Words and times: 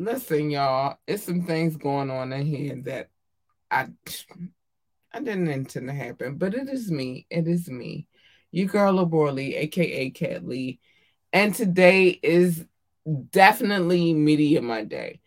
listen, 0.00 0.50
y'all, 0.50 0.98
it's 1.06 1.24
some 1.24 1.42
things 1.42 1.76
going 1.76 2.10
on 2.10 2.32
in 2.32 2.46
here 2.46 2.76
that 2.84 3.10
I 3.70 3.88
I 5.12 5.20
didn't 5.20 5.48
intend 5.48 5.88
to 5.88 5.94
happen, 5.94 6.36
but 6.36 6.54
it 6.54 6.68
is 6.68 6.90
me. 6.90 7.26
It 7.30 7.46
is 7.46 7.68
me. 7.68 8.06
You 8.50 8.66
girl 8.66 8.94
Lebora 8.94 9.34
Lee, 9.34 9.54
aka 9.56 10.10
Cat 10.10 10.46
Lee. 10.46 10.80
And 11.32 11.54
today 11.54 12.18
is 12.22 12.64
definitely 13.30 14.14
Media 14.14 14.62
Monday. 14.62 15.20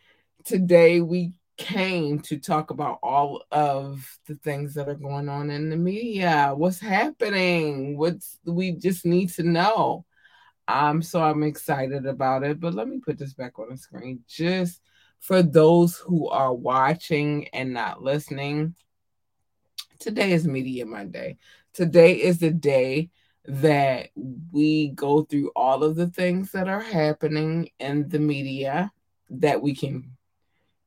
Today 0.44 1.02
we 1.02 1.34
came 1.58 2.20
to 2.22 2.40
talk 2.40 2.72
about 2.72 2.98
all 3.04 3.44
of 3.52 4.20
the 4.28 4.36
things 4.36 4.74
that 4.74 4.90
are 4.90 4.96
going 4.96 5.30
on 5.30 5.52
in 5.52 5.70
the 5.70 5.78
media. 5.78 6.54
What's 6.56 6.80
happening? 6.80 7.96
What's 7.96 8.40
we 8.44 8.72
just 8.72 9.06
need 9.06 9.30
to 9.34 9.44
know. 9.44 10.06
Um, 10.68 11.02
so 11.02 11.22
I'm 11.22 11.44
excited 11.44 12.06
about 12.06 12.44
it. 12.44 12.60
But 12.60 12.74
let 12.74 12.88
me 12.88 13.00
put 13.00 13.18
this 13.18 13.34
back 13.34 13.60
on 13.60 13.70
the 13.70 13.78
screen 13.78 14.24
just 14.28 14.82
for 15.20 15.42
those 15.42 15.98
who 15.98 16.30
are 16.30 16.54
watching 16.54 17.48
and 17.50 17.74
not 17.74 18.02
listening. 18.02 18.76
Today 20.00 20.32
is 20.32 20.48
Media 20.48 20.86
Monday. 20.86 21.38
Today 21.74 22.16
is 22.16 22.40
the 22.40 22.52
day 22.52 23.10
that 23.46 24.10
we 24.52 24.90
go 24.90 25.24
through 25.24 25.52
all 25.56 25.84
of 25.84 25.96
the 25.96 26.08
things 26.08 26.52
that 26.52 26.70
are 26.70 26.82
happening 26.82 27.70
in 27.80 28.08
the 28.10 28.20
media 28.20 28.92
that 29.30 29.62
we 29.62 29.76
can 29.76 30.16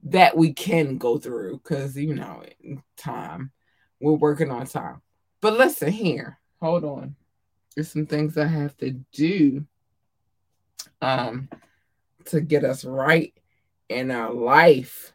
that 0.05 0.37
we 0.37 0.53
can 0.53 0.99
go 0.99 1.19
through 1.19 1.59
because 1.59 1.97
you 1.97 2.15
know 2.15 2.43
time 2.97 3.51
we're 4.01 4.13
working 4.13 4.51
on 4.51 4.65
time 4.67 5.03
but 5.41 5.55
listen 5.55 5.91
here 5.91 6.39
hold 6.61 6.85
on 6.85 7.17
there's 7.77 7.91
some 7.91 8.07
things 8.07 8.37
i 8.37 8.47
have 8.47 8.77
to 8.77 8.91
do 9.13 9.65
um 11.03 11.49
to 12.25 12.41
get 12.41 12.65
us 12.65 12.85
right 12.85 13.33
in 13.89 14.11
our 14.11 14.33
life 14.33 15.13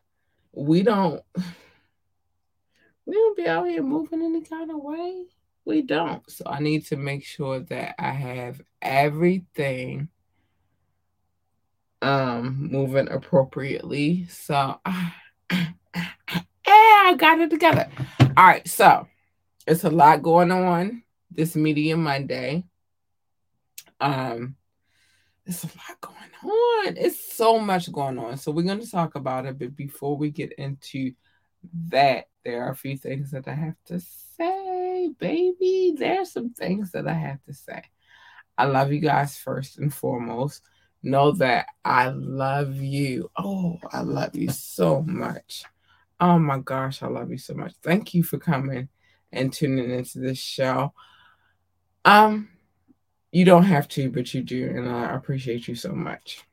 we 0.53 0.83
don't 0.83 1.21
we 3.05 3.13
don't 3.13 3.35
be 3.35 3.47
out 3.47 3.67
here 3.67 3.83
moving 3.83 4.21
any 4.21 4.41
kind 4.41 4.71
of 4.71 4.77
way 4.77 5.25
we 5.65 5.81
don't 5.81 6.29
so 6.29 6.45
i 6.47 6.59
need 6.59 6.85
to 6.85 6.95
make 6.95 7.25
sure 7.25 7.59
that 7.59 7.95
i 7.99 8.11
have 8.11 8.61
everything 8.81 10.07
um 12.01 12.69
moving 12.71 13.09
appropriately. 13.09 14.25
So 14.27 14.79
yeah, 15.51 15.67
I 16.65 17.15
got 17.17 17.39
it 17.39 17.49
together. 17.49 17.87
All 18.19 18.45
right, 18.45 18.67
so 18.67 19.07
it's 19.67 19.83
a 19.83 19.89
lot 19.89 20.23
going 20.23 20.51
on 20.51 21.03
this 21.31 21.55
Media 21.55 21.97
Monday. 21.97 22.65
Um, 23.99 24.55
it's 25.45 25.63
a 25.63 25.67
lot 25.67 26.01
going 26.01 26.53
on. 26.53 26.97
It's 26.97 27.35
so 27.35 27.59
much 27.59 27.91
going 27.91 28.19
on. 28.19 28.37
So 28.37 28.51
we're 28.51 28.63
going 28.63 28.79
to 28.79 28.89
talk 28.89 29.15
about 29.15 29.45
it, 29.45 29.57
but 29.57 29.75
before 29.75 30.17
we 30.17 30.29
get 30.29 30.53
into 30.53 31.13
that, 31.89 32.25
there 32.43 32.63
are 32.63 32.71
a 32.71 32.75
few 32.75 32.97
things 32.97 33.31
that 33.31 33.47
I 33.47 33.53
have 33.53 33.75
to 33.85 33.99
say, 33.99 35.11
baby. 35.19 35.95
There's 35.97 36.31
some 36.31 36.51
things 36.51 36.91
that 36.91 37.07
I 37.07 37.13
have 37.13 37.43
to 37.43 37.53
say. 37.53 37.83
I 38.57 38.65
love 38.65 38.91
you 38.91 38.99
guys 38.99 39.37
first 39.37 39.77
and 39.77 39.93
foremost 39.93 40.63
know 41.03 41.31
that 41.31 41.67
I 41.83 42.09
love 42.09 42.75
you. 42.75 43.29
Oh, 43.37 43.79
I 43.91 44.01
love 44.01 44.35
you 44.35 44.49
so 44.49 45.01
much. 45.01 45.63
Oh 46.19 46.37
my 46.37 46.59
gosh, 46.59 47.01
I 47.01 47.07
love 47.07 47.31
you 47.31 47.37
so 47.37 47.55
much. 47.55 47.73
Thank 47.81 48.13
you 48.13 48.23
for 48.23 48.37
coming 48.37 48.89
and 49.31 49.51
tuning 49.51 49.89
into 49.89 50.19
this 50.19 50.37
show. 50.37 50.93
Um, 52.05 52.49
you 53.31 53.45
don't 53.45 53.63
have 53.63 53.87
to, 53.89 54.09
but 54.09 54.33
you 54.33 54.41
do, 54.41 54.67
and 54.69 54.89
I 54.89 55.13
appreciate 55.13 55.67
you 55.67 55.75
so 55.75 55.91
much. 55.91 56.43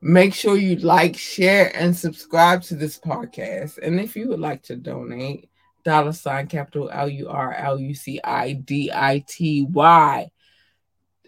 Make 0.00 0.34
sure 0.34 0.56
you 0.56 0.76
like, 0.76 1.16
share, 1.16 1.74
and 1.74 1.96
subscribe 1.96 2.62
to 2.62 2.76
this 2.76 2.98
podcast. 2.98 3.78
And 3.78 3.98
if 3.98 4.14
you 4.14 4.28
would 4.28 4.40
like 4.40 4.62
to 4.64 4.76
donate, 4.76 5.50
dollar 5.84 6.12
sign 6.12 6.46
capital 6.48 6.90
L 6.92 7.08
U 7.08 7.28
R 7.28 7.52
L 7.54 7.78
U 7.78 7.94
C 7.94 8.20
I 8.22 8.52
D 8.54 8.90
I 8.92 9.24
T 9.26 9.66
Y 9.70 10.30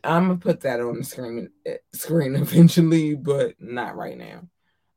I'm 0.04 0.28
gonna 0.28 0.38
put 0.38 0.60
that 0.60 0.80
on 0.80 0.98
the 0.98 1.04
screen 1.04 1.50
screen 1.92 2.34
eventually, 2.36 3.14
but 3.14 3.54
not 3.60 3.96
right 3.96 4.16
now. 4.16 4.48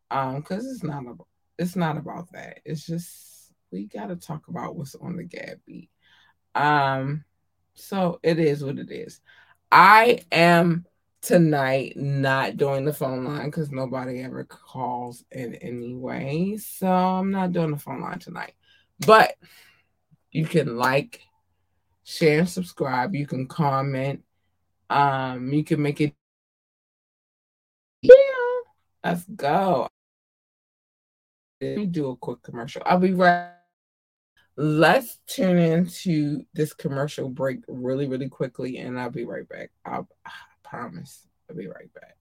Um, 0.09 0.37
because 0.37 0.65
it's 0.65 0.83
not 0.83 1.01
about 1.01 1.27
it's 1.57 1.75
not 1.75 1.97
about 1.97 2.31
that. 2.33 2.59
It's 2.65 2.85
just 2.85 3.51
we 3.71 3.85
gotta 3.85 4.15
talk 4.15 4.47
about 4.47 4.75
what's 4.75 4.95
on 4.95 5.17
the 5.17 5.23
Gab 5.23 5.59
beat. 5.65 5.89
Um, 6.55 7.23
so 7.73 8.19
it 8.23 8.39
is 8.39 8.63
what 8.63 8.77
it 8.77 8.91
is. 8.91 9.21
I 9.71 10.19
am 10.31 10.85
tonight 11.21 11.93
not 11.95 12.57
doing 12.57 12.85
the 12.85 12.93
phone 12.93 13.23
line 13.25 13.45
because 13.45 13.71
nobody 13.71 14.21
ever 14.21 14.43
calls 14.43 15.23
in 15.31 15.55
anyway. 15.55 16.57
So 16.57 16.87
I'm 16.87 17.31
not 17.31 17.51
doing 17.51 17.71
the 17.71 17.77
phone 17.77 18.01
line 18.01 18.19
tonight. 18.19 18.53
But 19.05 19.35
you 20.31 20.45
can 20.45 20.77
like, 20.77 21.21
share, 22.03 22.39
and 22.39 22.49
subscribe. 22.49 23.15
You 23.15 23.27
can 23.27 23.47
comment 23.47 24.23
um, 24.91 25.53
you 25.53 25.63
can 25.63 25.81
make 25.81 26.01
it. 26.01 26.13
Yeah, 28.01 28.13
let's 29.05 29.23
go. 29.23 29.87
Let 31.61 31.77
me 31.77 31.85
do 31.85 32.09
a 32.09 32.15
quick 32.17 32.41
commercial. 32.43 32.81
I'll 32.85 32.99
be 32.99 33.13
right. 33.13 33.60
Let's 34.57 35.19
tune 35.27 35.57
into 35.57 36.45
this 36.53 36.73
commercial 36.73 37.29
break 37.29 37.59
really, 37.67 38.07
really 38.07 38.29
quickly, 38.29 38.77
and 38.77 38.99
I'll 38.99 39.09
be 39.09 39.25
right 39.25 39.47
back. 39.47 39.71
I'll, 39.85 40.07
I 40.25 40.31
promise. 40.63 41.27
I'll 41.49 41.55
be 41.55 41.67
right 41.67 41.93
back. 41.93 42.17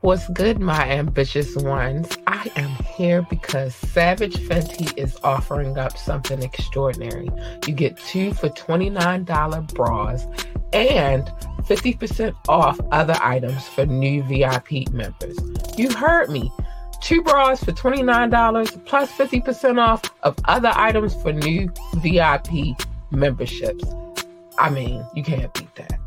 What's 0.00 0.28
good, 0.28 0.60
my 0.60 0.88
ambitious 0.88 1.56
ones? 1.56 2.16
I 2.28 2.48
am 2.54 2.70
here 2.94 3.26
because 3.28 3.74
Savage 3.74 4.36
Fenty 4.36 4.96
is 4.96 5.18
offering 5.24 5.76
up 5.76 5.98
something 5.98 6.40
extraordinary. 6.40 7.28
You 7.66 7.74
get 7.74 7.96
two 7.96 8.32
for 8.32 8.48
$29 8.50 9.74
bras 9.74 10.24
and 10.72 11.24
50% 11.62 12.32
off 12.48 12.78
other 12.92 13.16
items 13.20 13.66
for 13.66 13.86
new 13.86 14.22
VIP 14.22 14.88
members. 14.92 15.36
You 15.76 15.90
heard 15.90 16.30
me. 16.30 16.52
Two 17.00 17.22
bras 17.22 17.62
for 17.62 17.72
$29 17.72 18.84
plus 18.84 19.10
50% 19.12 19.78
off 19.80 20.02
of 20.22 20.36
other 20.44 20.72
items 20.74 21.14
for 21.22 21.32
new 21.32 21.70
VIP 21.96 22.76
memberships. 23.10 23.84
I 24.58 24.70
mean, 24.70 25.04
you 25.14 25.22
can't 25.22 25.52
beat 25.54 25.74
that. 25.76 26.00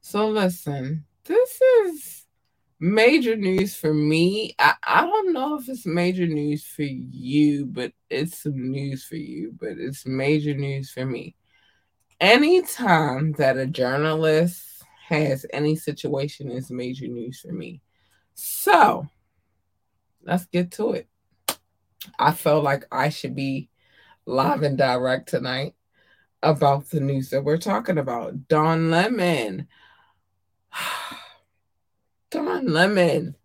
So 0.00 0.28
listen, 0.28 1.04
this 1.24 1.60
is 1.60 2.26
major 2.80 3.36
news 3.36 3.74
for 3.74 3.92
me. 3.92 4.54
I, 4.58 4.74
I 4.82 5.00
don't 5.02 5.32
know 5.32 5.58
if 5.58 5.68
it's 5.68 5.86
major 5.86 6.26
news 6.26 6.64
for 6.64 6.82
you, 6.82 7.66
but 7.66 7.92
it's 8.10 8.42
some 8.42 8.70
news 8.70 9.04
for 9.04 9.16
you, 9.16 9.54
but 9.58 9.78
it's 9.78 10.06
major 10.06 10.54
news 10.54 10.90
for 10.90 11.04
me. 11.04 11.36
Anytime 12.20 13.32
that 13.32 13.58
a 13.58 13.66
journalist 13.66 14.75
has 15.08 15.46
any 15.52 15.76
situation 15.76 16.50
is 16.50 16.70
major 16.70 17.06
news 17.06 17.40
for 17.40 17.52
me. 17.52 17.80
So 18.34 19.06
let's 20.22 20.46
get 20.46 20.72
to 20.72 20.92
it. 20.92 21.08
I 22.18 22.32
felt 22.32 22.64
like 22.64 22.84
I 22.90 23.08
should 23.08 23.34
be 23.34 23.70
live 24.26 24.62
and 24.62 24.76
direct 24.76 25.28
tonight 25.28 25.74
about 26.42 26.90
the 26.90 27.00
news 27.00 27.30
that 27.30 27.44
we're 27.44 27.56
talking 27.56 27.98
about. 27.98 28.48
Don 28.48 28.90
Lemon 28.90 29.68
Don 32.30 32.66
Lemon. 32.66 33.36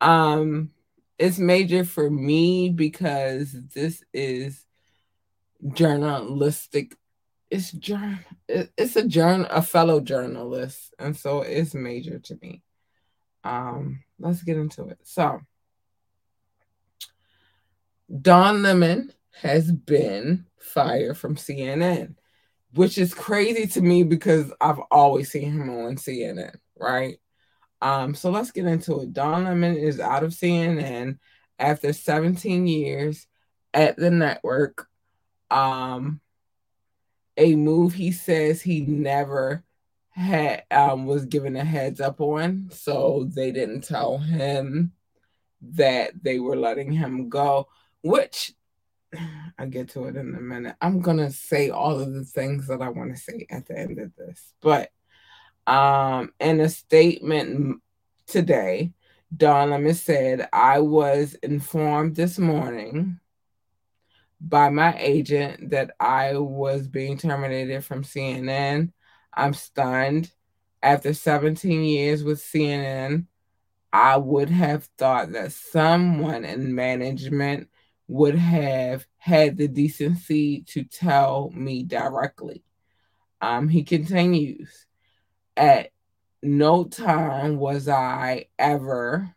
Um, 0.00 0.70
it's 1.18 1.38
major 1.38 1.84
for 1.84 2.10
me 2.10 2.70
because 2.70 3.54
this 3.74 4.02
is 4.12 4.64
journalistic. 5.72 6.96
It's 7.54 7.72
journal. 7.72 8.18
It's 8.48 8.96
a 8.96 9.06
journal, 9.06 9.46
a 9.50 9.62
fellow 9.62 10.00
journalist, 10.00 10.94
and 10.98 11.16
so 11.16 11.42
it's 11.42 11.74
major 11.74 12.18
to 12.18 12.38
me. 12.42 12.62
Um, 13.42 14.02
let's 14.18 14.42
get 14.42 14.56
into 14.56 14.88
it. 14.88 14.98
So, 15.02 15.40
Don 18.20 18.62
Lemon 18.62 19.12
has 19.42 19.70
been 19.70 20.46
fired 20.58 21.16
from 21.16 21.36
CNN 21.36 22.14
which 22.74 22.98
is 22.98 23.14
crazy 23.14 23.66
to 23.68 23.80
me 23.80 24.02
because 24.02 24.52
I've 24.60 24.80
always 24.90 25.30
seen 25.30 25.52
him 25.52 25.70
on 25.70 25.96
CNN, 25.96 26.56
right? 26.76 27.18
Um, 27.80 28.14
so 28.14 28.30
let's 28.30 28.50
get 28.50 28.66
into 28.66 29.00
it. 29.00 29.12
Don 29.12 29.44
Lemon 29.44 29.76
is 29.76 30.00
out 30.00 30.24
of 30.24 30.32
CNN 30.32 31.18
after 31.58 31.92
17 31.92 32.66
years 32.66 33.26
at 33.72 33.96
the 33.96 34.10
network. 34.10 34.88
Um, 35.50 36.20
a 37.36 37.56
move 37.56 37.94
he 37.94 38.12
says 38.12 38.62
he 38.62 38.80
never 38.82 39.64
had 40.10 40.64
um, 40.70 41.06
was 41.06 41.24
given 41.26 41.56
a 41.56 41.64
heads 41.64 42.00
up 42.00 42.20
on, 42.20 42.68
so 42.70 43.28
they 43.34 43.50
didn't 43.52 43.82
tell 43.82 44.18
him 44.18 44.92
that 45.62 46.12
they 46.22 46.38
were 46.38 46.56
letting 46.56 46.92
him 46.92 47.28
go, 47.28 47.68
which 48.02 48.52
I'll 49.58 49.68
get 49.68 49.88
to 49.90 50.06
it 50.06 50.16
in 50.16 50.34
a 50.34 50.40
minute. 50.40 50.76
I'm 50.80 51.00
gonna 51.00 51.30
say 51.30 51.70
all 51.70 52.00
of 52.00 52.12
the 52.12 52.24
things 52.24 52.66
that 52.68 52.82
I 52.82 52.88
want 52.88 53.14
to 53.14 53.20
say 53.20 53.46
at 53.50 53.66
the 53.66 53.78
end 53.78 53.98
of 53.98 54.14
this, 54.16 54.52
but 54.60 54.90
Um, 55.66 56.32
in 56.40 56.60
a 56.60 56.68
statement 56.68 57.80
today, 58.26 58.92
Don 59.34 59.70
Lemon 59.70 59.94
said, 59.94 60.48
I 60.52 60.80
was 60.80 61.34
informed 61.42 62.16
this 62.16 62.38
morning 62.38 63.18
by 64.40 64.68
my 64.68 64.96
agent 64.98 65.70
that 65.70 65.92
I 65.98 66.36
was 66.38 66.86
being 66.88 67.16
terminated 67.18 67.84
from 67.84 68.04
CNN. 68.04 68.92
I'm 69.32 69.54
stunned. 69.54 70.30
After 70.82 71.14
17 71.14 71.82
years 71.82 72.22
with 72.22 72.40
CNN, 72.42 73.26
I 73.92 74.18
would 74.18 74.50
have 74.50 74.84
thought 74.98 75.32
that 75.32 75.52
someone 75.52 76.44
in 76.44 76.74
management 76.74 77.68
would 78.06 78.34
have 78.34 79.06
had 79.16 79.56
the 79.56 79.66
decency 79.66 80.60
to 80.68 80.84
tell 80.84 81.50
me 81.54 81.84
directly. 81.84 82.62
Um, 83.40 83.68
he 83.68 83.82
continues, 83.82 84.86
at 85.56 85.90
no 86.42 86.84
time 86.84 87.56
was 87.56 87.88
I 87.88 88.46
ever 88.58 89.34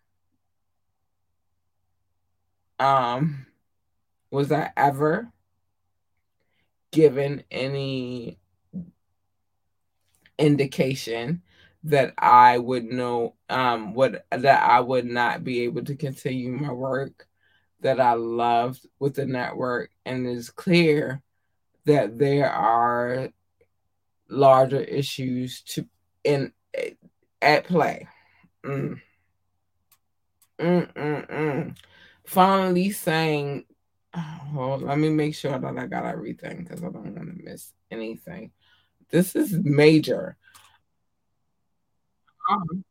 um 2.80 3.46
was 4.32 4.52
I 4.52 4.72
ever 4.76 5.32
given 6.92 7.44
any 7.52 8.40
indication 10.38 11.42
that 11.84 12.14
I 12.18 12.58
would 12.58 12.86
know 12.86 13.36
um 13.50 13.94
what 13.94 14.26
that 14.32 14.64
I 14.64 14.80
would 14.80 15.06
not 15.06 15.44
be 15.44 15.62
able 15.62 15.84
to 15.86 15.96
continue 15.96 16.52
my 16.52 16.72
work 16.72 17.28
that 17.82 18.00
I 18.00 18.14
loved 18.14 18.86
with 19.00 19.16
the 19.16 19.26
network 19.26 19.92
and 20.06 20.28
it's 20.28 20.50
clear 20.50 21.22
that 21.86 22.18
there 22.18 22.52
are 22.52 23.30
larger 24.30 24.82
issues 24.82 25.62
to 25.62 25.88
in 26.24 26.52
at 27.42 27.66
play. 27.66 28.08
Mm. 28.66 29.00
Mm-mm-mm. 30.60 31.78
Finally 32.26 32.92
saying, 32.92 33.66
well, 34.54 34.78
let 34.80 34.98
me 34.98 35.10
make 35.10 35.36
sure 35.36 35.58
that 35.58 35.78
I 35.78 35.86
got 35.88 36.06
everything 36.06 36.64
because 36.64 36.84
I 36.84 36.90
don't 36.90 37.16
want 37.16 37.16
to 37.16 37.44
miss 37.44 37.74
anything. 37.92 38.52
This 39.10 39.36
is 39.36 39.54
major. 39.54 40.38
Um, 42.50 42.84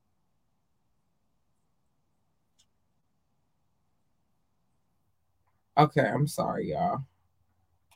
okay, 5.77 6.07
I'm 6.07 6.27
sorry, 6.27 6.71
y'all. 6.71 7.05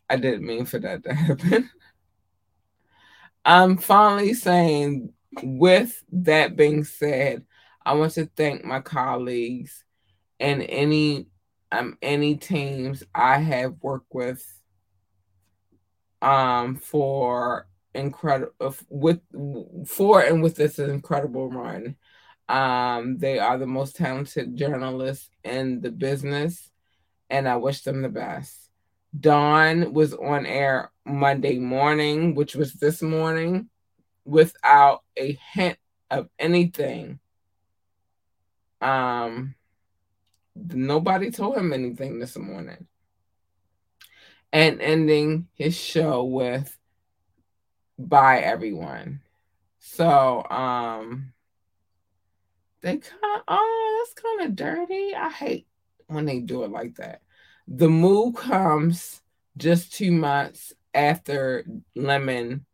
I 0.09 0.17
didn't 0.17 0.47
mean 0.47 0.65
for 0.65 0.79
that 0.81 1.05
to 1.05 1.15
happen. 1.15 1.71
I'm 3.45 3.79
finally 3.79 4.35
saying, 4.35 5.13
with 5.43 6.03
that 6.13 6.57
being 6.57 6.85
said, 6.85 7.45
I 7.85 7.95
want 7.95 8.13
to 8.13 8.27
thank 8.37 8.65
my 8.65 8.81
colleagues 8.81 9.85
and 10.39 10.63
any 10.63 11.27
um 11.73 11.97
any 12.03 12.37
teams 12.37 13.03
I 13.15 13.39
have 13.39 13.75
worked 13.83 14.13
with 14.13 14.45
um 16.23 16.77
for 16.77 17.67
incredible 17.95 18.75
with 18.89 19.21
for 19.87 20.21
and 20.23 20.43
with 20.43 20.57
this 20.57 20.79
incredible 20.79 21.51
run. 21.51 21.97
Um, 22.49 23.19
they 23.19 23.39
are 23.39 23.59
the 23.59 23.67
most 23.67 23.95
talented 23.95 24.57
journalists 24.57 25.31
in 25.45 25.81
the 25.81 25.91
business, 25.91 26.71
and 27.29 27.49
I 27.49 27.57
wish 27.57 27.83
them 27.83 28.03
the 28.03 28.09
best. 28.09 28.71
Don 29.19 29.93
was 29.93 30.15
on 30.15 30.47
air 30.47 30.91
Monday 31.05 31.59
morning, 31.59 32.35
which 32.35 32.55
was 32.57 32.75
this 32.75 33.03
morning, 33.03 33.69
without 34.25 35.03
a 35.17 35.39
hint 35.53 35.79
of 36.11 36.29
anything. 36.39 37.21
Um, 38.81 39.55
nobody 40.69 41.31
told 41.31 41.57
him 41.57 41.73
anything 41.73 42.19
this 42.19 42.37
morning. 42.37 42.87
And 44.53 44.81
ending 44.81 45.47
his 45.55 45.77
show 45.77 46.25
with 46.25 46.77
bye 47.99 48.41
everyone. 48.41 49.21
So 49.79 50.45
um 50.51 51.33
they 52.81 52.97
kind 52.97 53.35
of 53.37 53.43
oh 53.47 54.05
that's 54.05 54.23
kind 54.23 54.49
of 54.49 54.57
dirty. 54.57 55.15
I 55.15 55.31
hate 55.31 55.67
when 56.07 56.27
they 56.27 56.41
do 56.41 56.65
it 56.65 56.71
like 56.71 56.97
that. 56.97 57.23
The 57.69 57.89
move 57.89 58.35
comes 58.35 59.21
just 59.57 59.93
two 59.93 60.11
months 60.11 60.73
after 60.93 61.65
Lemon 61.95 62.67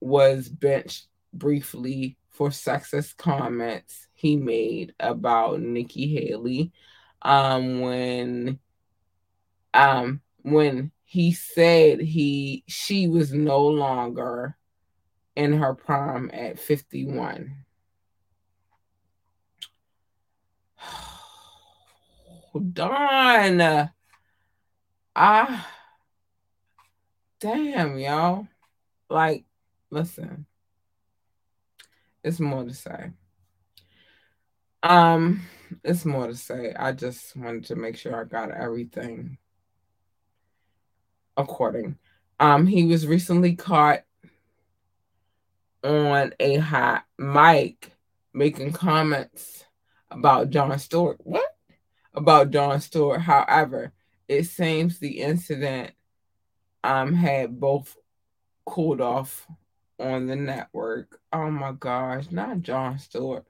was 0.00 0.48
benched 0.48 1.06
briefly 1.32 2.16
for 2.30 2.48
sexist 2.50 3.16
comments 3.16 4.03
he 4.14 4.36
made 4.36 4.94
about 4.98 5.60
Nikki 5.60 6.14
Haley 6.14 6.72
um, 7.22 7.80
when 7.80 8.58
um, 9.72 10.20
when 10.42 10.90
he 11.04 11.32
said 11.32 12.00
he 12.00 12.64
she 12.66 13.06
was 13.08 13.32
no 13.32 13.66
longer 13.66 14.56
in 15.36 15.52
her 15.52 15.74
prime 15.74 16.30
at 16.32 16.58
51. 16.58 17.56
Darn. 22.72 23.90
Ah 25.16 25.70
damn, 27.44 27.98
y'all. 27.98 28.48
Like, 29.10 29.44
listen. 29.90 30.46
It's 32.22 32.40
more 32.40 32.64
to 32.64 32.72
say. 32.72 33.10
Um, 34.84 35.40
it's 35.82 36.04
more 36.04 36.26
to 36.26 36.36
say. 36.36 36.74
I 36.78 36.92
just 36.92 37.34
wanted 37.36 37.64
to 37.66 37.74
make 37.74 37.96
sure 37.96 38.14
I 38.14 38.24
got 38.24 38.50
everything 38.50 39.38
according. 41.38 41.96
Um, 42.38 42.66
he 42.66 42.84
was 42.84 43.06
recently 43.06 43.56
caught 43.56 44.02
on 45.82 46.34
a 46.38 46.56
hot 46.56 47.04
mic 47.18 47.92
making 48.34 48.72
comments 48.72 49.64
about 50.10 50.50
Jon 50.50 50.78
Stewart. 50.78 51.16
What? 51.20 51.56
About 52.12 52.50
Jon 52.50 52.78
Stewart. 52.80 53.22
However, 53.22 53.92
it 54.28 54.44
seems 54.44 54.98
the 54.98 55.20
incident 55.20 55.92
um 56.82 57.14
had 57.14 57.58
both 57.58 57.96
cooled 58.66 59.00
off 59.00 59.46
on 59.98 60.26
the 60.26 60.36
network. 60.36 61.18
Oh 61.32 61.50
my 61.50 61.72
gosh, 61.72 62.30
not 62.30 62.60
Jon 62.60 62.98
Stewart. 62.98 63.46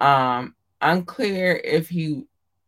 Um, 0.00 0.54
unclear 0.80 1.60
if 1.64 1.88
he 1.88 2.24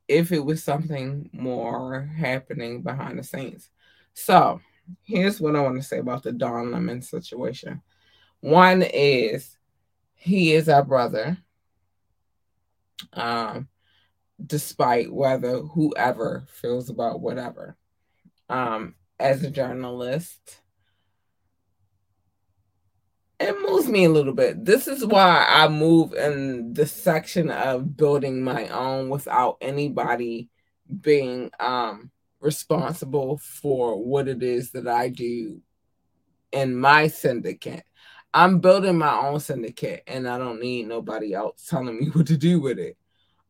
if 0.09 0.33
it 0.33 0.45
was 0.45 0.63
something 0.65 1.31
more 1.33 2.11
happening 2.17 2.83
behind 2.83 3.19
the 3.19 3.23
scenes. 3.23 3.71
So 4.13 4.61
here's 5.05 5.41
what 5.41 5.55
I 5.55 5.61
want 5.61 5.77
to 5.77 5.83
say 5.83 5.99
about 5.99 6.25
the 6.25 6.33
Don 6.33 6.73
Lemon 6.73 7.01
situation. 7.01 7.81
One 8.41 8.83
is 8.83 9.57
he 10.15 10.53
is 10.53 10.69
our 10.69 10.85
brother. 10.85 11.39
Um, 13.13 13.69
despite 14.45 15.13
whether 15.13 15.59
whoever 15.59 16.45
feels 16.49 16.91
about 16.91 17.21
whatever. 17.21 17.77
Um, 18.49 18.95
as 19.19 19.43
a 19.43 19.51
journalist, 19.51 20.61
it 23.41 23.57
moves 23.67 23.89
me 23.89 24.05
a 24.05 24.11
little 24.11 24.35
bit. 24.35 24.65
This 24.65 24.87
is 24.87 25.05
why 25.05 25.47
I 25.49 25.67
move 25.69 26.13
in 26.13 26.75
the 26.75 26.87
section 26.87 27.51
of 27.51 27.97
building 27.97 28.45
my 28.45 28.69
own 28.69 29.09
without 29.09 29.57
anybody 29.63 30.51
being 31.01 31.51
um 31.59 32.11
responsible 32.41 33.39
for 33.39 34.03
what 34.03 34.29
it 34.29 34.43
is 34.43 34.73
that 34.73 34.87
I 34.87 35.09
do 35.09 35.61
in 36.53 36.77
my 36.77 37.09
syndicate. 37.09 37.85
I'm 38.33 38.61
building 38.61 38.99
my 38.99 39.15
own 39.27 39.41
syndicate 39.41 40.03
and 40.07 40.29
I 40.29 40.39
don't 40.39 40.61
need 40.61 40.87
nobody 40.87 41.33
else 41.33 41.67
telling 41.67 41.99
me 41.99 42.07
what 42.13 42.27
to 42.27 42.37
do 42.37 42.61
with 42.61 42.79
it. 42.79 42.99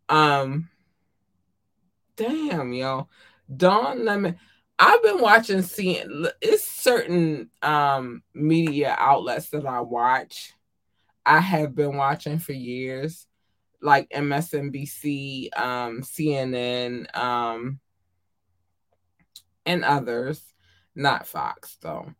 Um 0.09 0.69
damn, 2.15 2.73
yo. 2.73 3.09
Don 3.55 4.05
Lemon. 4.05 4.39
I've 4.83 5.03
been 5.03 5.21
watching 5.21 5.61
seeing 5.61 6.27
it's 6.41 6.65
certain 6.65 7.51
um 7.61 8.23
media 8.33 8.97
outlets 8.99 9.51
that 9.51 9.67
I 9.67 9.81
watch. 9.83 10.55
I 11.27 11.39
have 11.39 11.75
been 11.75 11.97
watching 11.99 12.39
for 12.39 12.55
years, 12.55 13.27
like 13.83 14.09
MSNBC, 14.09 15.51
um, 15.57 16.01
CNN, 16.01 17.15
um, 17.15 17.79
and 19.67 19.85
others, 19.85 20.43
not 20.95 21.27
Fox 21.27 21.77
though. 21.83 22.15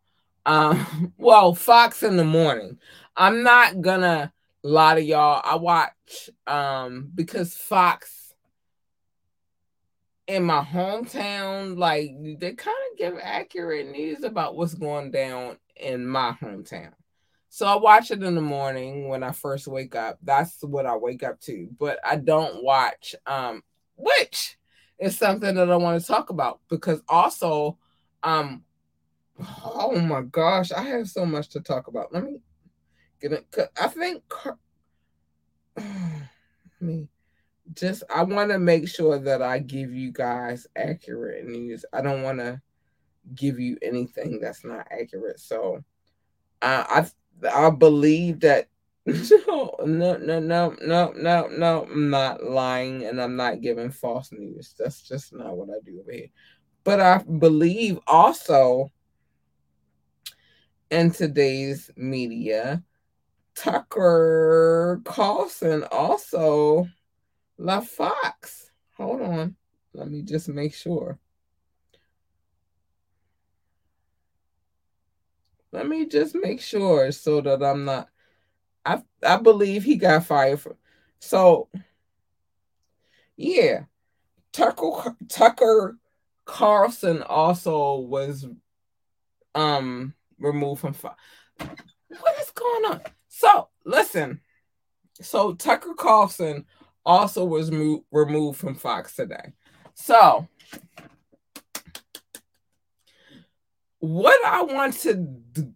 Um, 0.45 1.13
well, 1.17 1.55
Fox 1.55 2.03
in 2.03 2.15
the 2.15 2.23
morning. 2.23 2.77
I'm 3.17 3.41
not 3.41 3.81
gonna 3.81 4.31
lie 4.61 4.95
to 4.95 5.01
y'all. 5.01 5.41
I 5.43 5.55
watch 5.55 6.29
um 6.45 7.09
because 7.15 7.55
Fox 7.55 8.20
in 10.31 10.45
my 10.45 10.61
hometown, 10.63 11.77
like 11.77 12.11
they 12.39 12.53
kind 12.53 12.77
of 12.91 12.97
give 12.97 13.19
accurate 13.21 13.91
news 13.91 14.23
about 14.23 14.55
what's 14.55 14.73
going 14.73 15.11
down 15.11 15.57
in 15.75 16.07
my 16.07 16.31
hometown. 16.41 16.93
So 17.49 17.65
I 17.65 17.75
watch 17.75 18.11
it 18.11 18.23
in 18.23 18.35
the 18.35 18.41
morning 18.41 19.09
when 19.09 19.23
I 19.23 19.33
first 19.33 19.67
wake 19.67 19.93
up. 19.93 20.19
That's 20.23 20.63
what 20.63 20.85
I 20.85 20.95
wake 20.95 21.21
up 21.21 21.41
to. 21.41 21.67
But 21.77 21.99
I 22.05 22.15
don't 22.15 22.63
watch 22.63 23.13
um 23.25 23.61
which 23.97 24.57
is 24.99 25.17
something 25.17 25.53
that 25.55 25.69
I 25.69 25.75
want 25.75 25.99
to 25.99 26.07
talk 26.07 26.29
about 26.29 26.61
because 26.69 27.01
also 27.09 27.77
um 28.23 28.63
oh 29.67 29.99
my 29.99 30.21
gosh, 30.21 30.71
I 30.71 30.83
have 30.83 31.09
so 31.09 31.25
much 31.25 31.49
to 31.49 31.59
talk 31.59 31.87
about. 31.87 32.13
Let 32.13 32.23
me 32.23 32.39
get 33.19 33.33
it. 33.33 33.53
I 33.77 33.87
think 33.89 34.23
me 36.79 37.09
just 37.73 38.03
I 38.13 38.23
want 38.23 38.51
to 38.51 38.59
make 38.59 38.87
sure 38.87 39.19
that 39.19 39.41
I 39.41 39.59
give 39.59 39.93
you 39.93 40.11
guys 40.11 40.67
accurate 40.75 41.45
news. 41.45 41.85
I 41.93 42.01
don't 42.01 42.23
want 42.23 42.39
to 42.39 42.61
give 43.35 43.59
you 43.59 43.77
anything 43.81 44.39
that's 44.39 44.63
not 44.63 44.87
accurate. 44.91 45.39
So 45.39 45.83
uh, 46.61 46.83
I 46.87 47.05
I 47.51 47.69
believe 47.69 48.41
that 48.41 48.67
no 49.05 49.75
no 49.83 50.17
no 50.17 50.39
no 50.39 50.75
no 50.81 51.13
no 51.15 51.47
no 51.47 51.87
I'm 51.89 52.09
not 52.09 52.43
lying 52.43 53.05
and 53.05 53.19
I'm 53.21 53.35
not 53.35 53.61
giving 53.61 53.91
false 53.91 54.31
news. 54.31 54.75
That's 54.77 55.01
just 55.01 55.33
not 55.33 55.55
what 55.57 55.69
I 55.69 55.79
do 55.83 55.99
over 56.01 56.11
here. 56.11 56.27
But 56.83 56.99
I 56.99 57.19
believe 57.19 57.99
also 58.07 58.91
in 60.89 61.11
today's 61.11 61.89
media, 61.95 62.83
Tucker 63.55 65.01
Carlson 65.05 65.83
also 65.91 66.87
left 67.57 67.89
Fox. 67.89 68.71
Hold 68.97 69.21
on. 69.21 69.55
Let 69.93 70.09
me 70.09 70.21
just 70.21 70.47
make 70.47 70.73
sure. 70.73 71.19
Let 75.71 75.87
me 75.87 76.05
just 76.05 76.35
make 76.35 76.61
sure 76.61 77.11
so 77.11 77.41
that 77.41 77.63
I'm 77.63 77.85
not. 77.85 78.09
I 78.85 79.01
I 79.23 79.37
believe 79.37 79.83
he 79.83 79.95
got 79.95 80.25
fired 80.25 80.59
for. 80.59 80.75
So, 81.19 81.69
yeah, 83.37 83.83
Tucker 84.51 85.15
Tucker 85.29 85.97
Carlson 86.45 87.21
also 87.23 87.99
was 87.99 88.45
um 89.55 90.13
removed 90.39 90.81
from. 90.81 90.95
What 90.99 92.39
is 92.41 92.51
going 92.51 92.85
on? 92.85 93.01
So 93.29 93.69
listen. 93.85 94.41
So 95.21 95.53
Tucker 95.53 95.93
Carlson 95.93 96.65
also 97.05 97.45
was 97.45 97.71
mo- 97.71 98.05
removed 98.11 98.59
from 98.59 98.75
Fox 98.75 99.15
today. 99.15 99.53
So 99.93 100.47
what 103.99 104.45
I 104.45 104.63
want 104.63 104.95
to 105.01 105.15
d- 105.51 105.71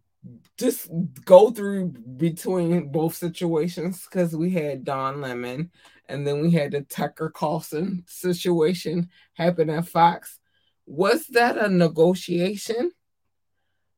just 0.57 0.89
go 1.25 1.51
through 1.51 1.93
between 2.17 2.89
both 2.89 3.15
situations 3.15 4.05
because 4.05 4.35
we 4.35 4.49
had 4.49 4.83
Don 4.83 5.21
Lemon 5.21 5.71
and 6.07 6.25
then 6.25 6.41
we 6.41 6.51
had 6.51 6.71
the 6.71 6.81
Tucker 6.81 7.29
Carlson 7.29 8.03
situation 8.07 9.09
happen 9.33 9.69
at 9.69 9.87
Fox. 9.87 10.39
Was 10.85 11.27
that 11.27 11.57
a 11.57 11.67
negotiation? 11.69 12.91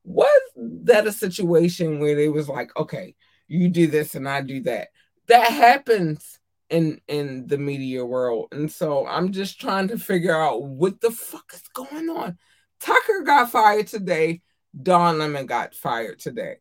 Was 0.04 0.42
that 0.56 1.08
a 1.08 1.12
situation 1.12 2.00
where 2.00 2.16
they 2.16 2.30
was 2.30 2.50
like, 2.50 2.76
okay, 2.78 3.16
you 3.48 3.70
do 3.70 3.88
this 3.88 4.16
and 4.16 4.28
I 4.28 4.42
do 4.42 4.62
that? 4.64 4.90
That 5.28 5.52
happens 5.52 6.40
in 6.70 7.00
in 7.08 7.48
the 7.48 7.58
media 7.58 8.06
world. 8.06 8.48
And 8.52 8.72
so 8.72 9.08
I'm 9.08 9.32
just 9.32 9.60
trying 9.60 9.88
to 9.90 9.98
figure 9.98 10.36
out 10.36 10.64
what 10.64 11.02
the 11.02 11.12
fuck 11.12 11.52
is 11.54 11.64
going 11.74 12.10
on. 12.10 12.38
Tucker 12.80 13.24
got 13.26 13.52
fired 13.52 13.88
today. 13.88 14.42
Don 14.80 15.18
Lemon 15.18 15.46
got 15.46 15.74
fired 15.74 16.20
today. 16.20 16.58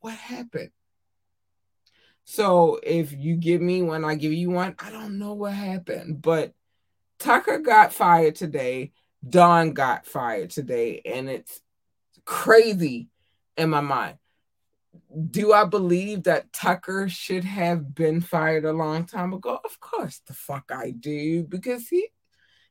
What 0.00 0.14
happened? 0.14 0.70
So 2.24 2.80
if 2.82 3.12
you 3.12 3.36
give 3.36 3.60
me 3.60 3.82
one, 3.82 4.04
I 4.04 4.14
give 4.14 4.32
you 4.32 4.50
one. 4.50 4.74
I 4.78 4.90
don't 4.90 5.18
know 5.18 5.34
what 5.34 5.52
happened, 5.52 6.22
but 6.22 6.54
Tucker 7.18 7.58
got 7.58 7.92
fired 7.92 8.34
today. 8.34 8.92
Don 9.26 9.72
got 9.72 10.06
fired 10.06 10.50
today, 10.50 11.00
and 11.04 11.28
it's 11.28 11.60
crazy 12.24 13.08
in 13.56 13.70
my 13.70 13.80
mind. 13.80 14.16
Do 15.30 15.52
I 15.52 15.64
believe 15.64 16.24
that 16.24 16.52
Tucker 16.52 17.08
should 17.08 17.44
have 17.44 17.94
been 17.94 18.20
fired 18.20 18.64
a 18.64 18.72
long 18.72 19.06
time 19.06 19.32
ago? 19.32 19.60
Of 19.64 19.78
course, 19.78 20.20
the 20.26 20.34
fuck 20.34 20.70
I 20.74 20.90
do, 20.90 21.44
because 21.44 21.88
he 21.88 22.08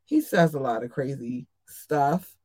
he 0.06 0.20
says 0.20 0.54
a 0.54 0.60
lot 0.60 0.84
of 0.84 0.92
crazy 0.92 1.48
stuff. 1.68 2.36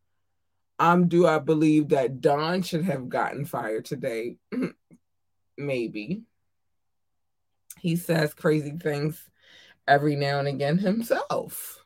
Um, 0.79 1.09
do 1.09 1.27
I 1.27 1.41
believe 1.41 1.89
that 1.89 2.21
Don 2.21 2.63
should 2.63 2.85
have 2.85 3.09
gotten 3.09 3.45
fired 3.45 3.85
today? 3.85 4.37
Maybe. 5.59 6.23
He 7.81 7.97
says 7.97 8.35
crazy 8.35 8.77
things 8.81 9.21
every 9.87 10.15
now 10.15 10.39
and 10.39 10.47
again 10.47 10.79
himself, 10.79 11.85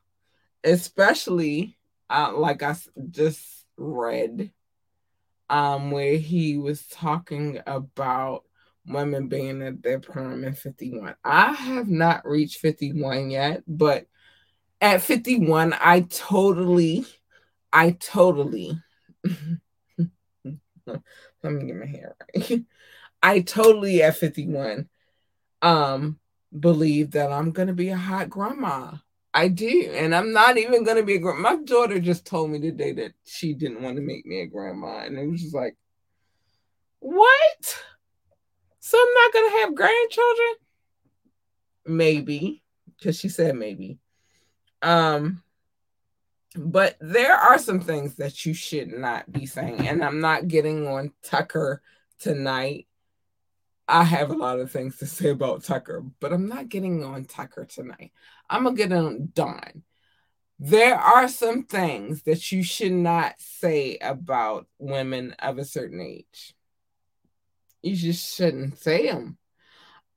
especially 0.64 1.78
uh, 2.10 2.32
like 2.36 2.62
I 2.62 2.76
just 3.10 3.40
read, 3.76 4.50
um, 5.50 5.90
where 5.90 6.16
he 6.16 6.56
was 6.56 6.86
talking 6.86 7.60
about 7.66 8.44
women 8.86 9.28
being 9.28 9.62
at 9.62 9.82
their 9.82 10.00
prime 10.00 10.44
at 10.44 10.58
51. 10.58 11.14
I 11.24 11.52
have 11.52 11.88
not 11.88 12.26
reached 12.26 12.58
51 12.58 13.30
yet, 13.30 13.62
but 13.66 14.06
at 14.80 15.02
51, 15.02 15.74
I 15.80 16.00
totally 16.00 17.06
I 17.72 17.92
totally 17.92 18.78
let 19.24 21.00
me 21.42 21.64
get 21.64 21.76
my 21.76 21.86
hair 21.86 22.14
right. 22.36 22.64
I 23.22 23.40
totally 23.40 24.02
at 24.02 24.16
51 24.16 24.88
um 25.62 26.18
believe 26.58 27.12
that 27.12 27.32
I'm 27.32 27.52
gonna 27.52 27.72
be 27.72 27.88
a 27.88 27.96
hot 27.96 28.28
grandma. 28.28 28.96
I 29.34 29.48
do, 29.48 29.90
and 29.94 30.14
I'm 30.14 30.32
not 30.32 30.58
even 30.58 30.84
gonna 30.84 31.02
be 31.02 31.14
a 31.14 31.18
grandma. 31.18 31.56
My 31.56 31.62
daughter 31.62 31.98
just 31.98 32.26
told 32.26 32.50
me 32.50 32.60
today 32.60 32.92
that 32.92 33.12
she 33.24 33.54
didn't 33.54 33.82
want 33.82 33.96
to 33.96 34.02
make 34.02 34.26
me 34.26 34.40
a 34.40 34.46
grandma, 34.46 34.98
and 34.98 35.18
it 35.18 35.26
was 35.26 35.42
just 35.42 35.54
like, 35.54 35.76
what? 37.00 37.84
So 38.80 38.98
I'm 38.98 39.14
not 39.14 39.32
gonna 39.32 39.60
have 39.60 39.74
grandchildren? 39.74 40.54
Maybe, 41.86 42.62
because 42.98 43.18
she 43.18 43.28
said 43.28 43.56
maybe. 43.56 43.98
Um, 44.82 45.42
but 46.54 46.96
there 47.00 47.34
are 47.34 47.58
some 47.58 47.80
things 47.80 48.16
that 48.16 48.44
you 48.44 48.52
should 48.52 48.88
not 48.88 49.30
be 49.32 49.46
saying. 49.46 49.88
And 49.88 50.04
I'm 50.04 50.20
not 50.20 50.48
getting 50.48 50.86
on 50.86 51.12
Tucker 51.22 51.80
tonight. 52.18 52.86
I 53.88 54.04
have 54.04 54.30
a 54.30 54.36
lot 54.36 54.60
of 54.60 54.70
things 54.70 54.98
to 54.98 55.06
say 55.06 55.30
about 55.30 55.64
Tucker, 55.64 56.04
but 56.20 56.32
I'm 56.32 56.48
not 56.48 56.68
getting 56.68 57.04
on 57.04 57.24
Tucker 57.24 57.64
tonight. 57.64 58.12
I'm 58.48 58.64
going 58.64 58.76
to 58.76 58.82
get 58.82 58.92
on 58.92 59.30
Don. 59.34 59.82
There 60.58 60.96
are 60.96 61.28
some 61.28 61.64
things 61.64 62.22
that 62.22 62.52
you 62.52 62.62
should 62.62 62.92
not 62.92 63.34
say 63.38 63.98
about 64.00 64.66
women 64.78 65.34
of 65.38 65.58
a 65.58 65.64
certain 65.64 66.00
age. 66.00 66.54
You 67.82 67.96
just 67.96 68.36
shouldn't 68.36 68.78
say 68.78 69.08
them. 69.08 69.36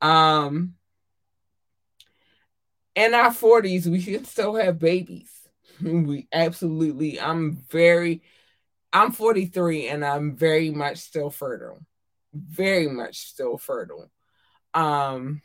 Um, 0.00 0.74
in 2.94 3.12
our 3.12 3.30
40s, 3.30 3.86
we 3.86 4.02
can 4.02 4.24
still 4.24 4.54
have 4.54 4.78
babies 4.78 5.36
we 5.82 6.28
absolutely, 6.32 7.20
I'm 7.20 7.56
very, 7.70 8.22
I'm 8.92 9.12
43 9.12 9.88
and 9.88 10.04
I'm 10.04 10.36
very 10.36 10.70
much 10.70 10.98
still 10.98 11.30
fertile. 11.30 11.84
Very 12.48 12.88
much 12.88 13.18
still 13.18 13.58
fertile. 13.58 14.10
Um, 14.74 15.42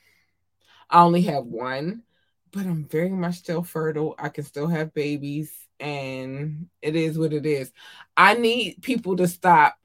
I 0.90 1.02
only 1.02 1.22
have 1.24 1.46
one, 1.46 2.04
but 2.52 2.66
I'm 2.66 2.86
very 2.86 3.10
much 3.10 3.36
still 3.36 3.64
fertile. 3.64 4.16
I 4.20 4.30
can 4.30 4.44
still 4.44 4.68
have 4.68 4.94
babies, 4.94 5.54
and 5.80 6.68
it 6.82 6.96
is 6.96 7.18
what 7.18 7.34
it 7.34 7.46
is. 7.46 7.72
I 8.18 8.34
need 8.34 8.82
people 8.82 9.16
to 9.18 9.28
stop 9.28 9.78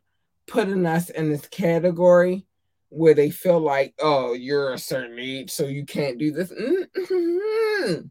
putting 0.46 0.86
us 0.86 1.10
in 1.10 1.30
this 1.30 1.46
category 1.46 2.46
where 2.88 3.14
they 3.14 3.30
feel 3.30 3.60
like, 3.60 3.94
oh, 4.00 4.32
you're 4.32 4.72
a 4.72 4.78
certain 4.78 5.18
age, 5.18 5.50
so 5.50 5.66
you 5.66 5.84
can't 5.84 6.18
do 6.18 6.32
this. 6.32 6.52
Mm-hmm. 6.52 8.06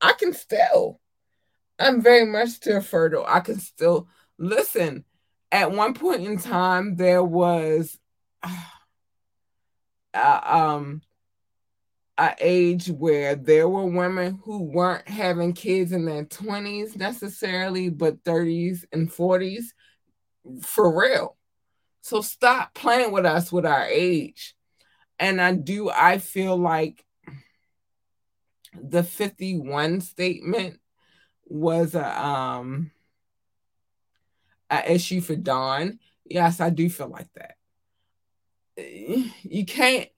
I 0.00 0.12
can 0.12 0.32
still. 0.32 1.00
I'm 1.78 2.00
very 2.00 2.26
much 2.26 2.50
still 2.50 2.80
fertile. 2.80 3.24
I 3.26 3.40
can 3.40 3.58
still 3.60 4.08
listen. 4.38 5.04
At 5.50 5.72
one 5.72 5.94
point 5.94 6.26
in 6.26 6.38
time, 6.38 6.96
there 6.96 7.24
was 7.24 7.98
uh, 10.14 10.40
um 10.44 11.02
a 12.18 12.34
age 12.40 12.88
where 12.88 13.36
there 13.36 13.68
were 13.68 13.86
women 13.86 14.40
who 14.44 14.64
weren't 14.64 15.08
having 15.08 15.52
kids 15.52 15.92
in 15.92 16.04
their 16.04 16.24
20s 16.24 16.96
necessarily, 16.96 17.88
but 17.90 18.24
30s 18.24 18.84
and 18.92 19.08
40s 19.12 19.72
for 20.62 20.98
real. 21.00 21.36
So 22.00 22.20
stop 22.20 22.74
playing 22.74 23.12
with 23.12 23.24
us 23.24 23.52
with 23.52 23.64
our 23.64 23.84
age. 23.84 24.56
And 25.20 25.40
I 25.40 25.52
do, 25.52 25.90
I 25.90 26.18
feel 26.18 26.56
like 26.56 27.04
the 28.74 29.02
51 29.02 30.00
statement 30.00 30.80
was 31.46 31.94
a 31.94 32.24
um 32.24 32.90
a 34.70 34.92
issue 34.92 35.20
for 35.20 35.36
Don. 35.36 35.98
Yes, 36.24 36.60
I 36.60 36.70
do 36.70 36.90
feel 36.90 37.08
like 37.08 37.32
that. 37.34 37.57
You 38.78 39.64
can't 39.66 40.08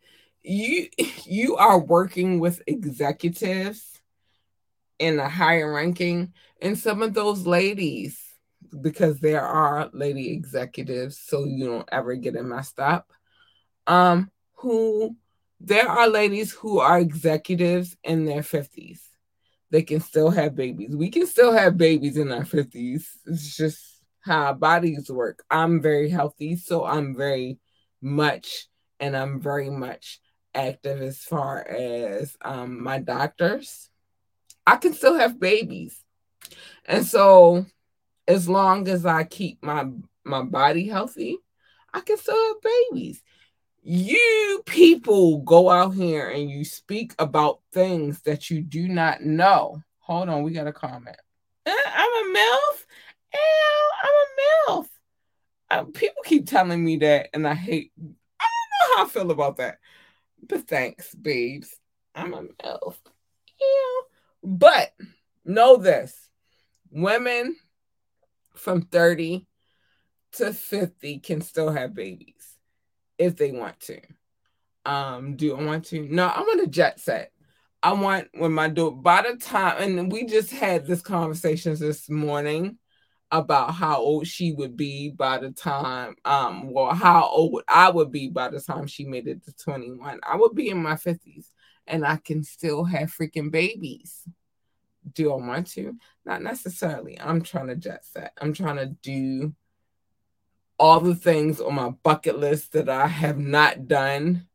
you 0.42 0.88
you 1.24 1.56
are 1.56 1.78
working 1.78 2.40
with 2.40 2.62
executives 2.66 4.00
in 4.98 5.18
a 5.18 5.28
higher 5.28 5.72
ranking 5.72 6.32
and 6.60 6.78
some 6.78 7.02
of 7.02 7.14
those 7.14 7.46
ladies 7.46 8.22
because 8.82 9.18
there 9.20 9.42
are 9.44 9.88
lady 9.92 10.30
executives 10.30 11.18
so 11.18 11.44
you 11.44 11.64
don't 11.64 11.88
ever 11.90 12.14
get 12.14 12.36
it 12.36 12.42
messed 12.42 12.78
up. 12.78 13.10
Um 13.86 14.30
who 14.54 15.16
there 15.58 15.88
are 15.88 16.08
ladies 16.08 16.52
who 16.52 16.80
are 16.80 17.00
executives 17.00 17.96
in 18.04 18.24
their 18.24 18.42
50s 18.42 19.00
they 19.70 19.82
can 19.82 20.00
still 20.00 20.30
have 20.30 20.56
babies. 20.56 20.96
We 20.96 21.10
can 21.10 21.26
still 21.26 21.52
have 21.52 21.78
babies 21.78 22.16
in 22.16 22.30
our 22.30 22.44
50s 22.44 23.04
it's 23.26 23.56
just 23.56 23.80
how 24.20 24.52
bodies 24.52 25.10
work. 25.10 25.42
I'm 25.50 25.80
very 25.80 26.10
healthy 26.10 26.56
so 26.56 26.84
i'm 26.84 27.16
very 27.16 27.58
much 28.02 28.68
and 28.98 29.16
i'm 29.16 29.40
very 29.40 29.70
much 29.70 30.20
active 30.54 31.00
as 31.00 31.18
far 31.18 31.66
as 31.66 32.36
um, 32.42 32.82
my 32.82 32.98
doctors 32.98 33.90
i 34.66 34.76
can 34.76 34.92
still 34.92 35.16
have 35.16 35.38
babies 35.38 36.02
and 36.86 37.06
so 37.06 37.66
as 38.30 38.48
long 38.48 38.88
as 38.88 39.04
I 39.04 39.24
keep 39.24 39.62
my 39.62 39.88
my 40.24 40.42
body 40.42 40.88
healthy, 40.88 41.38
I 41.92 42.00
can 42.00 42.16
still 42.16 42.36
have 42.48 42.62
babies. 42.62 43.22
You 43.82 44.62
people 44.66 45.38
go 45.38 45.70
out 45.70 45.94
here 45.94 46.28
and 46.28 46.50
you 46.50 46.64
speak 46.64 47.14
about 47.18 47.60
things 47.72 48.20
that 48.22 48.50
you 48.50 48.60
do 48.60 48.88
not 48.88 49.22
know. 49.22 49.82
Hold 50.00 50.28
on, 50.28 50.42
we 50.42 50.52
got 50.52 50.66
a 50.66 50.72
comment. 50.72 51.16
Eh, 51.66 51.72
I'm 51.94 52.12
a 52.12 52.38
MILF. 52.38 52.86
Ew, 53.34 53.90
I'm 54.04 54.10
a 54.10 54.72
MILF. 54.72 54.86
Uh, 55.70 55.84
people 55.84 56.22
keep 56.24 56.48
telling 56.48 56.84
me 56.84 56.96
that, 56.96 57.28
and 57.32 57.46
I 57.46 57.54
hate. 57.54 57.92
I 58.40 58.44
don't 58.44 58.90
know 58.90 58.96
how 58.96 59.04
I 59.04 59.08
feel 59.08 59.30
about 59.30 59.56
that. 59.56 59.78
But 60.46 60.66
thanks, 60.66 61.14
babes. 61.14 61.78
I'm 62.14 62.34
a 62.34 62.42
MILF. 62.42 62.96
Ew. 63.60 64.02
But 64.42 64.92
know 65.44 65.76
this 65.76 66.14
women 66.90 67.56
from 68.54 68.82
30 68.82 69.46
to 70.32 70.52
50 70.52 71.18
can 71.18 71.40
still 71.40 71.70
have 71.70 71.94
babies 71.94 72.56
if 73.18 73.36
they 73.36 73.52
want 73.52 73.78
to. 73.80 74.00
Um, 74.84 75.36
do 75.36 75.56
I 75.56 75.62
want 75.62 75.86
to? 75.86 76.00
No, 76.08 76.26
I 76.26 76.40
want 76.40 76.62
a 76.62 76.66
jet 76.66 77.00
set. 77.00 77.32
I 77.82 77.92
want 77.92 78.28
when 78.34 78.52
my 78.52 78.68
daughter 78.68 78.96
by 78.96 79.22
the 79.22 79.36
time 79.36 79.98
and 79.98 80.12
we 80.12 80.26
just 80.26 80.50
had 80.50 80.86
this 80.86 81.00
conversation 81.00 81.74
this 81.78 82.10
morning 82.10 82.78
about 83.32 83.74
how 83.74 83.98
old 83.98 84.26
she 84.26 84.52
would 84.52 84.76
be 84.76 85.08
by 85.10 85.38
the 85.38 85.52
time 85.52 86.16
um 86.24 86.72
well 86.72 86.92
how 86.92 87.24
old 87.24 87.62
I 87.68 87.88
would 87.88 88.10
be 88.10 88.28
by 88.28 88.48
the 88.48 88.60
time 88.60 88.86
she 88.86 89.04
made 89.04 89.28
it 89.28 89.44
to 89.44 89.52
21. 89.52 90.20
I 90.22 90.36
would 90.36 90.54
be 90.54 90.68
in 90.68 90.82
my 90.82 90.94
50s 90.94 91.46
and 91.86 92.04
I 92.04 92.16
can 92.16 92.42
still 92.42 92.84
have 92.84 93.12
freaking 93.12 93.50
babies 93.50 94.24
do 95.14 95.32
I 95.32 95.36
want 95.36 95.68
to? 95.68 95.96
Not 96.24 96.42
necessarily. 96.42 97.18
I'm 97.20 97.42
trying 97.42 97.68
to 97.68 97.76
jet 97.76 98.04
set. 98.04 98.32
I'm 98.40 98.52
trying 98.52 98.76
to 98.76 98.86
do 98.86 99.54
all 100.78 101.00
the 101.00 101.14
things 101.14 101.60
on 101.60 101.74
my 101.74 101.90
bucket 101.90 102.38
list 102.38 102.72
that 102.72 102.88
I 102.88 103.06
have 103.06 103.38
not 103.38 103.86
done. 103.86 104.46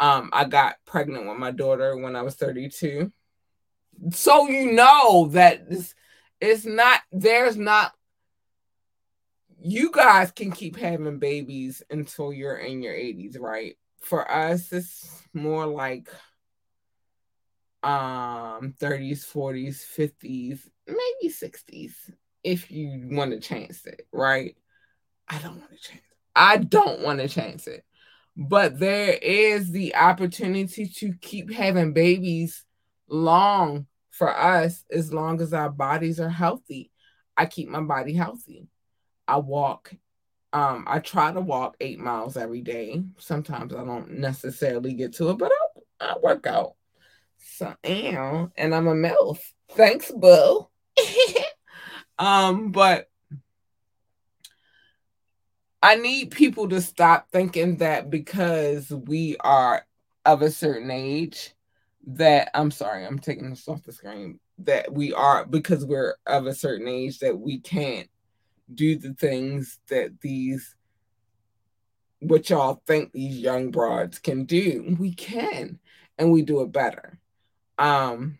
Um, 0.00 0.30
I 0.32 0.44
got 0.44 0.76
pregnant 0.86 1.26
with 1.26 1.36
my 1.36 1.50
daughter 1.50 1.96
when 1.96 2.16
I 2.16 2.22
was 2.22 2.36
32. 2.36 3.12
So 4.12 4.48
you 4.48 4.72
know 4.72 5.28
that 5.32 5.64
it's, 5.68 5.94
it's 6.40 6.64
not, 6.64 7.00
there's 7.10 7.56
not, 7.56 7.92
you 9.60 9.90
guys 9.90 10.30
can 10.30 10.52
keep 10.52 10.76
having 10.76 11.18
babies 11.18 11.82
until 11.90 12.32
you're 12.32 12.58
in 12.58 12.82
your 12.82 12.94
80s, 12.94 13.38
right? 13.38 13.76
For 14.00 14.30
us, 14.30 14.72
it's 14.72 15.22
more 15.34 15.66
like 15.66 16.08
um 17.84 18.74
30s 18.80 19.24
40s 19.24 19.84
50s 19.96 20.68
maybe 20.88 21.32
60s 21.32 21.92
if 22.42 22.72
you 22.72 23.08
want 23.12 23.30
to 23.30 23.38
chance 23.38 23.86
it 23.86 24.06
right 24.10 24.56
i 25.28 25.38
don't 25.38 25.58
want 25.58 25.70
to 25.70 25.76
chance 25.76 26.00
it. 26.00 26.16
i 26.34 26.56
don't 26.56 27.02
want 27.02 27.20
to 27.20 27.28
chance 27.28 27.68
it 27.68 27.84
but 28.36 28.80
there 28.80 29.12
is 29.12 29.70
the 29.70 29.94
opportunity 29.94 30.88
to 30.88 31.12
keep 31.20 31.52
having 31.52 31.92
babies 31.92 32.64
long 33.08 33.86
for 34.10 34.36
us 34.36 34.84
as 34.90 35.12
long 35.12 35.40
as 35.40 35.52
our 35.52 35.70
bodies 35.70 36.18
are 36.18 36.28
healthy 36.28 36.90
i 37.36 37.46
keep 37.46 37.68
my 37.68 37.80
body 37.80 38.12
healthy 38.12 38.66
i 39.28 39.36
walk 39.36 39.92
um 40.52 40.84
i 40.88 40.98
try 40.98 41.30
to 41.32 41.40
walk 41.40 41.76
eight 41.80 41.98
miles 41.98 42.36
every 42.36 42.62
day 42.62 43.02
sometimes 43.18 43.74
i 43.74 43.84
don't 43.84 44.10
necessarily 44.10 44.94
get 44.94 45.12
to 45.12 45.30
it 45.30 45.38
but 45.38 45.52
i, 46.00 46.06
I 46.06 46.18
work 46.18 46.46
out 46.46 46.74
so 47.38 47.74
am, 47.84 48.52
and 48.56 48.74
I'm 48.74 48.86
a 48.86 48.94
MILF. 48.94 49.40
Thanks, 49.70 50.10
Boo. 50.10 50.68
um, 52.18 52.70
but 52.70 53.08
I 55.82 55.96
need 55.96 56.30
people 56.30 56.68
to 56.68 56.80
stop 56.80 57.28
thinking 57.30 57.76
that 57.78 58.10
because 58.10 58.90
we 58.90 59.36
are 59.40 59.86
of 60.24 60.42
a 60.42 60.50
certain 60.50 60.90
age, 60.90 61.54
that 62.06 62.50
I'm 62.54 62.70
sorry, 62.70 63.04
I'm 63.04 63.18
taking 63.18 63.50
this 63.50 63.68
off 63.68 63.82
the 63.82 63.92
screen, 63.92 64.40
that 64.58 64.92
we 64.92 65.12
are 65.12 65.44
because 65.44 65.84
we're 65.84 66.14
of 66.26 66.46
a 66.46 66.54
certain 66.54 66.88
age 66.88 67.18
that 67.20 67.38
we 67.38 67.60
can't 67.60 68.08
do 68.72 68.96
the 68.96 69.14
things 69.14 69.78
that 69.88 70.20
these 70.20 70.76
what 72.20 72.50
y'all 72.50 72.82
think 72.86 73.12
these 73.12 73.38
young 73.38 73.70
broads 73.70 74.18
can 74.18 74.44
do. 74.44 74.96
We 74.98 75.12
can, 75.12 75.78
and 76.18 76.32
we 76.32 76.42
do 76.42 76.62
it 76.62 76.72
better. 76.72 77.18
Um, 77.78 78.38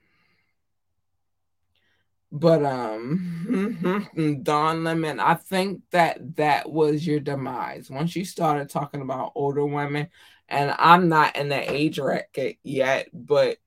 but 2.31 2.65
um, 2.65 4.09
Don 4.43 4.85
Lemon, 4.85 5.21
I 5.21 5.35
think 5.35 5.83
that 5.93 6.37
that 6.37 6.71
was 6.71 7.07
your 7.07 7.21
demise 7.21 7.91
once 7.91 8.15
you 8.17 8.25
started 8.25 8.69
talking 8.69 9.01
about 9.01 9.33
older 9.35 9.65
women, 9.65 10.09
and 10.49 10.75
I'm 10.79 11.09
not 11.09 11.37
in 11.37 11.49
the 11.49 11.73
age 11.73 11.97
bracket 11.97 12.59
yet, 12.63 13.09
but 13.13 13.59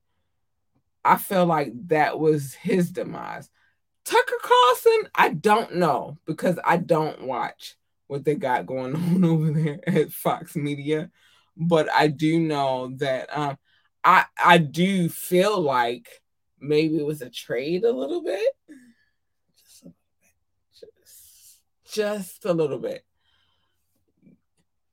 I 1.03 1.17
feel 1.17 1.45
like 1.45 1.71
that 1.87 2.19
was 2.19 2.53
his 2.53 2.91
demise. 2.91 3.49
Tucker 4.05 4.37
Carlson, 4.41 5.09
I 5.15 5.29
don't 5.29 5.75
know 5.75 6.17
because 6.25 6.57
I 6.63 6.77
don't 6.77 7.23
watch 7.23 7.75
what 8.07 8.25
they 8.25 8.35
got 8.35 8.65
going 8.65 8.95
on 8.95 9.23
over 9.23 9.51
there 9.51 9.79
at 9.87 10.11
Fox 10.11 10.55
Media, 10.55 11.09
but 11.55 11.89
I 11.93 12.07
do 12.07 12.39
know 12.39 12.93
that 12.97 13.35
um, 13.35 13.57
I 14.03 14.25
I 14.43 14.57
do 14.57 15.09
feel 15.09 15.59
like 15.59 16.07
maybe 16.59 16.97
it 16.97 17.05
was 17.05 17.21
a 17.21 17.29
trade 17.29 17.83
a 17.83 17.91
little 17.91 18.23
bit. 18.23 18.49
Just 19.57 19.83
a 19.83 19.85
little 19.85 19.95
bit. 20.19 20.89
Just, 21.03 21.59
just 21.93 22.45
a 22.45 22.53
little 22.53 22.79
bit. 22.79 23.05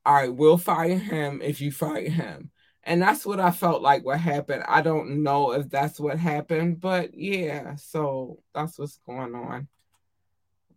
All 0.05 0.13
right, 0.13 0.33
we'll 0.33 0.57
fire 0.57 0.97
him 0.97 1.41
if 1.43 1.61
you 1.61 1.71
fire 1.71 2.09
him. 2.09 2.51
And 2.89 2.99
that's 2.99 3.23
what 3.23 3.39
I 3.39 3.51
felt 3.51 3.83
like 3.83 4.03
what 4.03 4.19
happened. 4.19 4.63
I 4.67 4.81
don't 4.81 5.21
know 5.21 5.51
if 5.51 5.69
that's 5.69 5.99
what 5.99 6.17
happened, 6.17 6.79
but 6.79 7.13
yeah, 7.13 7.75
so 7.75 8.39
that's 8.55 8.79
what's 8.79 8.97
going 9.05 9.35
on 9.35 9.67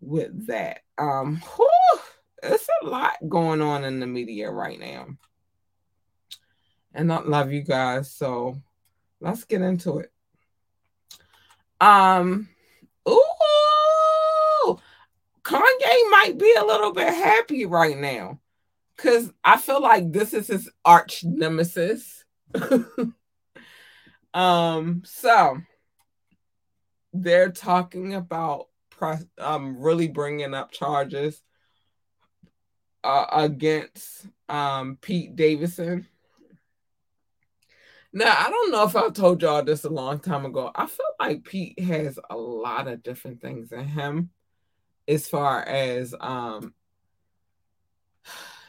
with 0.03 0.48
that. 0.48 0.83
Um 0.98 1.40
whew, 1.57 2.01
it's 2.42 2.68
a 2.83 2.87
lot 2.87 3.16
going 3.27 3.62
on 3.62 3.85
in 3.85 3.98
the 3.98 4.07
media 4.07 4.51
right 4.51 4.79
now 4.79 5.07
and 6.92 7.11
I 7.11 7.20
love 7.20 7.51
you 7.51 7.62
guys. 7.62 8.12
So 8.12 8.61
let's 9.22 9.44
get 9.44 9.62
into 9.62 10.01
it. 10.01 10.12
Um, 11.81 12.46
ooh, 13.09 14.79
Kanye 15.42 16.11
might 16.11 16.35
be 16.38 16.55
a 16.59 16.64
little 16.64 16.92
bit 16.92 17.09
happy 17.09 17.64
right 17.64 17.96
now 17.96 18.38
because 19.02 19.32
I 19.42 19.56
feel 19.56 19.82
like 19.82 20.12
this 20.12 20.32
is 20.32 20.46
his 20.46 20.70
arch 20.84 21.24
nemesis. 21.24 22.24
um, 24.34 25.02
so 25.04 25.58
they're 27.12 27.50
talking 27.50 28.14
about 28.14 28.68
um 29.36 29.76
really 29.80 30.06
bringing 30.06 30.54
up 30.54 30.70
charges 30.70 31.42
uh, 33.02 33.26
against 33.32 34.28
um 34.48 34.96
Pete 35.00 35.34
Davidson 35.34 36.06
now, 38.14 38.34
I 38.38 38.50
don't 38.50 38.70
know 38.70 38.84
if 38.84 38.94
I 38.94 39.08
told 39.08 39.40
y'all 39.40 39.64
this 39.64 39.84
a 39.84 39.88
long 39.88 40.18
time 40.18 40.44
ago. 40.44 40.70
I 40.74 40.86
feel 40.86 41.06
like 41.18 41.44
Pete 41.44 41.80
has 41.80 42.18
a 42.28 42.36
lot 42.36 42.86
of 42.86 43.02
different 43.02 43.40
things 43.40 43.72
in 43.72 43.88
him 43.88 44.28
as 45.08 45.26
far 45.26 45.62
as 45.62 46.14
um 46.20 46.74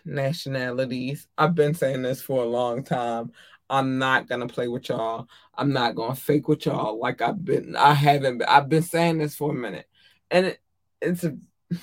nationalities. 0.06 1.28
I've 1.38 1.56
been 1.56 1.74
saying 1.74 2.02
this 2.02 2.22
for 2.22 2.44
a 2.44 2.48
long 2.48 2.84
time. 2.84 3.32
I'm 3.70 3.98
not 3.98 4.28
gonna 4.28 4.48
play 4.48 4.68
with 4.68 4.90
y'all. 4.90 5.28
I'm 5.56 5.74
not 5.74 5.96
gonna 5.96 6.16
fake 6.16 6.48
with 6.48 6.66
y'all 6.66 7.00
like 7.00 7.22
I've 7.22 7.44
been. 7.44 7.76
I 7.76 7.94
haven't. 7.94 8.40
Been, 8.40 8.48
I've 8.48 8.70
been 8.70 8.84
saying 8.84 9.18
this 9.20 9.36
for 9.36 9.52
a 9.52 9.56
minute, 9.56 9.88
and 10.30 10.48
it, 10.48 10.60
it's 11.02 11.24
a. 11.24 11.38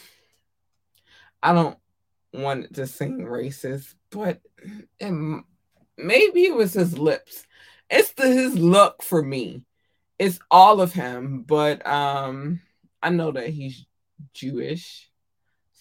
I 1.43 1.53
don't. 1.53 1.79
wanted 2.33 2.75
to 2.77 2.87
seem 2.87 3.21
racist, 3.21 3.95
but 4.11 4.41
it, 5.01 5.45
maybe 5.97 6.45
it 6.45 6.55
was 6.55 6.75
his 6.75 6.99
lips. 6.99 7.47
It's 7.89 8.13
the 8.13 8.29
his 8.29 8.57
look 8.57 9.03
for 9.03 9.23
me. 9.23 9.65
It's 10.19 10.39
all 10.51 10.81
of 10.81 10.93
him, 10.93 11.43
but 11.43 11.85
um 11.87 12.61
I 13.03 13.11
know 13.11 13.33
that 13.33 13.49
he's 13.49 13.87
Jewish. 14.35 15.11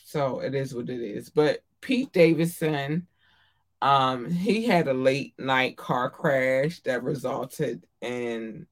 So 0.06 0.40
it 0.40 0.56
is 0.56 0.74
what 0.74 0.90
it 0.90 1.02
is. 1.02 1.30
But 1.30 1.64
Pete 1.82 2.12
Davidson, 2.12 3.08
um, 3.82 4.30
he 4.30 4.66
had 4.66 4.88
a 4.88 4.94
late 4.94 5.34
night 5.38 5.78
car 5.78 6.10
crash 6.10 6.82
that 6.82 7.04
resulted 7.04 7.86
in 8.02 8.68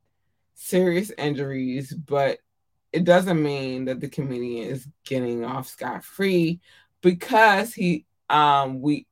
serious 0.55 1.11
injuries, 1.17 1.93
but 1.93 2.39
it 2.91 3.03
doesn't 3.03 3.41
mean 3.41 3.85
that 3.85 3.99
the 3.99 4.09
comedian 4.09 4.69
is 4.69 4.87
getting 5.05 5.45
off 5.45 5.67
scot 5.67 6.03
free 6.03 6.59
because 7.01 7.73
he 7.73 8.05
um 8.29 8.81
we 8.81 9.05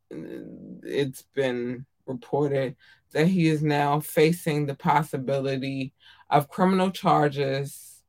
it's 0.84 1.22
been 1.34 1.86
reported 2.06 2.76
that 3.12 3.28
he 3.28 3.48
is 3.48 3.62
now 3.62 4.00
facing 4.00 4.66
the 4.66 4.76
possibility 4.76 5.94
of 6.30 6.50
criminal 6.50 6.92
charges 6.92 8.02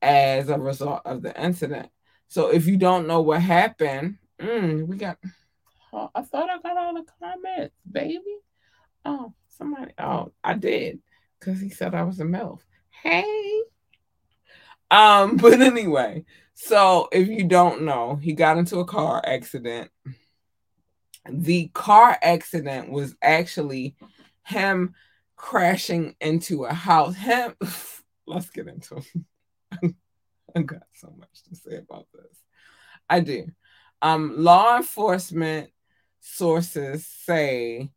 as 0.00 0.48
a 0.48 0.58
result 0.58 1.02
of 1.04 1.22
the 1.22 1.42
incident. 1.42 1.90
So 2.28 2.48
if 2.48 2.66
you 2.66 2.76
don't 2.76 3.06
know 3.06 3.20
what 3.20 3.42
happened, 3.42 4.18
mm, 4.40 4.86
we 4.86 4.96
got. 4.96 5.18
Oh, 5.92 6.10
I 6.14 6.22
thought 6.22 6.50
I 6.50 6.58
got 6.58 6.76
all 6.76 6.94
the 6.94 7.04
comments, 7.20 7.74
baby. 7.90 8.20
Oh, 9.04 9.32
somebody. 9.48 9.92
Oh, 9.98 10.32
I 10.44 10.54
did 10.54 11.00
because 11.38 11.60
he 11.60 11.70
said 11.70 11.94
I 11.94 12.02
was 12.02 12.20
a 12.20 12.24
MILF. 12.24 12.60
Hey. 12.90 13.62
Um, 14.90 15.36
but 15.38 15.60
anyway, 15.60 16.24
so 16.54 17.08
if 17.12 17.28
you 17.28 17.44
don't 17.44 17.82
know, 17.82 18.16
he 18.16 18.32
got 18.32 18.58
into 18.58 18.78
a 18.78 18.84
car 18.84 19.22
accident. 19.24 19.90
The 21.30 21.68
car 21.74 22.16
accident 22.22 22.90
was 22.90 23.14
actually 23.22 23.96
him 24.44 24.94
crashing 25.36 26.16
into 26.20 26.64
a 26.64 26.72
house. 26.72 27.14
Him, 27.16 27.54
let's 28.26 28.50
get 28.50 28.66
into 28.66 28.96
it. 28.96 29.94
I 30.56 30.62
got 30.62 30.82
so 30.94 31.14
much 31.18 31.42
to 31.48 31.56
say 31.56 31.76
about 31.76 32.06
this. 32.14 32.36
I 33.08 33.20
do. 33.20 33.46
Um, 34.00 34.34
law 34.36 34.76
enforcement 34.76 35.70
sources 36.20 37.06
say 37.06 37.90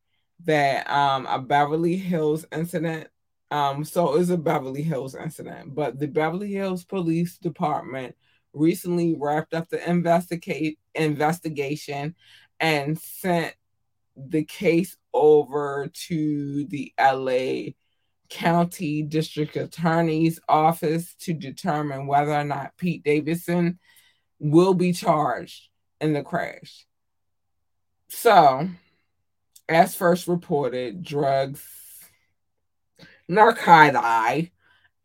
that 0.46 0.90
um, 0.90 1.26
a 1.28 1.40
Beverly 1.40 1.98
Hills 1.98 2.46
incident. 2.52 3.08
Um, 3.52 3.84
so 3.84 4.14
it 4.14 4.20
was 4.20 4.30
a 4.30 4.38
Beverly 4.38 4.82
Hills 4.82 5.14
incident, 5.14 5.76
but 5.76 6.00
the 6.00 6.08
Beverly 6.08 6.52
Hills 6.52 6.86
Police 6.86 7.38
Department 7.38 8.16
recently 8.54 9.16
wrapped 9.18 9.54
up 9.54 9.70
the 9.70 9.90
investigate 9.90 10.80
investigation 10.96 12.16
and 12.60 12.98
sent 12.98 13.54
the 14.16 14.44
case 14.44 14.98
over 15.14 15.90
to 15.94 16.66
the 16.66 16.94
LA 17.00 17.72
County 18.30 19.04
District 19.04 19.56
Attorney's 19.58 20.40
Office 20.48 21.14
to 21.20 21.34
determine 21.34 22.08
whether 22.08 22.32
or 22.32 22.46
not 22.46 22.78
Pete 22.78 23.04
Davidson 23.04 23.80
will 24.40 24.74
be 24.74 24.94
charged 24.94 25.71
in 26.02 26.14
the 26.14 26.24
crash. 26.24 26.86
So, 28.10 28.68
as 29.70 29.96
first 29.96 30.28
reported, 30.28 31.04
drugs, 31.04 31.64
narcotic, 33.30 34.52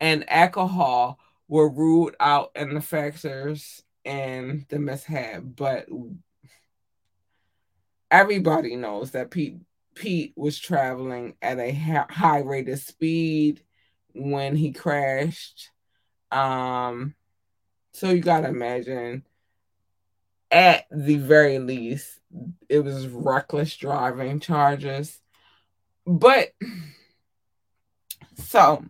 and 0.01 0.29
alcohol 0.29 1.19
were 1.47 1.69
ruled 1.69 2.15
out 2.19 2.51
in 2.55 2.73
the 2.73 2.81
factors 2.81 3.81
in 4.03 4.65
the 4.69 4.79
mishap, 4.79 5.43
but 5.43 5.87
everybody 8.11 8.75
knows 8.75 9.11
that 9.11 9.31
Pete 9.31 9.57
Pete 9.95 10.33
was 10.35 10.59
traveling 10.59 11.33
at 11.41 11.57
a 11.57 11.71
high 11.71 12.41
rate 12.41 12.69
of 12.69 12.79
speed 12.79 13.63
when 14.13 14.55
he 14.55 14.71
crashed. 14.71 15.71
Um, 16.31 17.15
so 17.93 18.11
you 18.11 18.21
gotta 18.21 18.49
imagine, 18.49 19.23
at 20.51 20.85
the 20.91 21.17
very 21.17 21.59
least, 21.59 22.19
it 22.69 22.79
was 22.79 23.07
reckless 23.07 23.75
driving 23.75 24.39
charges. 24.39 25.19
But 26.05 26.49
so 28.35 28.85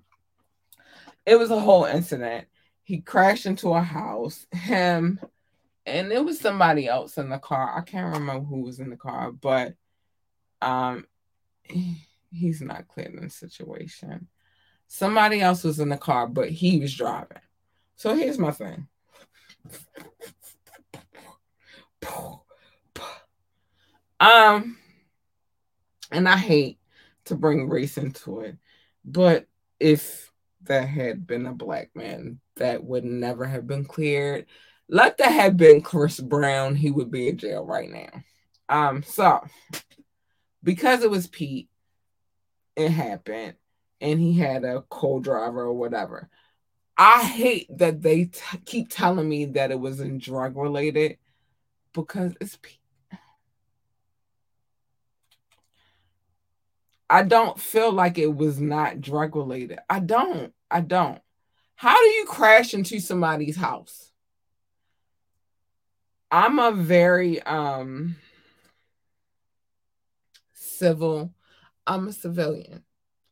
it 1.25 1.37
was 1.37 1.51
a 1.51 1.59
whole 1.59 1.85
incident. 1.85 2.47
He 2.83 2.99
crashed 2.99 3.45
into 3.45 3.73
a 3.73 3.81
house. 3.81 4.45
Him 4.51 5.19
and 5.85 6.11
it 6.11 6.23
was 6.23 6.39
somebody 6.39 6.87
else 6.87 7.17
in 7.17 7.29
the 7.29 7.39
car. 7.39 7.73
I 7.77 7.81
can't 7.81 8.13
remember 8.13 8.45
who 8.45 8.61
was 8.61 8.79
in 8.79 8.89
the 8.89 8.97
car, 8.97 9.31
but 9.31 9.73
um 10.61 11.05
he's 12.31 12.61
not 12.61 12.87
clear 12.87 13.07
in 13.07 13.21
the 13.21 13.29
situation. 13.29 14.27
Somebody 14.87 15.41
else 15.41 15.63
was 15.63 15.79
in 15.79 15.89
the 15.89 15.97
car, 15.97 16.27
but 16.27 16.49
he 16.49 16.79
was 16.79 16.95
driving. 16.95 17.39
So 17.95 18.15
here's 18.15 18.37
my 18.37 18.51
thing. 18.51 18.87
Um, 24.19 24.77
and 26.11 26.27
I 26.27 26.37
hate 26.37 26.79
to 27.25 27.35
bring 27.35 27.69
race 27.69 27.97
into 27.97 28.39
it, 28.41 28.57
but 29.05 29.45
if 29.79 30.31
that 30.63 30.87
had 30.87 31.27
been 31.27 31.45
a 31.45 31.53
black 31.53 31.91
man, 31.95 32.39
that 32.55 32.83
would 32.83 33.05
never 33.05 33.45
have 33.45 33.67
been 33.67 33.85
cleared. 33.85 34.47
Let 34.89 35.17
that 35.17 35.31
have 35.31 35.57
been 35.57 35.81
Chris 35.81 36.19
Brown, 36.19 36.75
he 36.75 36.91
would 36.91 37.11
be 37.11 37.27
in 37.27 37.37
jail 37.37 37.65
right 37.65 37.89
now. 37.89 38.23
Um, 38.69 39.03
so 39.03 39.45
because 40.63 41.03
it 41.03 41.11
was 41.11 41.27
Pete, 41.27 41.69
it 42.75 42.89
happened, 42.89 43.55
and 44.01 44.19
he 44.19 44.37
had 44.37 44.63
a 44.63 44.83
co-driver 44.89 45.63
or 45.63 45.73
whatever. 45.73 46.29
I 46.97 47.23
hate 47.23 47.67
that 47.77 48.01
they 48.01 48.25
t- 48.25 48.57
keep 48.65 48.89
telling 48.89 49.29
me 49.29 49.45
that 49.45 49.71
it 49.71 49.79
was 49.79 49.99
in 49.99 50.17
drug 50.17 50.57
related 50.57 51.17
because 51.97 52.35
it's 52.39 52.59
I 57.09 57.23
don't 57.23 57.59
feel 57.59 57.91
like 57.91 58.19
it 58.19 58.35
was 58.35 58.59
not 58.59 59.01
drug 59.01 59.35
related. 59.35 59.79
I 59.89 59.99
don't. 59.99 60.53
I 60.69 60.81
don't. 60.81 61.19
How 61.75 61.97
do 61.97 62.09
you 62.09 62.25
crash 62.25 62.73
into 62.73 62.99
somebody's 62.99 63.55
house? 63.55 64.11
I'm 66.29 66.59
a 66.59 66.71
very 66.71 67.41
um 67.41 68.17
civil. 70.53 71.33
I'm 71.87 72.09
a 72.09 72.13
civilian. 72.13 72.83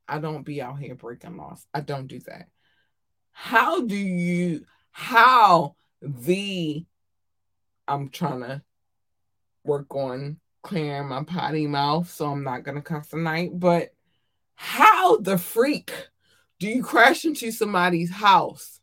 I 0.08 0.17
don't 0.19 0.43
be 0.43 0.62
out 0.62 0.80
here 0.80 0.95
breaking 0.95 1.38
laws. 1.38 1.67
I 1.73 1.82
don't 1.82 2.08
do 2.08 2.19
that. 2.21 2.47
How 3.32 3.82
do 3.82 3.97
you, 3.97 4.65
how 4.91 5.75
the, 6.01 6.86
I'm 7.88 8.10
trying 8.10 8.41
to 8.41 8.62
work 9.63 9.93
on 9.95 10.39
clearing 10.63 11.10
my 11.10 11.24
potty 11.24 11.67
mouth, 11.67 12.10
so 12.10 12.28
I'm 12.28 12.43
not 12.43 12.65
to 12.65 12.82
cuss 12.82 13.10
tonight, 13.10 13.52
but 13.54 13.93
how 14.56 15.17
the 15.17 15.38
freak 15.38 15.91
do 16.60 16.67
you 16.67 16.84
crash 16.84 17.26
into 17.26 17.52
somebody's 17.52 18.12
house 18.12 18.80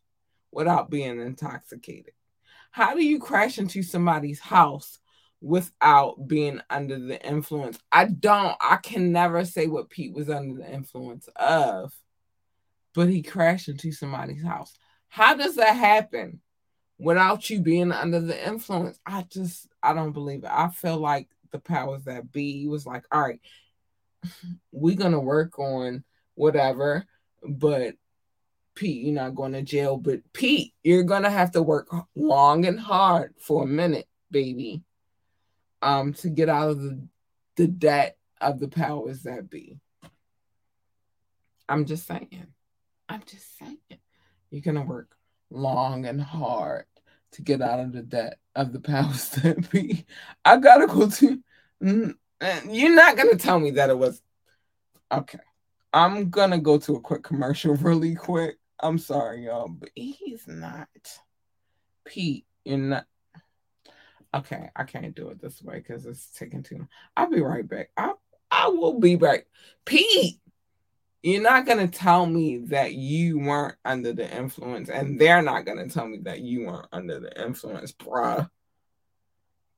without 0.51 0.89
being 0.89 1.19
intoxicated? 1.19 2.13
How 2.71 2.95
do 2.95 3.03
you 3.03 3.19
crash 3.19 3.57
into 3.57 3.83
somebody's 3.83 4.39
house 4.39 4.99
without 5.43 6.25
being 6.25 6.61
under 6.69 6.97
the 6.97 7.21
influence. 7.27 7.77
I 7.91 8.05
don't, 8.05 8.55
I 8.61 8.77
can 8.77 9.11
never 9.11 9.43
say 9.43 9.67
what 9.67 9.89
Pete 9.89 10.13
was 10.13 10.29
under 10.29 10.61
the 10.61 10.73
influence 10.73 11.27
of, 11.35 11.93
but 12.95 13.09
he 13.09 13.21
crashed 13.21 13.67
into 13.67 13.91
somebody's 13.91 14.41
house. 14.43 14.73
How 15.09 15.35
does 15.35 15.57
that 15.57 15.75
happen 15.75 16.39
without 16.97 17.49
you 17.49 17.59
being 17.59 17.91
under 17.91 18.19
the 18.19 18.47
influence? 18.47 18.99
I 19.05 19.23
just, 19.29 19.67
I 19.81 19.93
don't 19.93 20.13
believe 20.13 20.43
it. 20.43 20.51
I 20.51 20.69
feel 20.69 20.97
like 20.97 21.27
the 21.51 21.59
powers 21.59 22.03
that 22.05 22.31
be 22.31 22.67
was 22.67 22.85
like, 22.85 23.05
all 23.11 23.21
right, 23.21 23.39
we're 24.71 24.95
going 24.95 25.11
to 25.11 25.19
work 25.19 25.59
on 25.59 26.03
whatever, 26.35 27.05
but 27.47 27.95
Pete, 28.75 29.05
you're 29.05 29.13
not 29.13 29.35
going 29.35 29.53
to 29.53 29.61
jail. 29.61 29.97
But 29.97 30.21
Pete, 30.33 30.73
you're 30.83 31.03
going 31.03 31.23
to 31.23 31.29
have 31.29 31.51
to 31.51 31.61
work 31.61 31.93
long 32.15 32.65
and 32.65 32.79
hard 32.79 33.33
for 33.37 33.63
a 33.63 33.67
minute, 33.67 34.07
baby 34.31 34.83
um, 35.83 36.13
to 36.13 36.29
get 36.29 36.49
out 36.49 36.69
of 36.69 36.81
the, 36.81 37.07
the 37.57 37.67
debt 37.67 38.17
of 38.41 38.59
the 38.59 38.69
powers 38.69 39.23
that 39.23 39.49
be. 39.49 39.77
I'm 41.67 41.85
just 41.85 42.07
saying. 42.07 42.47
I'm 43.07 43.21
just 43.25 43.57
saying. 43.57 43.77
You're 44.49 44.61
going 44.61 44.75
to 44.75 44.81
work 44.81 45.15
long 45.53 46.05
and 46.05 46.21
hard 46.21 46.85
to 47.31 47.41
get 47.41 47.61
out 47.61 47.79
of 47.79 47.93
the 47.93 48.01
debt 48.01 48.39
of 48.55 48.73
the 48.73 48.79
powers 48.79 49.29
that 49.43 49.69
be. 49.71 50.05
I 50.43 50.57
got 50.57 50.77
to 50.77 50.87
go 50.87 51.09
to. 51.09 51.43
Mm, 51.81 52.15
you're 52.69 52.95
not 52.95 53.15
to 53.31 53.37
tell 53.37 53.59
me 53.59 53.71
that 53.71 53.89
it 53.89 53.97
was. 53.97 54.21
Okay. 55.11 55.39
I'm 55.93 56.31
to 56.51 56.57
go 56.57 56.77
to 56.79 56.95
a 56.95 57.01
quick 57.01 57.23
commercial 57.23 57.75
really 57.75 58.15
quick. 58.15 58.57
I'm 58.79 58.97
sorry, 58.97 59.45
y'all, 59.45 59.69
but 59.69 59.89
he's 59.95 60.47
not. 60.47 60.89
Pete, 62.05 62.45
you're 62.65 62.77
not. 62.77 63.05
Okay, 64.35 64.69
I 64.75 64.83
can't 64.83 65.15
do 65.15 65.29
it 65.29 65.39
this 65.39 65.61
way 65.61 65.75
because 65.75 66.05
it's 66.07 66.27
taking 66.37 66.63
too 66.63 66.77
long. 66.77 66.89
I'll 67.15 67.29
be 67.29 67.41
right 67.41 67.67
back. 67.67 67.91
I 67.95 68.13
I 68.49 68.67
will 68.67 68.99
be 68.99 69.15
back. 69.15 69.45
Pete, 69.85 70.39
you're 71.23 71.41
not 71.41 71.65
gonna 71.65 71.87
tell 71.87 72.25
me 72.25 72.57
that 72.67 72.93
you 72.93 73.39
weren't 73.39 73.77
under 73.85 74.11
the 74.11 74.29
influence, 74.35 74.89
and 74.89 75.19
they're 75.19 75.41
not 75.41 75.65
gonna 75.65 75.87
tell 75.87 76.07
me 76.07 76.19
that 76.23 76.41
you 76.41 76.65
weren't 76.65 76.87
under 76.91 77.19
the 77.19 77.43
influence, 77.43 77.93
bruh. 77.93 78.49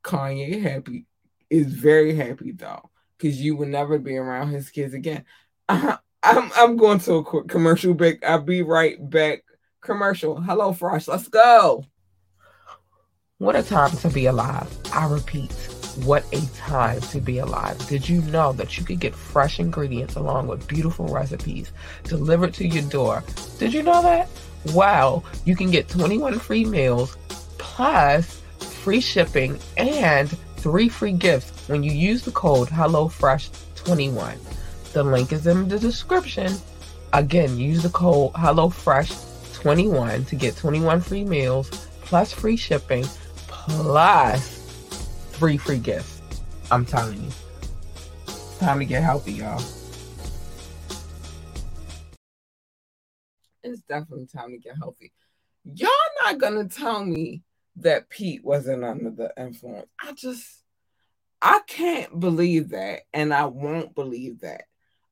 Kanye 0.04 0.62
happy 0.62 1.06
is 1.50 1.68
very 1.68 2.16
happy 2.16 2.52
though, 2.52 2.90
because 3.18 3.40
you 3.40 3.56
will 3.56 3.68
never 3.68 4.00
be 4.00 4.18
around 4.18 4.50
his 4.50 4.70
kids 4.72 4.94
again. 4.94 5.24
I'm 5.70 6.00
I'm 6.56 6.78
going 6.78 7.00
to 7.00 7.16
a 7.16 7.24
quick 7.24 7.48
commercial 7.48 7.94
break. 7.94 8.26
I'll 8.26 8.42
be 8.42 8.64
right 8.64 8.98
back. 9.10 9.44
Commercial. 9.82 10.42
Hello, 10.42 10.74
Fresh. 10.74 11.08
Let's 11.08 11.28
go. 11.28 11.86
What 13.38 13.56
a 13.56 13.62
time 13.62 13.96
to 13.98 14.10
be 14.10 14.26
alive. 14.26 14.68
I 14.92 15.08
repeat, 15.08 15.52
what 16.04 16.26
a 16.34 16.46
time 16.56 17.00
to 17.02 17.22
be 17.22 17.40
alive. 17.40 17.78
Did 17.88 18.08
you 18.08 18.22
know 18.24 18.52
that 18.54 18.78
you 18.78 18.84
could 18.84 19.00
get 19.00 19.16
fresh 19.16 19.60
ingredients 19.60 20.16
along 20.16 20.48
with 20.48 20.68
beautiful 20.68 21.08
recipes 21.08 21.72
delivered 22.04 22.54
to 22.56 22.68
your 22.68 22.84
door? 22.90 23.24
Did 23.60 23.74
you 23.74 23.82
know 23.84 24.02
that? 24.02 24.28
Wow, 24.74 25.24
you 25.46 25.56
can 25.56 25.72
get 25.72 25.88
21 25.88 26.40
free 26.40 26.66
meals 26.66 27.18
plus 27.58 28.42
free 28.60 29.00
shipping 29.00 29.58
and 29.78 30.30
three 30.58 30.90
free 30.90 31.14
gifts 31.14 31.70
when 31.70 31.84
you 31.84 31.92
use 31.92 32.24
the 32.24 32.32
code 32.32 32.70
HelloFresh21. 32.70 34.38
The 34.94 35.04
link 35.04 35.32
is 35.32 35.48
in 35.48 35.68
the 35.68 35.80
description. 35.80 36.52
Again, 37.14 37.58
use 37.58 37.84
the 37.84 37.90
code 37.90 38.34
HelloFresh21 38.34 40.28
to 40.28 40.36
get 40.36 40.58
21 40.58 41.02
free 41.02 41.24
meals 41.24 41.70
plus 42.02 42.34
free 42.34 42.58
shipping 42.58 43.06
plus 43.48 44.65
three 45.36 45.58
free 45.58 45.80
gifts. 45.80 46.22
I'm 46.72 46.86
telling 46.86 47.22
you. 47.22 47.30
Time 48.60 48.80
to 48.80 48.86
get 48.86 49.04
healthy, 49.04 49.34
y'all. 49.34 49.62
It's 53.64 53.82
definitely 53.82 54.28
time 54.28 54.52
to 54.52 54.58
get 54.58 54.78
healthy. 54.78 55.12
Y'all 55.64 55.90
not 56.24 56.38
gonna 56.38 56.68
tell 56.68 57.04
me 57.04 57.42
that 57.78 58.10
Pete 58.10 58.44
wasn't 58.44 58.84
under 58.84 59.10
the 59.10 59.34
influence. 59.38 59.88
I 60.00 60.14
just 60.14 60.64
I 61.42 61.62
can't 61.68 62.20
believe 62.20 62.70
that, 62.70 63.02
and 63.14 63.34
I 63.34 63.46
won't 63.46 63.94
believe 63.94 64.42
that. 64.42 64.64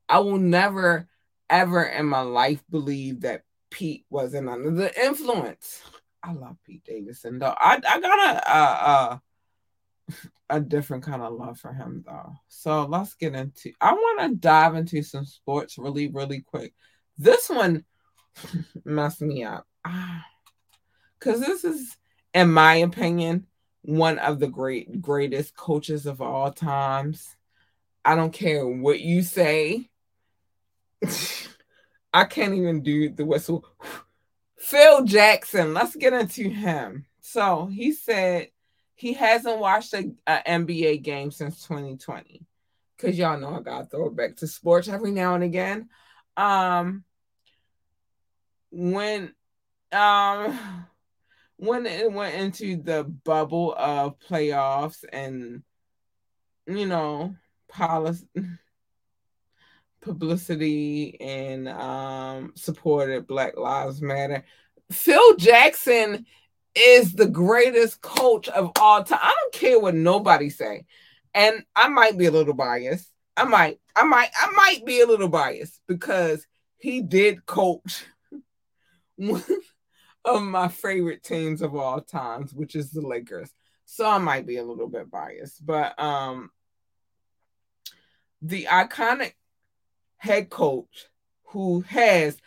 I 0.08 0.20
will 0.20 0.38
never, 0.38 1.08
ever 1.50 1.84
in 1.84 2.06
my 2.06 2.22
life 2.22 2.64
believe 2.70 3.22
that 3.22 3.44
Pete 3.70 4.06
wasn't 4.10 4.50
under 4.50 4.72
the 4.72 5.06
influence. 5.06 5.82
I 6.22 6.34
love 6.34 6.58
Pete 6.66 6.84
Davidson 6.86 7.40
though. 7.40 7.56
I 7.58 7.82
I 7.88 8.00
got 8.00 8.20
a 8.20 8.50
a, 8.50 8.56
uh, 8.56 8.78
uh, 8.82 9.18
a 10.50 10.60
different 10.60 11.04
kind 11.04 11.22
of 11.22 11.34
love 11.34 11.60
for 11.60 11.74
him 11.74 12.04
though. 12.06 12.34
So 12.48 12.86
let's 12.86 13.16
get 13.16 13.36
into. 13.36 13.72
I 13.82 13.94
want 13.94 14.20
to 14.22 14.36
dive 14.36 14.76
into 14.76 15.02
some 15.02 15.26
sports 15.26 15.78
really 15.78 16.08
really 16.08 16.42
quick. 16.42 16.74
This 17.18 17.50
one 17.50 17.86
messed 18.86 19.22
me 19.22 19.44
up 19.44 19.68
ah, 19.86 20.26
because 21.18 21.40
this 21.40 21.64
is, 21.64 21.98
in 22.34 22.52
my 22.52 22.76
opinion, 22.76 23.48
one 23.82 24.20
of 24.20 24.40
the 24.40 24.48
great 24.48 25.02
greatest 25.02 25.56
coaches 25.56 26.06
of 26.06 26.22
all 26.22 26.52
times. 26.52 27.36
I 28.06 28.16
don't 28.16 28.34
care 28.34 28.68
what 28.68 29.00
you 29.00 29.22
say. 29.22 29.90
I 32.14 32.26
can't 32.26 32.54
even 32.54 32.84
do 32.84 33.10
the 33.10 33.26
whistle. 33.26 33.66
Phil 34.58 35.04
Jackson, 35.04 35.74
let's 35.74 35.96
get 35.96 36.14
into 36.14 36.50
him. 36.50 37.06
So 37.22 37.66
he 37.66 37.92
said 37.92 38.50
he 39.04 39.12
hasn't 39.12 39.60
watched 39.60 39.94
an 39.94 40.16
NBA 40.26 41.04
game 41.04 41.30
since 41.30 41.68
2020. 41.68 42.46
Cause 42.98 43.18
y'all 43.18 43.38
know 43.38 43.54
I 43.54 43.60
gotta 43.60 43.86
throw 43.86 44.10
back 44.10 44.38
to 44.38 44.48
sports 44.48 44.88
every 44.88 45.12
now 45.12 45.36
and 45.36 45.44
again. 45.44 45.90
Um 46.38 47.04
when 48.72 49.34
um 49.92 50.58
when 51.58 51.86
it 51.86 52.10
went 52.14 52.36
into 52.36 52.82
the 52.82 53.04
bubble 53.04 53.76
of 53.78 54.20
playoffs 54.20 55.04
and 55.12 55.64
you 56.66 56.86
know 56.86 57.36
policy 57.68 58.26
publicity 60.00 61.20
and 61.20 61.68
um, 61.68 62.54
supported 62.56 63.28
Black 63.28 63.58
Lives 63.58 64.02
Matter. 64.02 64.46
Phil 64.92 65.36
Jackson 65.36 66.26
is 66.76 67.14
the 67.14 67.28
greatest 67.28 68.02
coach 68.02 68.48
of 68.50 68.72
all 68.80 69.04
time. 69.04 69.20
I 69.22 69.34
don't 69.42 69.54
care 69.54 69.80
what 69.80 69.96
nobody 69.96 70.50
say. 70.50 70.86
And 71.34 71.64
I 71.76 71.88
might 71.88 72.18
be 72.18 72.26
a 72.26 72.32
little 72.32 72.54
biased. 72.54 73.10
I 73.36 73.46
might, 73.46 73.80
I 73.96 74.04
might, 74.04 74.30
I 74.40 74.52
might 74.52 74.86
be 74.86 75.02
a 75.02 75.08
little 75.08 75.28
biased 75.28 75.80
because 75.88 76.46
he 76.78 77.02
did 77.02 77.46
coach 77.46 78.04
one 79.16 79.44
of 80.26 80.42
my 80.42 80.68
favorite 80.68 81.24
teams 81.24 81.62
of 81.62 81.76
all 81.76 82.02
times, 82.02 82.54
which 82.54 82.76
is 82.76 82.92
the 82.92 83.02
Lakers. 83.02 83.52
So 83.86 84.08
I 84.08 84.18
might 84.18 84.46
be 84.46 84.58
a 84.58 84.64
little 84.64 84.88
bit 84.88 85.10
biased. 85.10 85.66
But 85.66 86.00
um 86.00 86.52
the 88.42 88.66
iconic 88.66 89.34
head 90.18 90.50
coach 90.50 91.08
who 91.46 91.82
has 91.82 92.38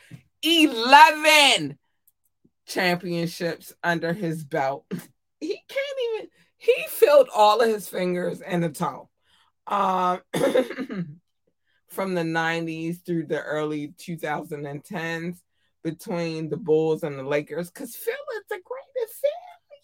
11 0.42 1.78
championships 2.66 3.72
under 3.82 4.12
his 4.12 4.44
belt. 4.44 4.84
He 5.38 5.48
can't 5.68 5.98
even, 6.14 6.30
he 6.56 6.74
filled 6.88 7.28
all 7.32 7.60
of 7.60 7.68
his 7.68 7.86
fingers 7.86 8.40
in 8.40 8.64
a 8.64 8.70
toe. 8.70 9.10
Um, 9.66 10.20
from 11.88 12.14
the 12.14 12.22
90s 12.22 13.04
through 13.04 13.26
the 13.26 13.42
early 13.42 13.88
2010s 13.98 15.36
between 15.84 16.48
the 16.48 16.56
Bulls 16.56 17.02
and 17.02 17.18
the 17.18 17.22
Lakers 17.22 17.70
because 17.70 17.94
Phil 17.94 18.14
is 18.14 18.44
the 18.48 18.60
greatest. 18.64 19.20
Phil, 19.20 19.30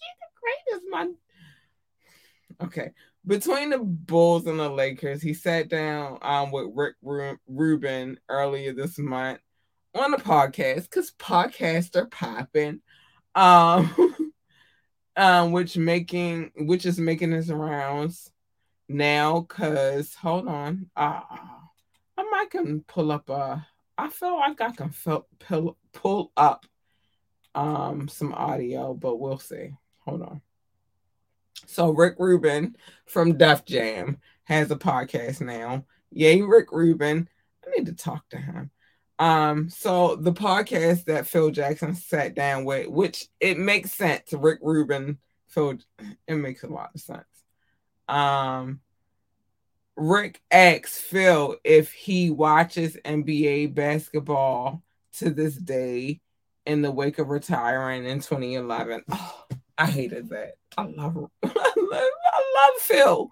you're 0.01 0.81
the 0.81 0.81
greatest, 0.81 0.91
man. 0.91 1.17
Okay, 2.67 2.91
between 3.27 3.71
the 3.71 3.79
Bulls 3.79 4.47
and 4.47 4.59
the 4.59 4.69
Lakers, 4.69 5.21
he 5.21 5.35
sat 5.35 5.69
down 5.69 6.19
um, 6.23 6.51
with 6.51 6.67
Rick 6.75 7.39
Rubin 7.47 8.19
earlier 8.29 8.73
this 8.73 8.99
month 8.99 9.41
on 9.95 10.15
a 10.15 10.19
podcast 10.19 10.85
because 10.85 11.13
podcasts 11.13 11.97
are 11.97 12.07
popping, 12.07 12.81
um, 13.35 14.33
um, 15.17 15.53
which 15.53 15.77
making 15.77 16.53
which 16.57 16.87
is 16.87 16.99
making 16.99 17.33
his 17.33 17.51
rounds 17.51 18.31
now. 18.89 19.43
Cause 19.43 20.15
hold 20.15 20.49
on, 20.49 20.91
uh, 20.97 21.21
I 22.17 22.23
might 22.31 22.51
can 22.51 22.83
pull 22.83 23.13
up. 23.13 23.29
a. 23.31 23.67
I 23.99 24.09
feel 24.09 24.37
like 24.37 24.61
I 24.61 24.73
can 24.73 24.91
feel, 24.91 25.27
pull 25.39 25.77
pull 25.93 26.33
up 26.37 26.67
um 27.55 28.09
some 28.09 28.33
audio, 28.33 28.95
but 28.95 29.17
we'll 29.17 29.39
see. 29.39 29.75
Hold 30.01 30.23
on. 30.23 30.41
So 31.67 31.91
Rick 31.91 32.17
Rubin 32.19 32.77
from 33.07 33.37
Def 33.37 33.65
Jam 33.65 34.19
has 34.45 34.71
a 34.71 34.77
podcast 34.77 35.41
now. 35.41 35.85
Yay, 36.11 36.43
Rick 36.43 36.73
Rubin. 36.73 37.29
I 37.65 37.71
need 37.71 37.87
to 37.87 37.95
talk 37.95 38.29
to 38.31 38.39
him. 38.39 38.71
Um, 39.23 39.71
so 39.71 40.17
the 40.17 40.33
podcast 40.33 41.05
that 41.05 41.29
Phil 41.29 41.53
Jackson 41.53 41.95
sat 41.95 42.35
down 42.35 42.65
with, 42.65 42.89
which 42.89 43.29
it 43.39 43.57
makes 43.57 43.93
sense, 43.93 44.31
to 44.31 44.37
Rick 44.37 44.59
Rubin, 44.63 45.19
Phil, 45.47 45.79
it 46.27 46.35
makes 46.35 46.65
a 46.65 46.67
lot 46.67 46.91
of 46.93 47.01
sense. 47.01 47.23
Um, 48.09 48.81
Rick 49.95 50.43
asks 50.51 50.99
Phil 50.99 51.55
if 51.63 51.93
he 51.93 52.31
watches 52.31 52.99
NBA 53.05 53.77
basketball 53.77 54.83
to 55.19 55.31
this 55.31 55.55
day 55.55 56.21
in 56.67 56.83
the 56.83 56.91
wake 56.91 57.21
of 57.21 57.29
retiring 57.29 58.05
in 58.05 58.19
2011. 58.19 59.05
Oh, 59.09 59.45
I 59.79 59.87
hated 59.87 60.31
that. 60.31 60.55
I 60.77 60.83
love, 60.83 61.31
I 61.45 61.47
love, 61.47 61.55
I 61.77 62.45
love 62.57 62.81
Phil. 62.81 63.31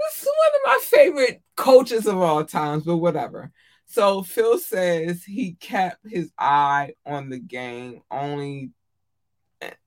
This 0.00 0.22
is 0.22 0.28
one 0.28 0.54
of 0.54 0.60
my 0.64 0.78
favorite 0.84 1.42
coaches 1.54 2.06
of 2.06 2.16
all 2.16 2.46
times, 2.46 2.84
but 2.84 2.96
whatever. 2.96 3.52
So 3.88 4.22
Phil 4.22 4.58
says 4.58 5.24
he 5.24 5.54
kept 5.54 6.06
his 6.06 6.30
eye 6.38 6.94
on 7.04 7.30
the 7.30 7.38
game 7.38 8.02
only 8.10 8.70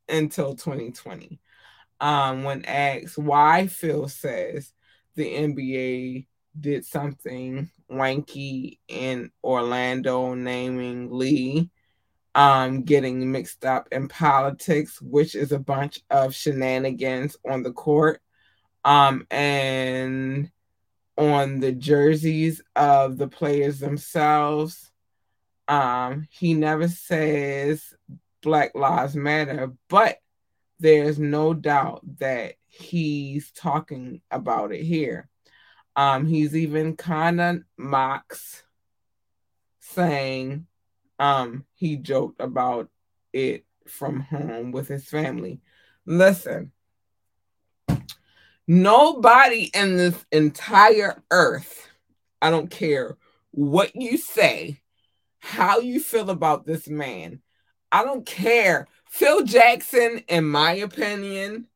until 0.10 0.56
2020. 0.56 1.40
Um, 2.00 2.44
when 2.44 2.66
asked 2.66 3.18
why 3.18 3.68
Phil 3.68 4.08
says 4.08 4.74
the 5.16 5.26
NBA 5.26 6.26
did 6.60 6.84
something 6.84 7.70
wanky 7.90 8.80
in 8.88 9.32
Orlando, 9.44 10.34
naming 10.34 11.12
Lee 11.12 11.70
um, 12.36 12.84
getting 12.84 13.32
mixed 13.32 13.66
up 13.66 13.88
in 13.92 14.08
politics, 14.08 15.02
which 15.02 15.36
is 15.36 15.52
a 15.52 15.60
bunch 15.60 16.02
of 16.10 16.34
shenanigans 16.34 17.36
on 17.50 17.64
the 17.64 17.74
court, 17.74 18.22
um, 18.84 19.28
and 19.30 20.50
on 21.17 21.60
the 21.60 21.71
jerseys 21.71 22.62
of 22.76 23.17
the 23.17 23.28
players 23.28 23.80
themselves. 23.80 24.91
Um, 25.67 26.28
he 26.32 26.54
never 26.54 26.88
says 26.88 27.93
Black 28.41 28.76
Lives 28.76 29.15
Matter, 29.15 29.74
but 29.88 30.17
there's 30.80 31.19
no 31.19 31.54
doubt 31.54 32.02
that 32.19 32.56
he's 32.67 33.52
talking 33.52 34.21
about 34.32 34.71
it 34.71 34.84
here. 34.84 35.30
Um, 35.95 36.26
he's 36.26 36.56
even 36.56 36.95
kind 36.95 37.39
of 37.41 37.63
mocks 37.78 38.63
saying 39.82 40.65
um 41.19 41.65
he 41.76 41.97
joked 41.97 42.39
about 42.39 42.89
it 43.34 43.65
from 43.88 44.21
home 44.21 44.71
with 44.71 44.88
his 44.88 45.06
family. 45.06 45.60
Listen, 46.06 46.71
nobody 48.72 49.70
in 49.74 49.98
this 49.98 50.26
entire 50.32 51.22
earth, 51.30 51.90
I 52.42 52.50
don't 52.50 52.72
care 52.72 53.18
what 53.52 53.94
you 53.98 54.18
say, 54.18 54.80
how 55.40 55.80
you 55.80 56.00
feel 56.00 56.30
about 56.30 56.66
this 56.66 56.88
man. 56.88 57.42
I 57.92 58.06
don't 58.06 58.26
care. 58.26 58.88
Phil 59.10 59.44
Jackson, 59.44 60.24
in 60.30 60.46
my 60.46 60.72
opinion, 60.72 61.68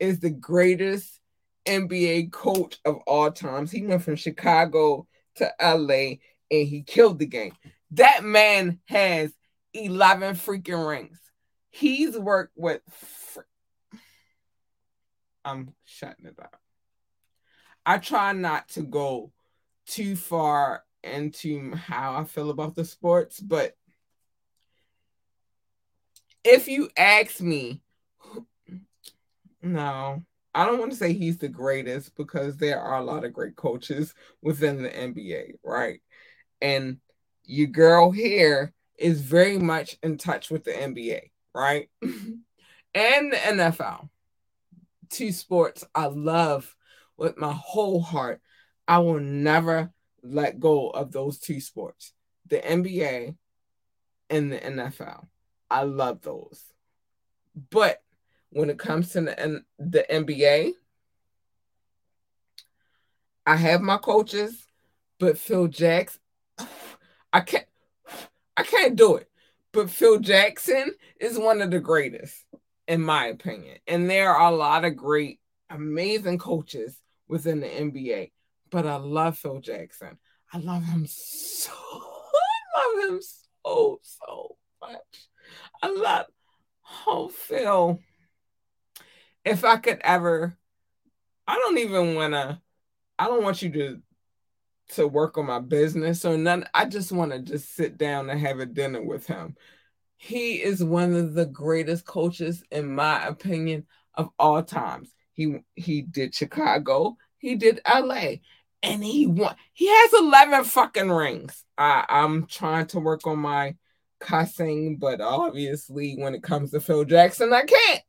is 0.00 0.20
the 0.20 0.30
greatest 0.30 1.20
NBA 1.66 2.32
coach 2.32 2.78
of 2.86 2.96
all 3.06 3.30
times. 3.30 3.70
He 3.70 3.82
went 3.82 4.02
from 4.02 4.16
Chicago 4.16 5.06
to 5.36 5.52
LA 5.60 6.16
and 6.50 6.66
he 6.66 6.82
killed 6.86 7.18
the 7.18 7.26
game. 7.26 7.52
That 7.90 8.24
man 8.24 8.80
has 8.86 9.34
11 9.74 10.36
freaking 10.36 10.88
rings. 10.88 11.20
He's 11.68 12.18
worked 12.18 12.54
with. 12.56 12.80
I'm 15.48 15.74
shutting 15.84 16.26
it 16.26 16.38
up. 16.38 16.60
I 17.86 17.98
try 17.98 18.32
not 18.32 18.68
to 18.70 18.82
go 18.82 19.32
too 19.86 20.14
far 20.14 20.84
into 21.02 21.74
how 21.74 22.16
I 22.16 22.24
feel 22.24 22.50
about 22.50 22.74
the 22.74 22.84
sports, 22.84 23.40
but 23.40 23.74
if 26.44 26.68
you 26.68 26.90
ask 26.96 27.40
me, 27.40 27.80
no, 29.62 30.22
I 30.54 30.66
don't 30.66 30.78
want 30.78 30.92
to 30.92 30.98
say 30.98 31.12
he's 31.12 31.38
the 31.38 31.48
greatest 31.48 32.14
because 32.16 32.56
there 32.56 32.80
are 32.80 32.98
a 32.98 33.04
lot 33.04 33.24
of 33.24 33.32
great 33.32 33.56
coaches 33.56 34.14
within 34.42 34.82
the 34.82 34.90
NBA, 34.90 35.54
right? 35.64 36.00
And 36.60 36.98
your 37.44 37.68
girl 37.68 38.10
here 38.10 38.72
is 38.98 39.20
very 39.20 39.58
much 39.58 39.96
in 40.02 40.18
touch 40.18 40.50
with 40.50 40.64
the 40.64 40.72
NBA, 40.72 41.30
right? 41.54 41.88
and 42.02 43.32
the 43.32 43.36
NFL. 43.36 44.08
Two 45.10 45.32
sports 45.32 45.84
I 45.94 46.06
love 46.06 46.74
with 47.16 47.38
my 47.38 47.52
whole 47.52 48.00
heart. 48.00 48.40
I 48.86 48.98
will 48.98 49.20
never 49.20 49.92
let 50.22 50.60
go 50.60 50.90
of 50.90 51.12
those 51.12 51.38
two 51.38 51.60
sports 51.60 52.12
the 52.46 52.58
NBA 52.58 53.36
and 54.30 54.52
the 54.52 54.58
NFL. 54.58 55.26
I 55.70 55.82
love 55.82 56.22
those. 56.22 56.64
But 57.70 58.02
when 58.50 58.70
it 58.70 58.78
comes 58.78 59.12
to 59.12 59.20
the, 59.22 59.62
the 59.78 60.06
NBA, 60.10 60.72
I 63.46 63.56
have 63.56 63.80
my 63.80 63.98
coaches, 63.98 64.66
but 65.18 65.38
Phil 65.38 65.68
Jackson, 65.68 66.20
I 67.32 67.40
can't, 67.40 67.66
I 68.56 68.62
can't 68.62 68.96
do 68.96 69.16
it. 69.16 69.28
But 69.72 69.90
Phil 69.90 70.18
Jackson 70.18 70.92
is 71.20 71.38
one 71.38 71.60
of 71.60 71.70
the 71.70 71.80
greatest, 71.80 72.44
in 72.88 73.02
my 73.02 73.26
opinion. 73.26 73.76
And 73.86 74.10
there 74.10 74.34
are 74.34 74.50
a 74.50 74.56
lot 74.56 74.84
of 74.84 74.96
great, 74.96 75.38
amazing 75.70 76.38
coaches 76.38 76.98
within 77.28 77.60
the 77.60 77.68
NBA. 77.68 78.32
But 78.70 78.86
I 78.86 78.96
love 78.96 79.38
Phil 79.38 79.60
Jackson. 79.60 80.18
I 80.52 80.58
love 80.58 80.82
him 80.82 81.06
so. 81.06 81.72
I 82.74 83.02
love 83.04 83.10
him 83.10 83.20
so 83.20 84.00
so 84.02 84.56
much. 84.80 84.98
I 85.82 85.90
love. 85.90 86.26
Oh, 87.06 87.28
Phil. 87.28 88.00
If 89.44 89.64
I 89.64 89.76
could 89.76 90.00
ever, 90.02 90.56
I 91.46 91.54
don't 91.54 91.78
even 91.78 92.14
want 92.14 92.32
to. 92.32 92.60
I 93.18 93.26
don't 93.26 93.42
want 93.42 93.62
you 93.62 93.70
to 93.72 94.02
to 94.94 95.06
work 95.06 95.36
on 95.36 95.46
my 95.46 95.60
business 95.60 96.24
or 96.24 96.38
none. 96.38 96.64
I 96.72 96.86
just 96.86 97.12
want 97.12 97.32
to 97.32 97.40
just 97.40 97.74
sit 97.74 97.98
down 97.98 98.30
and 98.30 98.40
have 98.40 98.58
a 98.58 98.66
dinner 98.66 99.02
with 99.02 99.26
him. 99.26 99.54
He 100.18 100.54
is 100.54 100.82
one 100.82 101.14
of 101.14 101.34
the 101.34 101.46
greatest 101.46 102.04
coaches, 102.04 102.64
in 102.72 102.94
my 102.94 103.24
opinion, 103.24 103.86
of 104.14 104.30
all 104.38 104.62
times. 104.62 105.14
He 105.32 105.60
he 105.76 106.02
did 106.02 106.34
Chicago, 106.34 107.16
he 107.38 107.54
did 107.54 107.80
LA, 107.88 108.34
and 108.82 109.02
he 109.02 109.28
won. 109.28 109.54
He 109.72 109.86
has 109.88 110.12
11 110.12 110.64
fucking 110.64 111.10
rings. 111.10 111.64
I, 111.78 112.04
I'm 112.08 112.46
trying 112.46 112.86
to 112.88 112.98
work 112.98 113.28
on 113.28 113.38
my 113.38 113.76
cussing, 114.18 114.96
but 114.96 115.20
obviously, 115.20 116.16
when 116.16 116.34
it 116.34 116.42
comes 116.42 116.72
to 116.72 116.80
Phil 116.80 117.04
Jackson, 117.04 117.52
I 117.52 117.62
can't. 117.62 118.02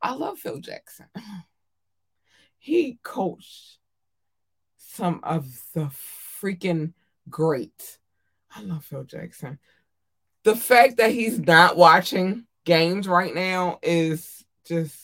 I 0.00 0.14
love 0.14 0.38
Phil 0.38 0.60
Jackson. 0.60 1.06
He 2.60 2.98
coached 3.04 3.78
some 4.76 5.20
of 5.22 5.46
the 5.74 5.90
freaking 6.42 6.92
greats. 7.30 7.98
I 8.54 8.62
love 8.62 8.84
Phil 8.84 9.04
Jackson. 9.04 9.58
The 10.48 10.56
fact 10.56 10.96
that 10.96 11.10
he's 11.10 11.38
not 11.38 11.76
watching 11.76 12.46
games 12.64 13.06
right 13.06 13.34
now 13.34 13.80
is 13.82 14.46
just 14.64 14.96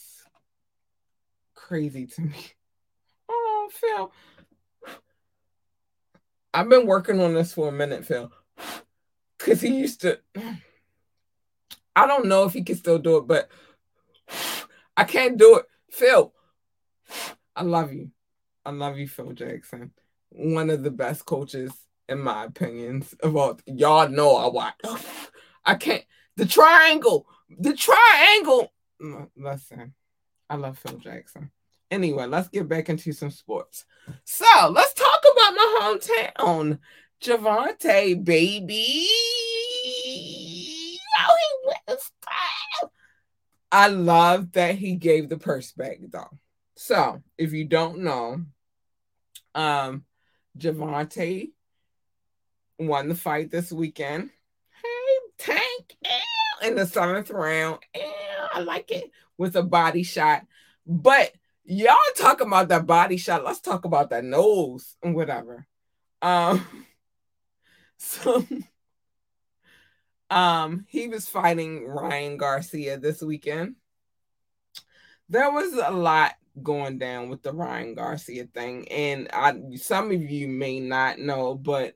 crazy 1.55 2.07
to 2.07 2.23
me. 2.23 2.35
Oh, 3.29 3.69
Phil. 3.71 4.13
I've 6.55 6.71
been 6.71 6.87
working 6.87 7.21
on 7.21 7.35
this 7.35 7.53
for 7.53 7.69
a 7.69 7.73
minute, 7.73 8.07
Phil. 8.07 8.33
Cause 9.39 9.61
he 9.61 9.77
used 9.77 10.01
to 10.01 10.19
I 11.95 12.07
don't 12.07 12.25
know 12.25 12.45
if 12.45 12.55
he 12.55 12.63
can 12.63 12.77
still 12.77 12.99
do 12.99 13.19
it, 13.19 13.27
but 13.27 13.51
I 14.97 15.05
can't 15.05 15.37
do 15.37 15.57
it. 15.57 15.67
Phil, 15.91 16.33
I 17.55 17.65
love 17.65 17.93
you. 17.93 18.13
I 18.65 18.71
love 18.71 18.97
you, 18.97 19.07
Phil 19.07 19.33
Jackson. 19.33 19.93
One 20.31 20.71
of 20.71 20.83
the 20.83 20.91
best 20.91 21.27
coaches, 21.27 21.71
in 22.09 22.21
my 22.21 22.45
opinions, 22.45 23.13
of 23.23 23.37
all. 23.37 23.61
Y'all 23.67 24.09
know 24.09 24.37
I 24.37 24.47
watch. 24.47 24.81
I 25.65 25.75
can't. 25.77 26.05
The 26.37 26.47
triangle. 26.47 27.27
The 27.59 27.75
triangle. 27.75 28.73
Listen, 29.37 29.95
I 30.49 30.57
love 30.57 30.79
Phil 30.79 30.99
Jackson. 30.99 31.51
Anyway, 31.91 32.27
let's 32.27 32.49
get 32.49 32.69
back 32.69 32.89
into 32.89 33.13
some 33.13 33.31
sports. 33.31 33.85
So 34.25 34.71
let's 34.71 34.95
talk 34.95 35.21
about 35.33 35.55
my 35.55 35.79
hometown. 35.83 36.79
Gervonta, 37.23 38.23
baby. 38.25 39.07
Oh, 41.19 41.37
he 41.39 41.69
went. 41.69 42.01
I 43.71 43.89
love 43.89 44.53
that 44.53 44.77
he 44.77 44.95
gave 44.95 45.29
the 45.29 45.37
purse 45.37 45.73
back, 45.73 45.99
though. 46.09 46.31
So, 46.77 47.23
if 47.39 47.53
you 47.53 47.65
don't 47.65 48.01
know, 48.01 48.45
um, 49.55 50.05
Gervonta 50.59 51.51
won 52.79 53.09
the 53.09 53.15
fight 53.15 53.51
this 53.51 53.73
weekend. 53.73 54.31
Tank, 55.45 55.97
in 56.63 56.75
the 56.75 56.87
seventh 56.87 57.31
round. 57.31 57.81
I 58.53 58.61
like 58.61 58.91
it 58.91 59.11
with 59.37 59.57
a 59.57 59.63
body 59.63 60.03
shot. 60.03 60.47
But 60.87 61.33
y'all 61.65 61.97
talk 62.17 62.41
about 62.41 62.69
that 62.69 62.87
body 62.87 63.19
shot. 63.19 63.45
Let's 63.45 63.61
talk 63.61 63.85
about 63.85 64.11
that 64.11 64.25
nose 64.25 64.97
and 65.03 65.15
whatever. 65.15 65.67
Um, 66.23 66.67
so 67.99 68.47
um, 70.31 70.87
he 70.89 71.09
was 71.09 71.29
fighting 71.29 71.87
Ryan 71.87 72.39
Garcia 72.39 72.99
this 72.99 73.21
weekend. 73.21 73.77
There 75.29 75.51
was 75.51 75.75
a 75.75 75.91
lot 75.91 76.33
going 76.63 76.99
down 76.99 77.29
with 77.29 77.43
the 77.43 77.53
Ryan 77.53 77.95
Garcia 77.95 78.47
thing, 78.47 78.89
and 78.89 79.29
I 79.33 79.55
some 79.77 80.11
of 80.11 80.23
you 80.23 80.49
may 80.49 80.81
not 80.81 81.19
know, 81.19 81.55
but 81.55 81.95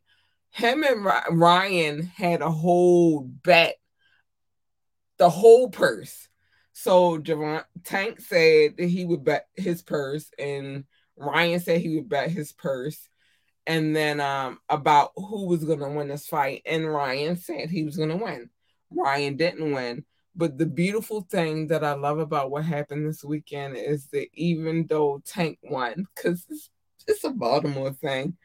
him 0.58 0.82
and 0.82 1.04
Ryan 1.38 2.02
had 2.02 2.42
a 2.42 2.50
whole 2.50 3.22
bet, 3.22 3.76
the 5.18 5.30
whole 5.30 5.70
purse. 5.70 6.28
So 6.72 7.18
Javon 7.18 7.64
Tank 7.84 8.20
said 8.20 8.76
that 8.76 8.86
he 8.86 9.04
would 9.04 9.24
bet 9.24 9.46
his 9.54 9.82
purse, 9.82 10.30
and 10.38 10.84
Ryan 11.16 11.60
said 11.60 11.80
he 11.80 11.96
would 11.96 12.08
bet 12.08 12.30
his 12.30 12.52
purse, 12.52 13.08
and 13.66 13.94
then 13.94 14.20
um 14.20 14.58
about 14.68 15.12
who 15.16 15.46
was 15.46 15.64
gonna 15.64 15.90
win 15.90 16.08
this 16.08 16.26
fight, 16.26 16.62
and 16.66 16.92
Ryan 16.92 17.36
said 17.36 17.70
he 17.70 17.84
was 17.84 17.96
gonna 17.96 18.16
win. 18.16 18.50
Ryan 18.90 19.36
didn't 19.36 19.72
win. 19.72 20.04
But 20.34 20.56
the 20.56 20.66
beautiful 20.66 21.22
thing 21.22 21.66
that 21.68 21.82
I 21.82 21.94
love 21.94 22.18
about 22.18 22.50
what 22.50 22.64
happened 22.64 23.08
this 23.08 23.24
weekend 23.24 23.76
is 23.76 24.06
that 24.08 24.28
even 24.34 24.86
though 24.86 25.20
Tank 25.24 25.58
won, 25.64 26.06
because 26.14 26.46
it's, 26.48 26.70
it's 27.08 27.24
a 27.24 27.30
Baltimore 27.30 27.92
thing, 27.92 28.36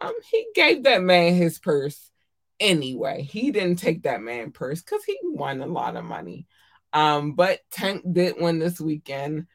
um, 0.00 0.14
he 0.30 0.46
gave 0.54 0.84
that 0.84 1.02
man 1.02 1.34
his 1.34 1.58
purse 1.58 2.10
anyway. 2.58 3.22
He 3.22 3.50
didn't 3.50 3.76
take 3.76 4.02
that 4.02 4.22
man 4.22 4.52
purse 4.52 4.82
because 4.82 5.04
he 5.04 5.18
won 5.22 5.60
a 5.60 5.66
lot 5.66 5.96
of 5.96 6.04
money. 6.04 6.46
Um, 6.92 7.32
but 7.32 7.60
Tank 7.70 8.02
did 8.10 8.36
win 8.38 8.58
this 8.58 8.80
weekend. 8.80 9.46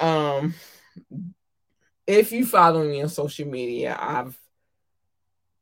Um, 0.00 0.54
if 2.06 2.32
you 2.32 2.44
follow 2.44 2.84
me 2.84 3.02
on 3.02 3.08
social 3.08 3.48
media, 3.48 3.96
I've 3.98 4.36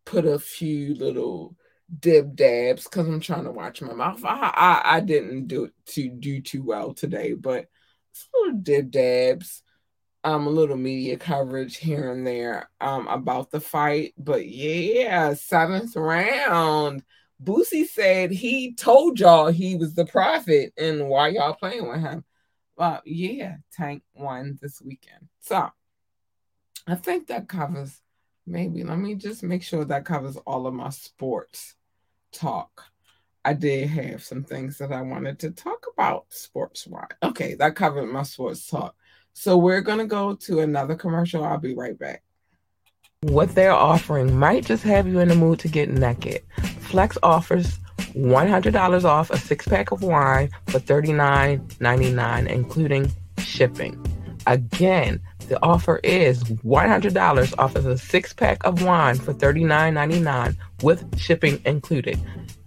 put 0.05 0.25
a 0.25 0.39
few 0.39 0.95
little 0.95 1.57
dib 1.99 2.37
dabs 2.37 2.85
because 2.85 3.07
I'm 3.07 3.21
trying 3.21 3.45
to 3.45 3.51
watch 3.51 3.83
my 3.83 3.93
mouth. 3.93 4.25
I, 4.25 4.53
I 4.55 4.97
I 4.97 5.01
didn't 5.01 5.49
do 5.49 5.71
to 5.87 6.09
do 6.09 6.41
too 6.41 6.63
well 6.63 6.95
today, 6.95 7.35
but 7.35 7.67
little 8.35 8.59
dib 8.59 8.91
dabs, 8.91 9.63
um, 10.25 10.47
a 10.47 10.51
little 10.51 10.77
media 10.77 11.17
coverage 11.17 11.77
here 11.77 12.13
and 12.13 12.27
there 12.27 12.69
um 12.81 13.09
about 13.09 13.51
the 13.51 13.61
fight. 13.61 14.15
But 14.19 14.47
yeah, 14.49 15.35
seventh 15.35 15.97
round. 15.97 17.03
Boosie 17.43 17.87
said 17.87 18.31
he 18.31 18.75
told 18.75 19.19
y'all 19.19 19.49
he 19.49 19.77
was 19.77 19.95
the 19.95 20.05
prophet, 20.05 20.73
and 20.77 21.09
why 21.09 21.29
y'all 21.29 21.55
playing 21.55 21.89
with 21.89 22.01
him? 22.01 22.25
Well, 22.77 23.01
yeah, 23.05 23.57
Tank 23.73 24.03
won 24.15 24.59
this 24.61 24.81
weekend. 24.83 25.29
So 25.41 25.71
I 26.87 26.95
think 26.97 27.29
that 27.29 27.49
covers 27.49 28.01
maybe 28.47 28.83
let 28.85 28.99
me 28.99 29.15
just 29.15 29.43
make 29.43 29.63
sure 29.63 29.85
that 29.85 30.05
covers 30.05 30.37
all 30.39 30.67
of 30.67 30.75
my 30.75 30.91
sports 30.91 31.77
talk. 32.33 32.85
I 33.45 33.55
did 33.55 33.89
have 33.89 34.23
some 34.23 34.45
things 34.45 34.79
that 34.79 34.93
I 34.93 35.01
wanted 35.01 35.39
to 35.41 35.51
talk 35.51 35.87
about 35.95 36.27
sports 36.29 36.87
wise. 36.87 37.07
Okay, 37.23 37.55
that 37.55 37.75
covered 37.75 38.07
my 38.07 38.23
sports 38.23 38.67
talk. 38.67 38.95
So 39.33 39.57
we're 39.57 39.81
going 39.81 39.99
to 39.99 40.07
go 40.07 40.35
to 40.35 40.61
another 40.61 40.95
commercial. 40.95 41.45
I'll 41.45 41.59
be 41.59 41.75
right 41.75 41.99
back. 41.99 42.23
What 43.23 43.55
they're 43.55 43.73
offering 43.73 44.39
might 44.39 44.65
just 44.65 44.83
have 44.85 45.07
you 45.07 45.21
in 45.21 45.29
the 45.29 45.35
mood 45.35 45.59
to 45.61 45.69
get 45.69 45.91
naked. 45.91 46.43
Flex 46.81 47.19
offers 47.23 47.79
$100 48.15 49.05
off 49.05 49.31
a 49.31 49.39
six 49.39 49.69
pack 49.69 49.93
of 49.93 50.03
wine 50.03 50.51
for 50.69 50.81
$39.99, 50.81 52.47
including 52.49 53.13
shipping. 53.39 54.03
Again, 54.47 55.21
the 55.49 55.63
offer 55.63 56.01
is 56.03 56.43
$100 56.45 57.59
off 57.59 57.77
of 57.77 57.87
a 57.87 57.99
six 57.99 58.33
pack 58.33 58.65
of 58.65 58.83
wine 58.83 59.17
for 59.17 59.35
$39.99 59.35 60.57
with 60.83 61.19
shipping 61.21 61.61
included. 61.65 62.19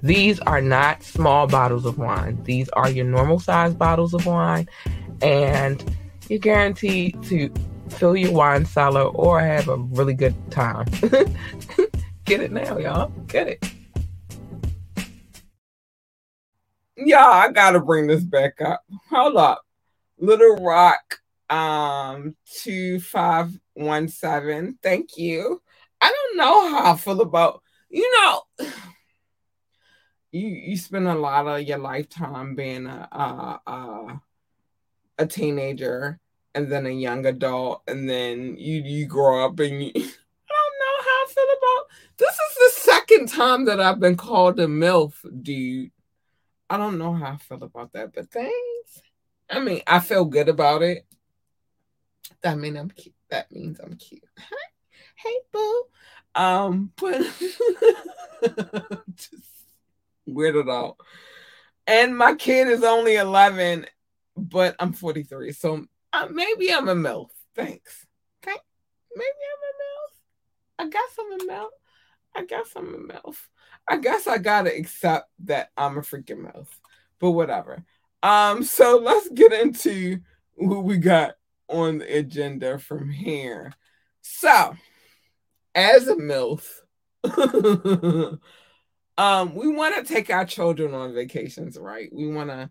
These 0.02 0.40
are 0.42 0.62
not 0.62 1.02
small 1.02 1.48
bottles 1.48 1.86
of 1.86 1.98
wine. 1.98 2.44
These 2.44 2.70
are 2.70 2.90
your 2.90 3.06
normal 3.06 3.40
size 3.40 3.74
bottles 3.74 4.14
of 4.14 4.26
wine, 4.26 4.68
and 5.22 5.84
you're 6.30 6.40
guaranteed 6.40 7.22
to 7.24 7.52
fill 7.90 8.16
your 8.16 8.32
wine 8.32 8.66
cellar 8.66 9.04
or 9.04 9.40
have 9.40 9.68
a 9.68 9.78
really 9.78 10.14
good 10.14 10.36
time. 10.52 10.86
Get 12.26 12.42
it 12.42 12.52
now, 12.52 12.78
y'all. 12.78 13.10
Get 13.28 13.48
it. 13.48 13.66
Y'all, 16.96 17.20
I 17.20 17.52
gotta 17.52 17.80
bring 17.80 18.06
this 18.08 18.24
back 18.24 18.62
up. 18.62 18.84
Hold 19.10 19.38
up. 19.38 19.64
Little 20.18 20.58
Rock 20.58 21.20
um 21.50 22.36
2517. 22.64 24.78
Thank 24.82 25.18
you. 25.18 25.62
I 26.00 26.12
don't 26.12 26.38
know 26.38 26.70
how 26.70 26.94
I 26.94 26.98
feel 26.98 27.20
about 27.22 27.62
you 27.90 28.10
know 28.12 28.44
you 30.32 30.48
you 30.48 30.78
spend 30.78 31.08
a 31.08 31.16
lot 31.16 31.48
of 31.48 31.64
your 31.64 31.80
lifetime 31.80 32.56
being 32.56 32.86
a 32.88 33.10
a, 33.12 33.60
a, 33.70 34.22
a 35.18 35.26
teenager 35.26 36.20
and 36.56 36.72
then 36.72 36.86
a 36.86 36.90
young 36.90 37.26
adult 37.26 37.82
and 37.88 38.10
then 38.10 38.56
you 38.58 38.82
you 38.82 39.06
grow 39.06 39.46
up 39.46 39.60
and 39.60 39.84
you 39.84 39.92
I 39.96 40.00
don't 40.00 40.80
know 40.80 40.98
how 41.00 41.10
I 41.10 41.26
feel 41.28 41.44
about 41.44 41.86
this 42.18 42.34
is 42.34 42.56
the 42.56 42.82
second 42.82 43.28
time 43.28 43.66
that 43.66 43.80
I've 43.80 44.00
been 44.00 44.16
called 44.16 44.60
a 44.60 44.68
MILF, 44.68 45.14
dude. 45.42 45.92
I 46.70 46.78
don't 46.78 46.98
know 46.98 47.14
how 47.14 47.34
I 47.34 47.38
feel 47.38 47.64
about 47.64 47.94
that, 47.94 48.14
but 48.14 48.32
thanks. 48.32 49.02
I 49.50 49.60
mean, 49.60 49.82
I 49.86 50.00
feel 50.00 50.26
good 50.26 50.50
about 50.50 50.82
it. 50.82 51.06
That 52.42 52.58
mean 52.58 52.78
I'm 52.78 52.90
cute. 52.90 53.16
That 53.30 53.52
means 53.52 53.80
I'm 53.80 53.96
cute. 53.96 54.24
hey 55.16 55.40
boo. 55.52 55.84
Um, 56.36 56.92
but 56.98 57.22
just 59.16 59.34
weirded 60.28 60.72
out. 60.72 60.98
And 61.86 62.18
my 62.18 62.36
kid 62.36 62.68
is 62.68 62.84
only 62.84 63.16
11, 63.16 63.86
but 64.36 64.76
I'm 64.80 64.94
43. 64.94 65.52
So 65.52 65.86
uh, 66.12 66.28
maybe 66.30 66.72
I'm 66.72 66.90
a 66.90 66.96
MILF. 66.96 67.30
Thanks. 67.56 68.06
Okay. 68.46 68.58
Maybe 69.16 69.30
I'm 69.30 70.86
a 70.86 70.86
MILF. 70.86 70.86
I 70.86 70.90
guess 70.90 71.18
I'm 71.20 71.32
a 71.34 71.54
MILF. 71.54 71.70
I 72.36 72.46
guess 72.46 72.70
I'm 72.76 72.94
a 72.94 73.14
MILF. 73.14 73.38
I 73.88 73.98
guess 73.98 74.28
I 74.28 74.38
gotta 74.38 74.76
accept 74.76 75.30
that 75.46 75.70
I'm 75.78 75.98
a 75.98 76.02
freaking 76.02 76.46
MILF. 76.46 76.68
But 77.20 77.32
whatever. 77.32 77.84
Um, 78.22 78.64
so 78.64 79.00
let's 79.04 79.30
get 79.30 79.54
into 79.54 80.20
what 80.56 80.84
we 80.84 80.98
got 80.98 81.36
on 81.68 82.00
the 82.00 82.18
agenda 82.18 82.80
from 82.80 83.10
here. 83.10 83.74
So, 84.22 84.76
as 85.76 86.08
a 86.08 86.16
MILF, 86.16 86.66
um, 89.18 89.56
we 89.56 89.68
want 89.68 89.96
to 89.96 90.14
take 90.14 90.30
our 90.30 90.46
children 90.46 90.94
on 90.94 91.14
vacations, 91.14 91.78
right? 91.78 92.10
We 92.14 92.28
want 92.28 92.50
to 92.50 92.70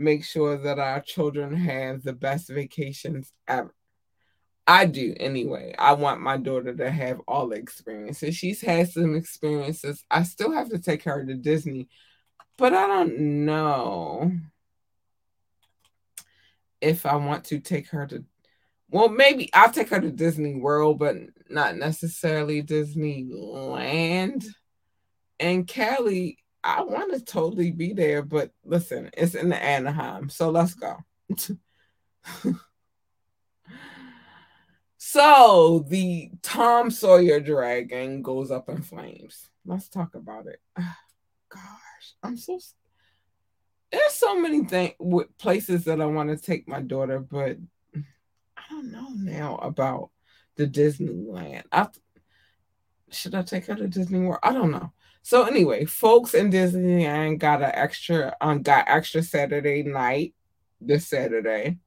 make 0.00 0.24
sure 0.24 0.56
that 0.56 0.78
our 0.78 1.00
children 1.00 1.54
have 1.54 2.02
the 2.02 2.12
best 2.12 2.48
vacations 2.48 3.32
ever. 3.46 3.74
I 4.66 4.86
do 4.86 5.14
anyway. 5.18 5.74
I 5.78 5.92
want 5.92 6.20
my 6.20 6.36
daughter 6.36 6.74
to 6.74 6.90
have 6.90 7.20
all 7.26 7.48
the 7.48 7.56
experiences. 7.56 8.36
She's 8.36 8.60
had 8.60 8.88
some 8.88 9.14
experiences. 9.14 10.04
I 10.10 10.22
still 10.22 10.52
have 10.52 10.70
to 10.70 10.78
take 10.78 11.02
her 11.04 11.24
to 11.24 11.34
Disney, 11.34 11.88
but 12.56 12.72
I 12.72 12.86
don't 12.86 13.44
know 13.44 14.32
if 16.80 17.04
I 17.04 17.16
want 17.16 17.44
to 17.46 17.58
take 17.58 17.88
her 17.88 18.06
to 18.06 18.24
well, 18.92 19.08
maybe 19.08 19.50
I'll 19.54 19.70
take 19.70 19.90
her 19.90 20.00
to 20.00 20.10
Disney 20.10 20.56
World, 20.56 20.98
but 20.98 21.16
not 21.48 21.76
necessarily 21.76 22.60
Disneyland. 22.60 24.44
And 25.38 25.66
Cali, 25.66 26.38
I 26.62 26.82
want 26.82 27.12
to 27.12 27.20
totally 27.24 27.70
be 27.70 27.92
there, 27.92 28.22
but 28.22 28.50
listen, 28.64 29.10
it's 29.14 29.34
in 29.34 29.48
the 29.48 29.62
Anaheim, 29.62 30.28
so 30.28 30.50
let's 30.50 30.74
go. 30.74 30.96
so 34.98 35.86
the 35.88 36.30
Tom 36.42 36.90
Sawyer 36.90 37.40
dragon 37.40 38.20
goes 38.22 38.50
up 38.50 38.68
in 38.68 38.82
flames. 38.82 39.48
Let's 39.64 39.88
talk 39.88 40.14
about 40.14 40.46
it. 40.46 40.60
Gosh, 40.76 42.14
I'm 42.22 42.36
so. 42.36 42.58
There's 43.90 44.12
so 44.12 44.38
many 44.38 44.64
things, 44.64 44.94
with 45.00 45.36
places 45.38 45.84
that 45.84 46.00
I 46.00 46.06
want 46.06 46.30
to 46.30 46.36
take 46.36 46.68
my 46.68 46.80
daughter, 46.80 47.18
but 47.18 47.56
I 47.94 48.62
don't 48.70 48.92
know 48.92 49.08
now 49.14 49.56
about 49.56 50.10
the 50.56 50.66
Disneyland. 50.68 51.64
I 51.72 51.88
should 53.10 53.34
I 53.34 53.42
take 53.42 53.66
her 53.66 53.74
to 53.74 53.88
Disney 53.88 54.20
World? 54.20 54.38
I 54.42 54.52
don't 54.52 54.70
know. 54.70 54.92
So 55.22 55.44
anyway, 55.44 55.84
folks 55.84 56.34
in 56.34 56.50
Disneyland 56.50 57.38
got 57.38 57.62
an 57.62 57.70
extra 57.74 58.36
um 58.40 58.62
got 58.62 58.88
extra 58.88 59.22
Saturday 59.22 59.82
night 59.82 60.34
this 60.80 61.08
Saturday 61.08 61.78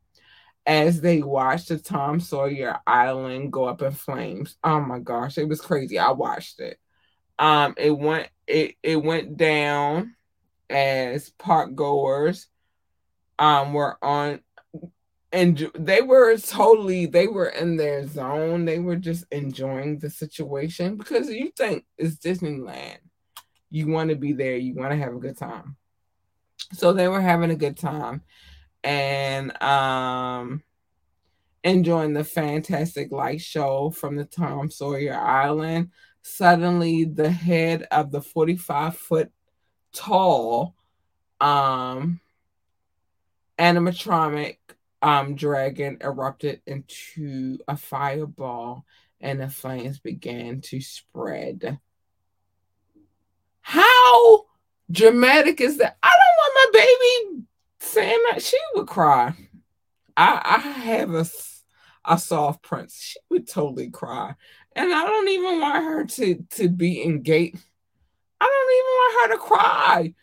as 0.65 1.01
they 1.01 1.21
watched 1.21 1.69
the 1.69 1.77
Tom 1.77 2.19
Sawyer 2.19 2.77
Island 2.87 3.51
go 3.51 3.65
up 3.65 3.81
in 3.81 3.91
flames. 3.91 4.57
Oh 4.63 4.79
my 4.79 4.99
gosh, 4.99 5.37
it 5.37 5.47
was 5.49 5.61
crazy. 5.61 5.99
I 5.99 6.11
watched 6.11 6.59
it. 6.59 6.79
Um 7.39 7.73
it 7.77 7.91
went 7.91 8.29
it 8.47 8.75
it 8.83 8.97
went 8.97 9.37
down 9.37 10.15
as 10.69 11.29
park 11.31 11.75
goers 11.75 12.47
um 13.39 13.73
were 13.73 13.97
on 14.03 14.39
and 15.31 15.71
they 15.77 16.01
were 16.01 16.37
totally 16.37 17.07
they 17.07 17.27
were 17.27 17.49
in 17.49 17.75
their 17.75 18.07
zone 18.07 18.65
they 18.65 18.79
were 18.79 18.95
just 18.95 19.25
enjoying 19.31 19.97
the 19.99 20.09
situation 20.09 20.95
because 20.95 21.29
you 21.29 21.51
think 21.57 21.85
it's 21.97 22.17
disneyland 22.17 22.99
you 23.73 23.87
want 23.87 24.09
to 24.09 24.15
be 24.15 24.33
there 24.33 24.55
you 24.55 24.73
want 24.75 24.91
to 24.91 24.97
have 24.97 25.13
a 25.13 25.19
good 25.19 25.37
time 25.37 25.75
so 26.71 26.93
they 26.93 27.07
were 27.07 27.21
having 27.21 27.51
a 27.51 27.55
good 27.55 27.77
time 27.77 28.21
and 28.83 29.61
um 29.61 30.61
enjoying 31.63 32.13
the 32.13 32.23
fantastic 32.23 33.11
light 33.11 33.41
show 33.41 33.89
from 33.89 34.15
the 34.15 34.25
tom 34.25 34.69
sawyer 34.69 35.15
island 35.15 35.89
suddenly 36.21 37.03
the 37.03 37.29
head 37.29 37.87
of 37.91 38.11
the 38.11 38.21
45 38.21 38.95
foot 38.95 39.31
tall 39.91 40.75
um 41.41 42.19
animatronic 43.57 44.57
um, 45.01 45.35
dragon 45.35 45.97
erupted 46.01 46.61
into 46.65 47.59
a 47.67 47.75
fireball 47.75 48.85
and 49.19 49.41
the 49.41 49.49
flames 49.49 49.99
began 49.99 50.61
to 50.61 50.81
spread. 50.81 51.79
How 53.63 54.45
dramatic 54.91 55.61
is 55.61 55.77
that? 55.77 55.97
I 56.03 56.11
don't 56.11 56.37
want 56.37 56.53
my 56.55 56.79
baby 56.79 57.45
saying 57.79 58.23
that. 58.29 58.43
She 58.43 58.57
would 58.75 58.87
cry. 58.87 59.33
I, 60.15 60.41
I 60.43 60.57
have 60.59 61.13
a, 61.13 61.25
a 62.05 62.19
soft 62.19 62.61
prince. 62.61 62.99
She 63.01 63.19
would 63.29 63.47
totally 63.47 63.89
cry. 63.89 64.35
And 64.75 64.93
I 64.93 65.05
don't 65.05 65.29
even 65.29 65.59
want 65.61 65.83
her 65.83 66.05
to, 66.05 66.45
to 66.51 66.69
be 66.69 67.03
engaged. 67.03 67.57
I 68.39 68.45
don't 68.45 68.73
even 68.77 68.85
want 68.85 69.31
her 69.31 69.35
to 69.35 69.41
cry. 69.41 70.13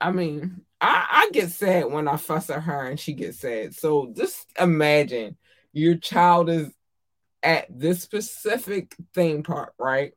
I 0.00 0.12
mean, 0.12 0.62
I, 0.80 1.06
I 1.10 1.30
get 1.32 1.50
sad 1.50 1.90
when 1.90 2.06
I 2.08 2.16
fuss 2.16 2.48
at 2.48 2.62
her 2.62 2.86
and 2.86 2.98
she 2.98 3.12
gets 3.12 3.40
sad. 3.40 3.74
So 3.74 4.12
just 4.16 4.46
imagine 4.58 5.36
your 5.72 5.96
child 5.96 6.48
is 6.48 6.70
at 7.42 7.66
this 7.68 8.02
specific 8.02 8.94
theme 9.14 9.42
park, 9.42 9.74
right? 9.78 10.12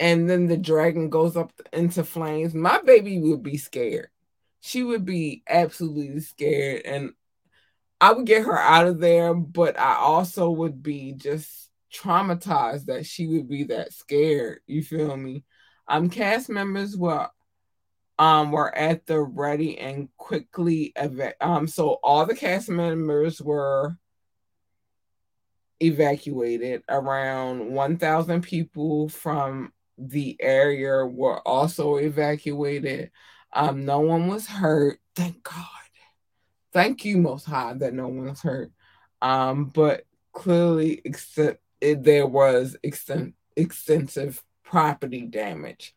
And 0.00 0.28
then 0.28 0.46
the 0.46 0.56
dragon 0.56 1.08
goes 1.08 1.36
up 1.36 1.52
into 1.72 2.04
flames. 2.04 2.54
My 2.54 2.80
baby 2.82 3.18
would 3.20 3.42
be 3.42 3.56
scared. 3.56 4.08
She 4.60 4.82
would 4.82 5.04
be 5.04 5.42
absolutely 5.48 6.20
scared. 6.20 6.82
And 6.84 7.12
I 8.00 8.12
would 8.12 8.26
get 8.26 8.44
her 8.44 8.58
out 8.58 8.86
of 8.86 9.00
there, 9.00 9.34
but 9.34 9.78
I 9.78 9.96
also 9.96 10.50
would 10.50 10.82
be 10.82 11.12
just 11.12 11.70
traumatized 11.92 12.86
that 12.86 13.06
she 13.06 13.26
would 13.26 13.48
be 13.48 13.64
that 13.64 13.92
scared. 13.92 14.60
You 14.66 14.82
feel 14.82 15.16
me? 15.16 15.44
Um, 15.86 16.10
cast 16.10 16.48
members 16.48 16.96
were 16.96 17.28
um 18.18 18.52
were 18.52 18.74
at 18.76 19.06
the 19.06 19.20
ready 19.20 19.78
and 19.78 20.08
quickly 20.16 20.92
eva- 21.00 21.34
um 21.40 21.66
so 21.66 21.98
all 22.02 22.24
the 22.24 22.34
cast 22.34 22.68
members 22.68 23.42
were 23.42 23.96
evacuated 25.80 26.82
around 26.88 27.72
1000 27.72 28.42
people 28.42 29.08
from 29.08 29.72
the 29.98 30.36
area 30.40 31.04
were 31.06 31.40
also 31.46 31.96
evacuated. 31.96 33.10
Um 33.52 33.84
no 33.84 34.00
one 34.00 34.28
was 34.28 34.46
hurt. 34.46 34.98
Thank 35.14 35.42
god. 35.42 35.66
Thank 36.72 37.04
you 37.04 37.18
most 37.18 37.44
high 37.44 37.74
that 37.74 37.94
no 37.94 38.08
one 38.08 38.28
was 38.28 38.42
hurt. 38.42 38.72
Um 39.22 39.66
but 39.66 40.04
clearly 40.32 41.00
except 41.04 41.60
it, 41.80 42.02
there 42.02 42.26
was 42.26 42.76
extent, 42.82 43.34
extensive 43.56 44.42
property 44.64 45.22
damage. 45.22 45.94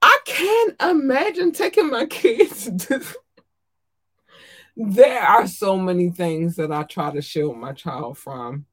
I 0.00 0.18
can't 0.24 0.80
imagine 0.80 1.52
taking 1.52 1.90
my 1.90 2.06
kids 2.06 2.70
to 2.86 3.02
there 4.76 5.20
are 5.22 5.46
so 5.46 5.76
many 5.76 6.10
things 6.10 6.56
that 6.56 6.72
I 6.72 6.82
try 6.84 7.10
to 7.12 7.20
shield 7.20 7.58
my 7.58 7.72
child 7.72 8.16
from. 8.18 8.66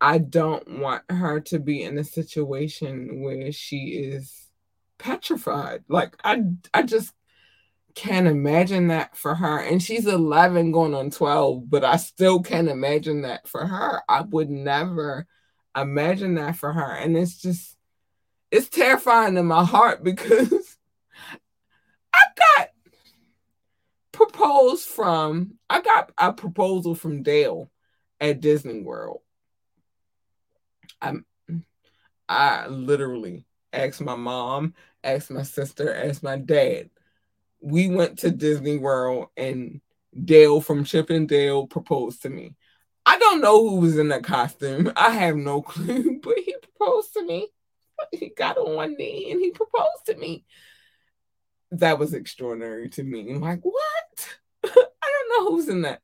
I 0.00 0.18
don't 0.18 0.80
want 0.80 1.02
her 1.08 1.40
to 1.40 1.58
be 1.58 1.82
in 1.82 1.98
a 1.98 2.04
situation 2.04 3.22
where 3.22 3.50
she 3.52 3.88
is 3.88 4.48
petrified. 4.98 5.84
Like 5.88 6.16
I 6.24 6.42
I 6.74 6.82
just 6.82 7.12
can't 7.94 8.26
imagine 8.26 8.88
that 8.88 9.16
for 9.16 9.34
her. 9.34 9.58
And 9.58 9.82
she's 9.82 10.06
11 10.06 10.70
going 10.70 10.94
on 10.94 11.10
12, 11.10 11.68
but 11.68 11.82
I 11.82 11.96
still 11.96 12.42
can't 12.42 12.68
imagine 12.68 13.22
that 13.22 13.48
for 13.48 13.66
her. 13.66 14.02
I 14.08 14.20
would 14.20 14.50
never 14.50 15.26
imagine 15.76 16.34
that 16.34 16.56
for 16.56 16.72
her. 16.72 16.92
And 16.92 17.16
it's 17.16 17.40
just 17.40 17.76
it's 18.50 18.68
terrifying 18.68 19.36
in 19.36 19.46
my 19.46 19.64
heart 19.64 20.04
because 20.04 20.76
I 22.14 22.24
got 22.36 22.68
proposed 24.12 24.86
from 24.86 25.54
I 25.68 25.80
got 25.80 26.12
a 26.18 26.32
proposal 26.32 26.94
from 26.94 27.22
Dale 27.22 27.70
at 28.20 28.40
Disney 28.40 28.82
World. 28.82 29.20
I'm 31.08 31.24
I 32.28 32.66
literally 32.66 33.44
asked 33.72 34.00
my 34.00 34.16
mom, 34.16 34.74
asked 35.04 35.30
my 35.30 35.42
sister, 35.42 35.94
asked 35.94 36.22
my 36.22 36.36
dad. 36.36 36.90
We 37.60 37.88
went 37.88 38.18
to 38.20 38.30
Disney 38.30 38.78
World 38.78 39.28
and 39.36 39.80
Dale 40.24 40.60
from 40.60 40.84
Chip 40.84 41.10
and 41.10 41.28
Dale 41.28 41.66
proposed 41.66 42.22
to 42.22 42.30
me. 42.30 42.54
I 43.04 43.18
don't 43.18 43.40
know 43.40 43.68
who 43.68 43.76
was 43.76 43.98
in 43.98 44.08
that 44.08 44.24
costume. 44.24 44.92
I 44.96 45.10
have 45.10 45.36
no 45.36 45.62
clue, 45.62 46.20
but 46.22 46.34
he 46.38 46.54
proposed 46.60 47.12
to 47.14 47.24
me. 47.24 47.48
he 48.12 48.30
got 48.30 48.58
on 48.58 48.74
one 48.74 48.96
knee 48.96 49.30
and 49.30 49.40
he 49.40 49.50
proposed 49.50 50.06
to 50.06 50.16
me. 50.16 50.44
That 51.72 51.98
was 51.98 52.14
extraordinary 52.14 52.88
to 52.90 53.02
me. 53.02 53.30
I'm 53.30 53.40
like, 53.40 53.60
what? 53.62 54.36
I 54.64 54.68
don't 54.74 55.28
know 55.30 55.50
who's 55.50 55.68
in 55.68 55.82
that. 55.82 56.00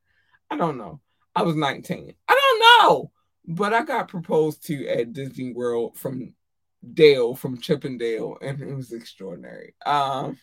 I 0.49 0.57
don't 0.57 0.77
know. 0.77 0.99
I 1.35 1.43
was 1.43 1.55
19. 1.55 2.13
I 2.27 2.33
don't 2.33 2.89
know. 2.89 3.11
But 3.45 3.73
I 3.73 3.83
got 3.83 4.07
proposed 4.07 4.65
to 4.67 4.87
at 4.87 5.13
Disney 5.13 5.53
World 5.53 5.97
from 5.97 6.33
Dale 6.93 7.35
from 7.35 7.59
Chippendale, 7.59 8.37
and 8.41 8.61
it 8.61 8.73
was 8.73 8.91
extraordinary. 8.91 9.75
Um, 9.85 10.37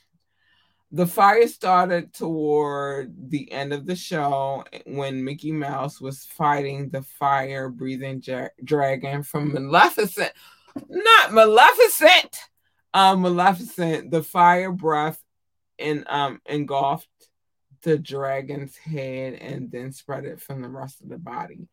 the 0.93 1.07
fire 1.07 1.47
started 1.47 2.13
toward 2.13 3.31
the 3.31 3.51
end 3.53 3.73
of 3.73 3.87
the 3.87 3.95
show 3.95 4.65
when 4.87 5.23
Mickey 5.23 5.53
Mouse 5.53 6.01
was 6.01 6.25
fighting 6.25 6.89
the 6.89 7.03
fire 7.03 7.69
breathing 7.69 8.21
ja- 8.25 8.49
dragon 8.65 9.23
from 9.23 9.53
Maleficent 9.53 10.33
not 10.89 11.33
Maleficent. 11.33 12.37
Um, 12.93 13.23
Maleficent, 13.23 14.11
the 14.11 14.23
fire 14.23 14.73
breath 14.73 15.23
and 15.79 16.05
um 16.09 16.41
engulfed 16.47 17.09
the 17.83 17.97
dragon's 17.97 18.77
head 18.77 19.35
and 19.35 19.71
then 19.71 19.93
spread 19.93 20.27
it 20.27 20.41
from 20.41 20.61
the 20.61 20.69
rest 20.69 21.01
of 21.01 21.09
the 21.09 21.17
body. 21.17 21.69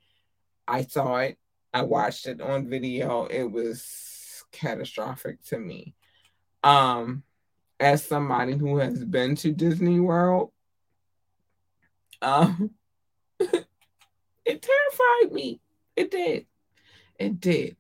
I 0.67 0.83
saw 0.83 1.17
it. 1.17 1.37
I 1.73 1.83
watched 1.83 2.27
it 2.27 2.41
on 2.41 2.69
video. 2.69 3.25
It 3.25 3.43
was 3.43 4.43
catastrophic 4.51 5.43
to 5.45 5.59
me. 5.59 5.95
Um, 6.63 7.23
as 7.79 8.03
somebody 8.03 8.57
who 8.57 8.77
has 8.77 9.03
been 9.03 9.35
to 9.37 9.51
Disney 9.51 9.99
World, 9.99 10.51
um, 12.21 12.71
it 13.39 13.67
terrified 14.45 15.31
me. 15.31 15.61
It 15.95 16.11
did. 16.11 16.45
It 17.19 17.39
did. 17.39 17.75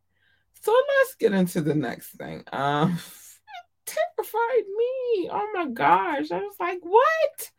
So 0.61 0.71
let's 0.71 1.15
get 1.15 1.33
into 1.33 1.61
the 1.61 1.75
next 1.75 2.09
thing. 2.11 2.43
Um, 2.51 2.93
it 3.87 3.93
terrified 4.17 4.65
me. 4.77 5.29
Oh 5.31 5.49
my 5.53 5.67
gosh. 5.67 6.31
I 6.31 6.39
was 6.39 6.55
like, 6.59 6.79
what? 6.81 7.51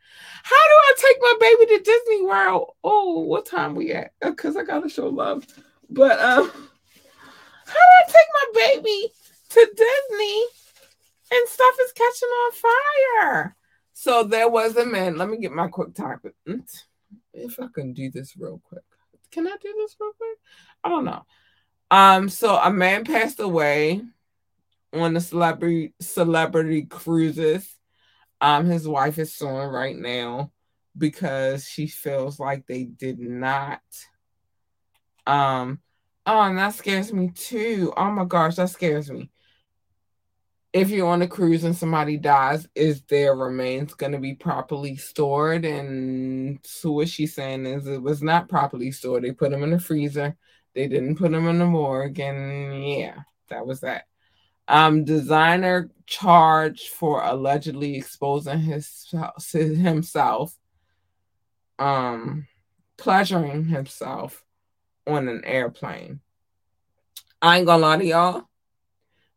How 0.43 0.57
do 0.57 0.75
I 0.75 0.93
take 0.97 1.17
my 1.21 1.35
baby 1.41 1.67
to 1.67 1.85
Disney 1.85 2.23
World? 2.23 2.71
Oh, 2.85 3.21
what 3.21 3.47
time 3.47 3.75
we 3.75 3.93
at? 3.93 4.13
Because 4.21 4.57
uh, 4.57 4.61
I 4.61 4.65
gotta 4.65 4.89
show 4.89 5.09
love. 5.09 5.47
But 5.91 6.19
um, 6.21 6.51
how 7.67 7.75
do 7.75 7.95
I 7.99 8.05
take 8.07 8.17
my 8.35 8.67
baby 8.67 9.13
to 9.51 9.71
Disney 9.77 10.45
and 11.31 11.49
stuff 11.49 11.75
is 11.83 11.93
catching 11.93 12.29
on 12.29 12.53
fire? 12.53 13.57
So 13.93 14.25
there 14.25 14.49
was 14.49 14.77
a 14.77 14.87
man. 14.87 15.19
Let 15.19 15.29
me 15.29 15.39
get 15.39 15.53
my 15.53 15.69
quick 15.69 15.95
topic. 15.95 16.35
If 17.33 17.61
I 17.61 17.67
can 17.75 17.93
do 17.93 18.11
this 18.11 18.37
real 18.37 18.61
quick. 18.69 18.85
Can 19.31 19.47
I 19.47 19.57
do 19.61 19.75
this 19.77 19.97
real 20.01 20.13
quick? 20.17 20.39
I 20.85 20.89
don't 20.89 21.05
know. 21.05 21.25
Um, 21.91 22.29
so 22.29 22.57
a 22.57 22.71
man 22.71 23.05
passed 23.05 23.41
away 23.41 24.03
on 24.93 25.15
the 25.15 25.21
celebrity 25.21 25.95
celebrity 26.01 26.83
cruises. 26.83 27.78
Um, 28.41 28.67
his 28.67 28.87
wife 28.87 29.19
is 29.19 29.35
suing 29.35 29.69
right 29.69 29.97
now 29.97 30.53
because 30.97 31.67
she 31.67 31.87
feels 31.87 32.39
like 32.39 32.67
they 32.67 32.85
did 32.85 33.19
not. 33.19 33.81
Um, 35.27 35.81
oh, 36.27 36.41
and 36.41 36.59
that 36.59 36.75
scares 36.75 37.13
me 37.13 37.31
too. 37.35 37.93
Oh 37.97 38.11
my 38.11 38.25
gosh, 38.25 38.57
that 38.57 38.71
scares 38.71 39.11
me. 39.11 39.31
If 40.73 40.91
you're 40.91 41.09
on 41.09 41.23
a 41.23 41.27
cruise 41.27 41.65
and 41.65 41.77
somebody 41.77 42.19
dies, 42.19 42.69
is 42.75 43.03
their 43.03 43.35
remains 43.35 43.95
going 43.95 44.13
to 44.13 44.19
be 44.19 44.35
properly 44.35 44.97
stored? 44.97 45.65
And 45.65 46.61
so 46.63 46.93
what 46.93 47.09
she's 47.09 47.35
saying 47.35 47.67
is 47.67 47.87
it 47.87 48.03
was 48.03 48.23
not 48.23 48.49
properly 48.49 48.93
stored. 48.93 49.25
They 49.25 49.33
put 49.33 49.51
them 49.51 49.63
in 49.63 49.71
the 49.71 49.81
freezer 49.81 50.37
they 50.79 50.87
didn't 50.87 51.17
put 51.17 51.33
them 51.33 51.49
in 51.49 51.59
the 51.59 51.67
morgue, 51.67 52.21
and 52.21 52.87
yeah, 52.87 53.17
that 53.49 53.67
was 53.67 53.81
that. 53.81 54.05
Um, 54.69 55.07
Desiigner 55.07 55.89
charged 56.07 56.89
for 56.91 57.25
allegedly 57.25 57.97
exposing 57.97 58.61
his 58.61 59.13
himself, 59.53 60.55
um, 61.79 62.47
pleasuring 62.99 63.65
himself 63.65 64.45
on 65.07 65.27
an 65.27 65.43
airplane. 65.45 66.21
I 67.41 67.59
ain't 67.59 67.67
gonna 67.67 67.83
lie 67.83 67.97
to 67.97 68.05
y'all. 68.05 68.45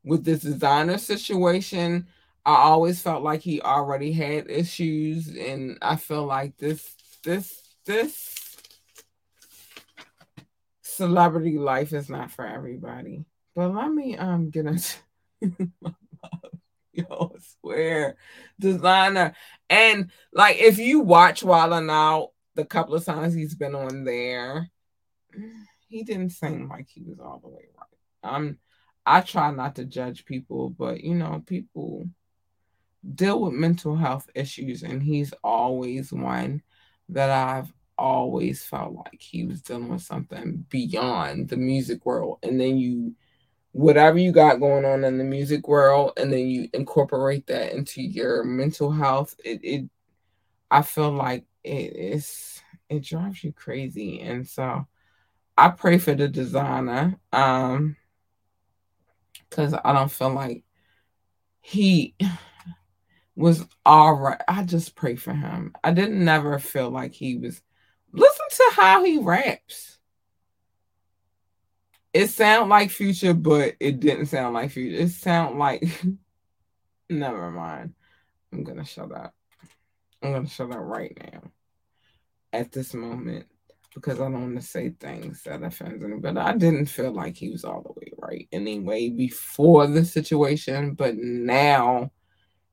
With 0.04 0.26
this 0.26 0.44
Desiigner 0.44 1.00
situation, 1.00 2.08
I 2.46 2.56
always 2.56 3.02
felt 3.02 3.24
like 3.24 3.42
he 3.42 3.62
already 3.62 4.12
had 4.12 4.50
issues, 4.50 5.34
and 5.38 5.78
I 5.82 5.96
feel 5.96 6.26
like 6.26 6.58
this, 6.58 6.94
this, 7.24 7.62
this 7.86 8.58
celebrity 10.82 11.58
life 11.58 11.94
is 11.94 12.10
not 12.10 12.32
for 12.32 12.46
everybody. 12.46 13.24
But 13.56 13.74
let 13.74 13.92
me 13.92 14.18
um 14.18 14.50
get 14.50 14.66
into 14.66 14.98
yo, 16.94 17.36
swear, 17.62 18.16
Desiigner. 18.62 19.34
And 19.70 20.12
like 20.34 20.58
if 20.58 20.78
you 20.78 21.00
watch 21.02 21.44
'N 21.44 21.86
now, 21.86 22.30
the 22.56 22.66
couple 22.66 22.96
of 22.96 23.06
times 23.06 23.34
he's 23.34 23.56
been 23.56 23.76
on 23.76 24.04
there, 24.04 24.70
he 25.88 26.04
didn't 26.04 26.32
seem 26.32 26.70
like 26.70 26.88
he 26.89 27.04
was 27.04 27.20
all 27.20 27.39
the 27.39 27.50
way 27.50 27.66
right. 27.78 28.34
Um, 28.36 28.58
I 29.06 29.22
try 29.22 29.52
not 29.52 29.76
to 29.76 29.86
judge 29.86 30.26
people, 30.26 30.70
but 30.70 31.02
you 31.04 31.16
know, 31.16 31.44
people 31.46 32.08
deal 33.16 33.42
with 33.42 33.54
mental 33.54 33.96
health 33.96 34.30
issues, 34.36 34.84
and 34.84 35.02
he's 35.02 35.34
always 35.44 36.12
one 36.12 36.62
that 37.10 37.30
I've 37.30 37.74
always 37.98 38.64
felt 38.64 38.94
like 38.94 39.22
he 39.22 39.46
was 39.46 39.62
dealing 39.62 39.89
with 39.89 40.02
something 40.02 40.66
beyond 40.70 41.50
the 41.50 41.58
music 41.58 42.06
world. 42.06 42.39
And 42.44 42.60
then 42.60 42.78
you, 42.78 43.16
whatever 43.72 44.18
you 44.18 44.32
got 44.32 44.60
going 44.60 44.86
on 44.86 45.04
in 45.04 45.18
the 45.18 45.24
music 45.24 45.68
world, 45.68 46.14
and 46.18 46.32
then 46.32 46.48
you 46.48 46.70
incorporate 46.74 47.48
that 47.48 47.74
into 47.74 48.02
your 48.02 48.44
mental 48.44 48.92
health, 48.92 49.36
it, 49.44 49.60
it 49.64 49.90
I 50.70 50.82
feel 50.82 51.12
like 51.12 51.46
it 51.64 51.96
is, 51.96 52.62
it 52.90 53.04
drives 53.04 53.44
you 53.44 53.52
crazy. 53.52 54.22
And 54.22 54.48
so 54.48 54.88
I 55.58 55.70
pray 55.70 55.98
for 55.98 56.16
the 56.16 56.28
Desiigner, 56.28 57.18
um, 57.34 57.96
because 59.50 59.74
I 59.74 59.94
don't 59.94 60.12
feel 60.12 60.34
like 60.34 60.64
he 61.60 62.16
was 63.36 63.66
all 63.86 64.14
right. 64.14 64.42
I 64.48 64.64
just 64.64 64.96
pray 64.96 65.16
for 65.16 65.34
him. 65.34 65.74
I 65.84 65.92
didn't 65.92 66.24
never 66.24 66.58
feel 66.60 66.90
like 66.90 67.14
he 67.14 67.38
was 67.38 67.62
Listen 68.14 68.46
to 68.50 68.72
how 68.76 69.04
he 69.04 69.18
raps. 69.20 69.98
It 72.14 72.30
sound 72.30 72.70
like 72.70 72.91
Future, 72.91 73.34
but 73.34 73.76
it 73.80 73.99
didn't 73.99 74.26
sound 74.28 74.53
like 74.53 74.72
Future. 74.72 75.03
It 75.03 75.09
sound 75.09 75.57
like 75.59 75.84
never 77.09 77.51
mind. 77.51 77.93
I'm 78.51 78.64
gonna 78.64 78.86
shut 78.86 79.12
up. 79.12 79.34
I'm 80.22 80.34
gonna 80.34 80.47
shut 80.47 80.72
up 80.72 80.80
right 80.80 81.18
now. 81.32 81.41
At 82.53 82.72
this 82.74 82.93
moment, 82.93 83.45
because 83.93 84.20
I 84.20 84.26
don't 84.26 84.41
want 84.41 84.55
to 84.55 84.62
say 84.62 84.89
things 84.89 85.43
that 85.43 85.64
offends. 85.64 86.03
But 86.20 86.38
I 86.38 86.55
didn't 86.55 86.88
feel 86.88 87.12
like 87.12 87.36
he 87.36 87.49
was 87.49 87.64
all 87.64 87.82
the 87.82 87.93
way 87.93 88.12
right 88.18 88.47
anyway 88.51 89.09
before 89.09 89.88
the 89.88 90.05
situation, 90.05 90.93
but 90.93 91.16
now 91.18 92.12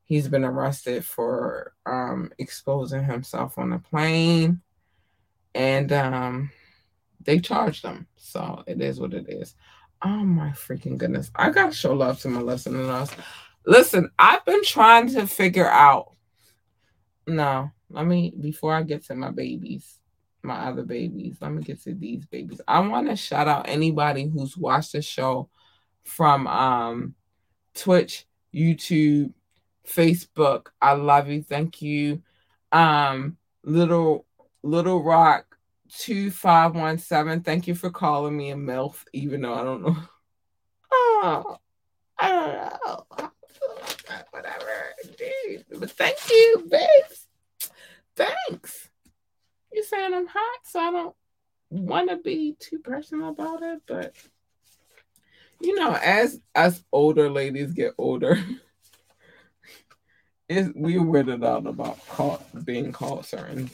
he's 0.03 0.27
been 0.27 0.43
arrested 0.43 1.05
for 1.05 1.73
um, 1.85 2.31
exposing 2.39 3.03
himself 3.03 3.57
on 3.57 3.73
a 3.73 3.79
plane, 3.79 4.61
and 5.53 5.91
um, 5.91 6.51
they 7.21 7.39
charge 7.39 7.81
them. 7.81 8.07
So 8.15 8.63
it 8.67 8.81
is 8.81 8.99
what 8.99 9.13
it 9.13 9.29
is. 9.29 9.55
Oh 10.01 10.23
my 10.23 10.49
freaking 10.49 10.97
goodness! 10.97 11.31
I 11.35 11.49
gotta 11.49 11.73
show 11.73 11.93
love 11.93 12.19
to 12.21 12.29
my 12.29 12.41
listeners. 12.41 13.11
Listen, 13.65 14.09
I've 14.17 14.45
been 14.45 14.63
trying 14.63 15.09
to 15.09 15.27
figure 15.27 15.69
out. 15.69 16.15
No, 17.27 17.71
let 17.89 18.05
me 18.05 18.33
before 18.39 18.73
I 18.73 18.83
get 18.83 19.05
to 19.05 19.15
my 19.15 19.31
babies 19.31 19.99
my 20.43 20.55
other 20.67 20.83
babies. 20.83 21.37
Let 21.41 21.51
me 21.51 21.63
get 21.63 21.81
to 21.83 21.93
these 21.93 22.25
babies. 22.25 22.61
I 22.67 22.79
want 22.79 23.09
to 23.09 23.15
shout 23.15 23.47
out 23.47 23.69
anybody 23.69 24.27
who's 24.27 24.57
watched 24.57 24.93
the 24.93 25.01
show 25.01 25.49
from 26.03 26.47
um 26.47 27.15
Twitch, 27.75 28.25
YouTube, 28.53 29.33
Facebook. 29.87 30.67
I 30.81 30.93
love 30.93 31.29
you. 31.29 31.43
Thank 31.43 31.81
you. 31.81 32.21
Um 32.71 33.37
little 33.63 34.25
little 34.63 35.03
rock 35.03 35.48
2517. 35.97 37.43
Thank 37.43 37.67
you 37.67 37.75
for 37.75 37.89
calling 37.89 38.35
me 38.35 38.51
a 38.51 38.55
MILF, 38.55 39.03
even 39.13 39.41
though 39.41 39.53
I 39.53 39.63
don't 39.63 39.83
know. 39.83 39.97
Oh, 41.21 41.57
I 42.17 42.29
don't 42.29 42.53
know. 42.53 43.05
Whatever. 44.31 44.95
Dude. 45.17 45.65
But 45.79 45.91
thank 45.91 46.17
you, 46.29 46.67
babes. 46.67 47.27
Thanks 48.15 48.89
you're 49.71 49.83
saying 49.83 50.13
I'm 50.13 50.27
hot, 50.27 50.59
so 50.63 50.79
I 50.79 50.91
don't 50.91 51.15
want 51.69 52.09
to 52.09 52.17
be 52.17 52.55
too 52.59 52.79
personal 52.79 53.29
about 53.29 53.61
it. 53.63 53.81
But 53.87 54.13
you 55.61 55.75
know, 55.75 55.93
as 55.93 56.39
us 56.55 56.83
older 56.91 57.29
ladies 57.29 57.73
get 57.73 57.93
older, 57.97 58.43
is 60.49 60.71
we 60.75 60.95
weirded 60.95 61.45
out 61.45 61.67
about 61.67 62.65
being 62.65 62.91
called 62.91 63.25
certain 63.25 63.69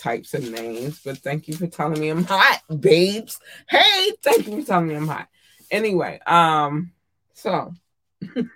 types 0.00 0.34
of 0.34 0.50
names. 0.50 1.00
But 1.04 1.18
thank 1.18 1.46
you 1.48 1.54
for 1.54 1.66
telling 1.66 2.00
me 2.00 2.08
I'm 2.08 2.24
hot, 2.24 2.62
babes. 2.80 3.38
Hey, 3.68 4.12
thank 4.22 4.46
you 4.46 4.60
for 4.60 4.66
telling 4.66 4.88
me 4.88 4.94
I'm 4.94 5.06
hot. 5.06 5.28
Anyway, 5.70 6.18
um, 6.26 6.92
so 7.34 7.72
thanks. 8.34 8.54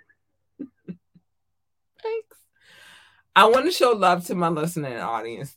I 3.36 3.46
want 3.46 3.66
to 3.66 3.72
show 3.72 3.92
love 3.92 4.26
to 4.26 4.34
my 4.34 4.48
listening 4.48 4.96
audience. 4.98 5.56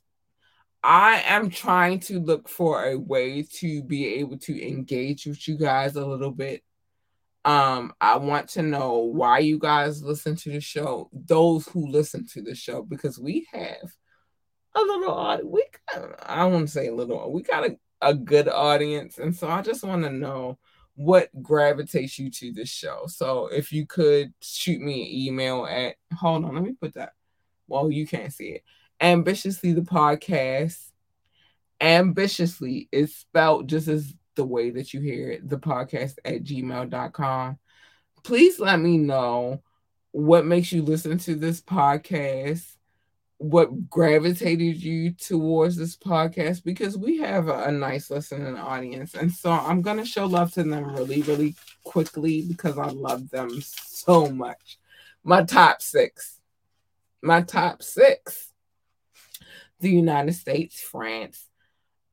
I 0.83 1.23
am 1.25 1.49
trying 1.49 1.99
to 2.01 2.19
look 2.19 2.47
for 2.47 2.85
a 2.85 2.97
way 2.97 3.43
to 3.59 3.83
be 3.83 4.05
able 4.15 4.37
to 4.39 4.67
engage 4.67 5.25
with 5.25 5.47
you 5.47 5.57
guys 5.57 5.95
a 5.95 6.05
little 6.05 6.31
bit. 6.31 6.63
Um, 7.43 7.93
I 7.99 8.17
want 8.17 8.49
to 8.49 8.61
know 8.61 8.99
why 8.99 9.39
you 9.39 9.57
guys 9.57 10.03
listen 10.03 10.35
to 10.37 10.51
the 10.51 10.59
show, 10.59 11.09
those 11.13 11.67
who 11.67 11.87
listen 11.87 12.27
to 12.33 12.41
the 12.41 12.55
show, 12.55 12.83
because 12.83 13.17
we 13.17 13.47
have 13.53 13.91
a 14.77 14.85
little 14.85 15.49
we 15.49 15.63
I 16.25 16.45
won't 16.45 16.69
say 16.69 16.87
a 16.87 16.95
little, 16.95 17.31
we 17.31 17.41
got 17.43 17.65
a, 17.65 17.77
a 18.01 18.13
good 18.13 18.47
audience. 18.47 19.17
And 19.17 19.35
so 19.35 19.49
I 19.49 19.61
just 19.61 19.83
want 19.83 20.03
to 20.03 20.11
know 20.11 20.57
what 20.95 21.29
gravitates 21.41 22.17
you 22.17 22.31
to 22.31 22.51
this 22.51 22.69
show. 22.69 23.03
So 23.07 23.47
if 23.47 23.71
you 23.71 23.85
could 23.85 24.33
shoot 24.41 24.81
me 24.81 25.03
an 25.03 25.09
email 25.09 25.65
at 25.65 25.95
hold 26.17 26.45
on, 26.45 26.55
let 26.55 26.63
me 26.63 26.73
put 26.79 26.95
that. 26.95 27.13
Well, 27.67 27.91
you 27.91 28.07
can't 28.07 28.33
see 28.33 28.49
it 28.49 28.63
ambitiously 28.99 29.73
the 29.73 29.81
podcast. 29.81 30.91
Ambitiously 31.79 32.89
is 32.91 33.15
spelled 33.15 33.69
just 33.69 33.87
as 33.87 34.13
the 34.35 34.45
way 34.45 34.71
that 34.71 34.93
you 34.93 35.01
hear 35.01 35.31
it, 35.31 35.47
the 35.47 35.57
podcast 35.57 36.15
at 36.25 36.43
gmail.com. 36.43 37.59
Please 38.23 38.59
let 38.59 38.79
me 38.79 38.97
know 38.97 39.61
what 40.11 40.45
makes 40.45 40.71
you 40.71 40.81
listen 40.81 41.17
to 41.19 41.35
this 41.35 41.61
podcast, 41.61 42.65
what 43.37 43.89
gravitated 43.89 44.81
you 44.81 45.11
towards 45.11 45.75
this 45.75 45.95
podcast, 45.95 46.63
because 46.63 46.97
we 46.97 47.17
have 47.17 47.47
a, 47.47 47.65
a 47.65 47.71
nice 47.71 48.09
listening 48.09 48.57
audience. 48.57 49.13
And 49.13 49.31
so 49.31 49.51
I'm 49.51 49.81
going 49.81 49.97
to 49.97 50.05
show 50.05 50.25
love 50.25 50.53
to 50.53 50.63
them 50.63 50.95
really, 50.95 51.21
really 51.21 51.55
quickly 51.83 52.43
because 52.47 52.77
I 52.77 52.87
love 52.87 53.29
them 53.29 53.49
so 53.61 54.29
much. 54.29 54.79
My 55.23 55.43
top 55.43 55.81
six. 55.81 56.39
My 57.21 57.41
top 57.41 57.83
six 57.83 58.47
the 59.79 59.89
United 59.89 60.33
States, 60.33 60.81
France, 60.81 61.47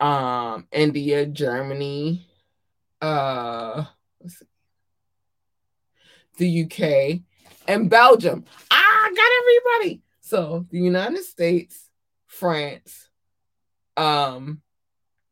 um, 0.01 0.67
India, 0.73 1.27
Germany, 1.27 2.27
uh, 3.01 3.85
the 6.37 6.65
UK, 6.65 7.21
and 7.69 7.89
Belgium. 7.89 8.45
I 8.71 9.13
got 9.15 9.81
everybody. 9.81 10.03
So 10.25 10.65
the 10.71 10.79
United 10.79 11.23
States, 11.23 11.91
France, 12.27 13.11
um, 13.95 14.63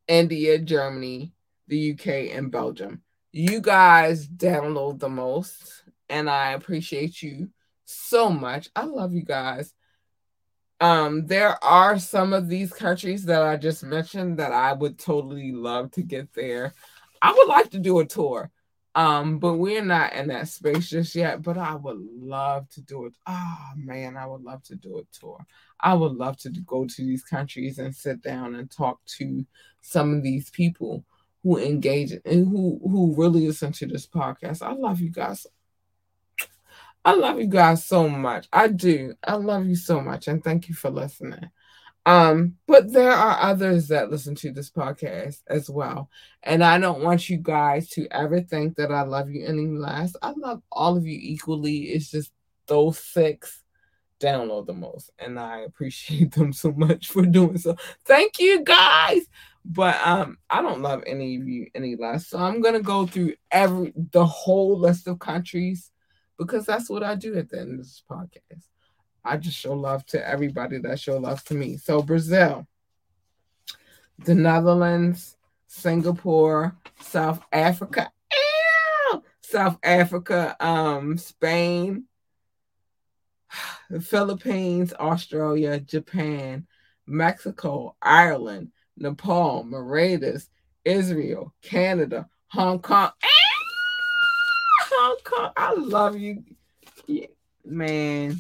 India, 0.07 0.59
Germany, 0.59 1.32
the 1.66 1.93
UK, 1.93 2.36
and 2.36 2.53
Belgium. 2.53 3.01
You 3.32 3.62
guys 3.62 4.28
download 4.28 4.99
the 4.99 5.09
most, 5.09 5.84
and 6.11 6.28
I 6.28 6.53
appreciate 6.53 7.22
you 7.22 7.49
so 7.86 8.28
much. 8.28 8.68
I 8.76 8.84
love 8.84 9.14
you 9.14 9.24
guys. 9.24 9.72
Um, 10.78 11.24
there 11.24 11.57
are 11.64 11.99
some 11.99 12.34
of 12.34 12.49
these 12.49 12.70
countries 12.70 13.24
that 13.24 13.40
I 13.40 13.57
just 13.57 13.82
mentioned 13.82 14.40
that 14.40 14.53
I 14.53 14.74
would 14.74 14.99
totally 14.99 15.53
love 15.53 15.90
to 15.93 16.03
get 16.03 16.34
there. 16.34 16.74
I 17.22 17.32
would 17.32 17.49
like 17.49 17.70
to 17.70 17.78
do 17.78 18.01
a 18.01 18.05
tour. 18.05 18.51
Um, 18.95 19.38
but 19.38 19.55
we're 19.55 19.84
not 19.84 20.12
in 20.12 20.28
that 20.28 20.49
space 20.49 20.90
just 20.90 21.14
yet. 21.14 21.43
But 21.43 21.57
I 21.59 21.74
would 21.74 21.99
love 21.99 22.68
to 22.70 22.82
do 22.82 23.07
it. 23.07 23.14
Oh 23.26 23.72
man, 23.76 24.16
I 24.16 24.26
would 24.26 24.43
love 24.43 24.62
to 24.64 24.76
do 24.76 24.99
a 24.99 25.18
tour. 25.18 25.38
I 25.80 25.95
would 25.95 26.12
love 26.12 26.36
to 26.38 26.51
go 26.51 26.86
to 26.86 27.03
these 27.03 27.22
countries 27.24 27.78
and 27.78 27.95
sit 27.95 28.22
down 28.22 28.55
and 28.55 28.70
talk 28.70 29.01
to 29.18 29.45
some 29.80 30.14
of 30.14 30.22
these 30.22 30.51
people 30.51 31.05
who 31.43 31.59
engage 31.59 32.12
and 32.12 32.49
who 32.49 32.80
who 32.82 33.14
really 33.16 33.47
listen 33.47 33.72
to 33.72 33.86
this 33.86 34.07
podcast. 34.07 34.62
I 34.62 34.72
love 34.72 35.01
you 35.01 35.11
guys 35.11 35.47
I 37.05 37.14
love 37.14 37.40
you 37.40 37.47
guys 37.47 37.84
so 37.84 38.09
much. 38.09 38.47
I 38.53 38.68
do. 38.68 39.14
I 39.26 39.34
love 39.34 39.66
you 39.66 39.74
so 39.74 40.01
much. 40.01 40.28
And 40.28 40.43
thank 40.43 40.68
you 40.68 40.74
for 40.74 40.88
listening. 40.90 41.51
Um, 42.05 42.57
but 42.66 42.92
there 42.92 43.12
are 43.12 43.38
others 43.40 43.88
that 43.88 44.11
listen 44.11 44.34
to 44.36 44.53
this 44.53 44.70
podcast 44.70 45.40
as 45.46 45.70
well. 45.70 46.11
And 46.42 46.64
I 46.64 46.78
don't 46.78 47.03
want 47.03 47.30
you 47.30 47.36
guys 47.36 47.88
to 47.90 48.09
ever 48.11 48.40
think 48.40 48.76
that 48.76 48.90
I 48.90 49.03
love 49.03 49.30
you 49.30 49.46
any 49.46 49.66
less. 49.66 50.16
I 50.20 50.32
love 50.32 50.62
all 50.72 50.96
of 50.96 51.07
you 51.07 51.18
equally. 51.20 51.84
It's 51.84 52.11
just 52.11 52.32
those 52.66 52.98
six 52.98 53.62
download 54.20 54.66
the 54.66 54.72
most. 54.72 55.11
And 55.18 55.38
I 55.38 55.61
appreciate 55.61 56.32
them 56.34 56.53
so 56.53 56.72
much 56.72 57.09
for 57.09 57.22
doing 57.26 57.59
so. 57.59 57.76
Thank 58.05 58.38
you 58.40 58.62
guys. 58.64 59.22
But 59.64 60.05
um, 60.05 60.38
I 60.50 60.61
don't 60.61 60.82
love 60.82 61.05
any 61.07 61.36
of 61.36 61.46
you 61.46 61.68
any 61.74 61.94
less. 61.94 62.26
So 62.26 62.38
I'm 62.38 62.61
gonna 62.61 62.80
go 62.80 63.07
through 63.07 63.34
every 63.50 63.92
the 64.11 64.26
whole 64.26 64.76
list 64.76 65.07
of 65.07 65.20
countries 65.20 65.92
because 66.36 66.66
that's 66.66 66.90
what 66.90 67.05
I 67.05 67.14
do 67.14 67.36
at 67.36 67.48
the 67.48 67.61
end 67.61 67.72
of 67.72 67.78
this 67.78 68.03
podcast. 68.11 68.71
I 69.24 69.36
just 69.36 69.58
show 69.58 69.74
love 69.74 70.04
to 70.06 70.28
everybody 70.28 70.78
that 70.78 70.98
show 71.00 71.18
love 71.18 71.44
to 71.44 71.54
me. 71.54 71.76
So 71.76 72.02
Brazil, 72.02 72.66
the 74.18 74.34
Netherlands, 74.34 75.36
Singapore, 75.66 76.76
South 77.00 77.42
Africa, 77.52 78.10
ew, 79.12 79.22
South 79.40 79.78
Africa, 79.82 80.56
um, 80.60 81.16
Spain, 81.16 82.04
the 83.90 84.00
Philippines, 84.00 84.92
Australia, 84.98 85.78
Japan, 85.80 86.66
Mexico, 87.06 87.96
Ireland, 88.02 88.72
Nepal, 88.96 89.64
Mauritius, 89.64 90.48
Israel, 90.84 91.54
Canada, 91.62 92.28
Hong 92.48 92.80
Kong. 92.80 93.10
Ew! 93.22 93.28
Hong 94.94 95.16
Kong. 95.24 95.52
I 95.56 95.74
love 95.74 96.18
you. 96.18 96.44
Yeah, 97.06 97.26
man. 97.64 98.36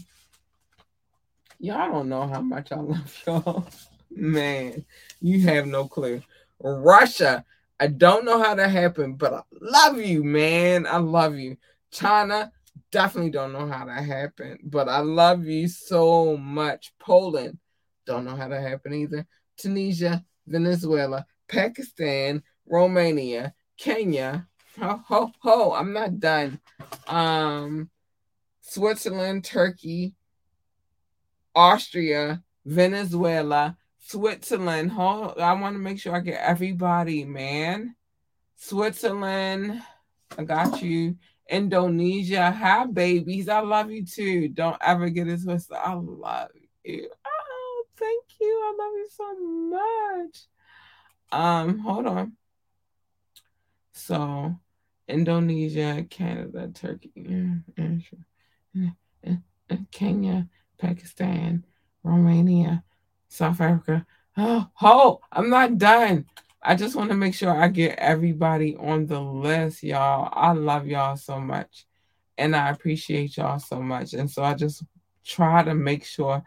Y'all 1.62 1.92
don't 1.92 2.08
know 2.08 2.26
how 2.26 2.40
much 2.40 2.72
I 2.72 2.80
love 2.80 3.22
y'all. 3.24 3.68
Man, 4.10 4.84
you 5.20 5.42
have 5.42 5.64
no 5.64 5.86
clue. 5.86 6.20
Russia. 6.58 7.44
I 7.78 7.86
don't 7.86 8.24
know 8.24 8.42
how 8.42 8.56
that 8.56 8.72
happened, 8.72 9.18
but 9.18 9.32
I 9.32 9.42
love 9.60 10.00
you, 10.00 10.24
man. 10.24 10.86
I 10.86 10.98
love 10.98 11.36
you. 11.36 11.56
China, 11.92 12.52
definitely 12.90 13.30
don't 13.30 13.52
know 13.52 13.66
how 13.66 13.84
that 13.86 14.04
happened, 14.04 14.58
but 14.64 14.88
I 14.88 14.98
love 14.98 15.46
you 15.46 15.68
so 15.68 16.36
much. 16.36 16.92
Poland, 16.98 17.58
don't 18.06 18.24
know 18.24 18.36
how 18.36 18.48
that 18.48 18.62
happened 18.62 18.94
either. 18.94 19.26
Tunisia, 19.56 20.24
Venezuela, 20.46 21.24
Pakistan, 21.48 22.42
Romania, 22.66 23.54
Kenya. 23.78 24.48
Ho 24.80 25.00
ho 25.06 25.32
ho! 25.38 25.72
I'm 25.72 25.92
not 25.92 26.18
done. 26.18 26.60
Um, 27.06 27.88
Switzerland, 28.62 29.44
Turkey, 29.44 30.14
Austria, 31.54 32.42
Venezuela, 32.64 33.76
Switzerland. 33.98 34.90
Hold, 34.92 35.38
I 35.38 35.52
want 35.54 35.74
to 35.76 35.80
make 35.80 36.00
sure 36.00 36.14
I 36.14 36.20
get 36.20 36.40
everybody, 36.40 37.24
man. 37.24 37.94
Switzerland, 38.56 39.82
I 40.38 40.44
got 40.44 40.82
you. 40.82 41.16
Indonesia, 41.48 42.50
hi 42.50 42.86
babies. 42.86 43.48
I 43.48 43.60
love 43.60 43.90
you 43.90 44.06
too. 44.06 44.48
Don't 44.48 44.76
ever 44.80 45.10
get 45.10 45.28
it 45.28 45.42
twisted. 45.42 45.76
I 45.76 45.92
love 45.94 46.48
you. 46.84 47.10
Oh, 47.26 47.84
thank 47.96 48.24
you. 48.40 48.60
I 48.64 48.74
love 48.78 48.92
you 48.94 49.08
so 49.10 49.38
much. 49.70 50.38
Um, 51.32 51.78
hold 51.78 52.06
on. 52.06 52.32
So, 53.92 54.56
Indonesia, 55.08 56.06
Canada, 56.08 56.68
Turkey, 56.72 57.12
mm, 57.18 57.62
mm, 57.78 58.02
mm, 59.26 59.86
Kenya, 59.90 60.48
Pakistan, 60.82 61.64
Romania, 62.02 62.82
South 63.28 63.60
Africa. 63.60 64.04
Oh, 64.36 64.66
oh, 64.82 65.20
I'm 65.30 65.48
not 65.48 65.78
done. 65.78 66.26
I 66.62 66.74
just 66.74 66.96
want 66.96 67.10
to 67.10 67.16
make 67.16 67.34
sure 67.34 67.50
I 67.50 67.68
get 67.68 67.98
everybody 67.98 68.76
on 68.76 69.06
the 69.06 69.20
list, 69.20 69.82
y'all. 69.82 70.28
I 70.32 70.52
love 70.52 70.86
y'all 70.86 71.16
so 71.16 71.40
much 71.40 71.86
and 72.36 72.56
I 72.56 72.70
appreciate 72.70 73.36
y'all 73.36 73.58
so 73.58 73.80
much. 73.80 74.14
And 74.14 74.30
so 74.30 74.42
I 74.42 74.54
just 74.54 74.82
try 75.24 75.62
to 75.62 75.74
make 75.74 76.04
sure 76.04 76.42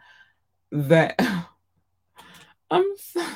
that 0.70 1.14
I'm 2.70 2.84
so, 2.98 3.26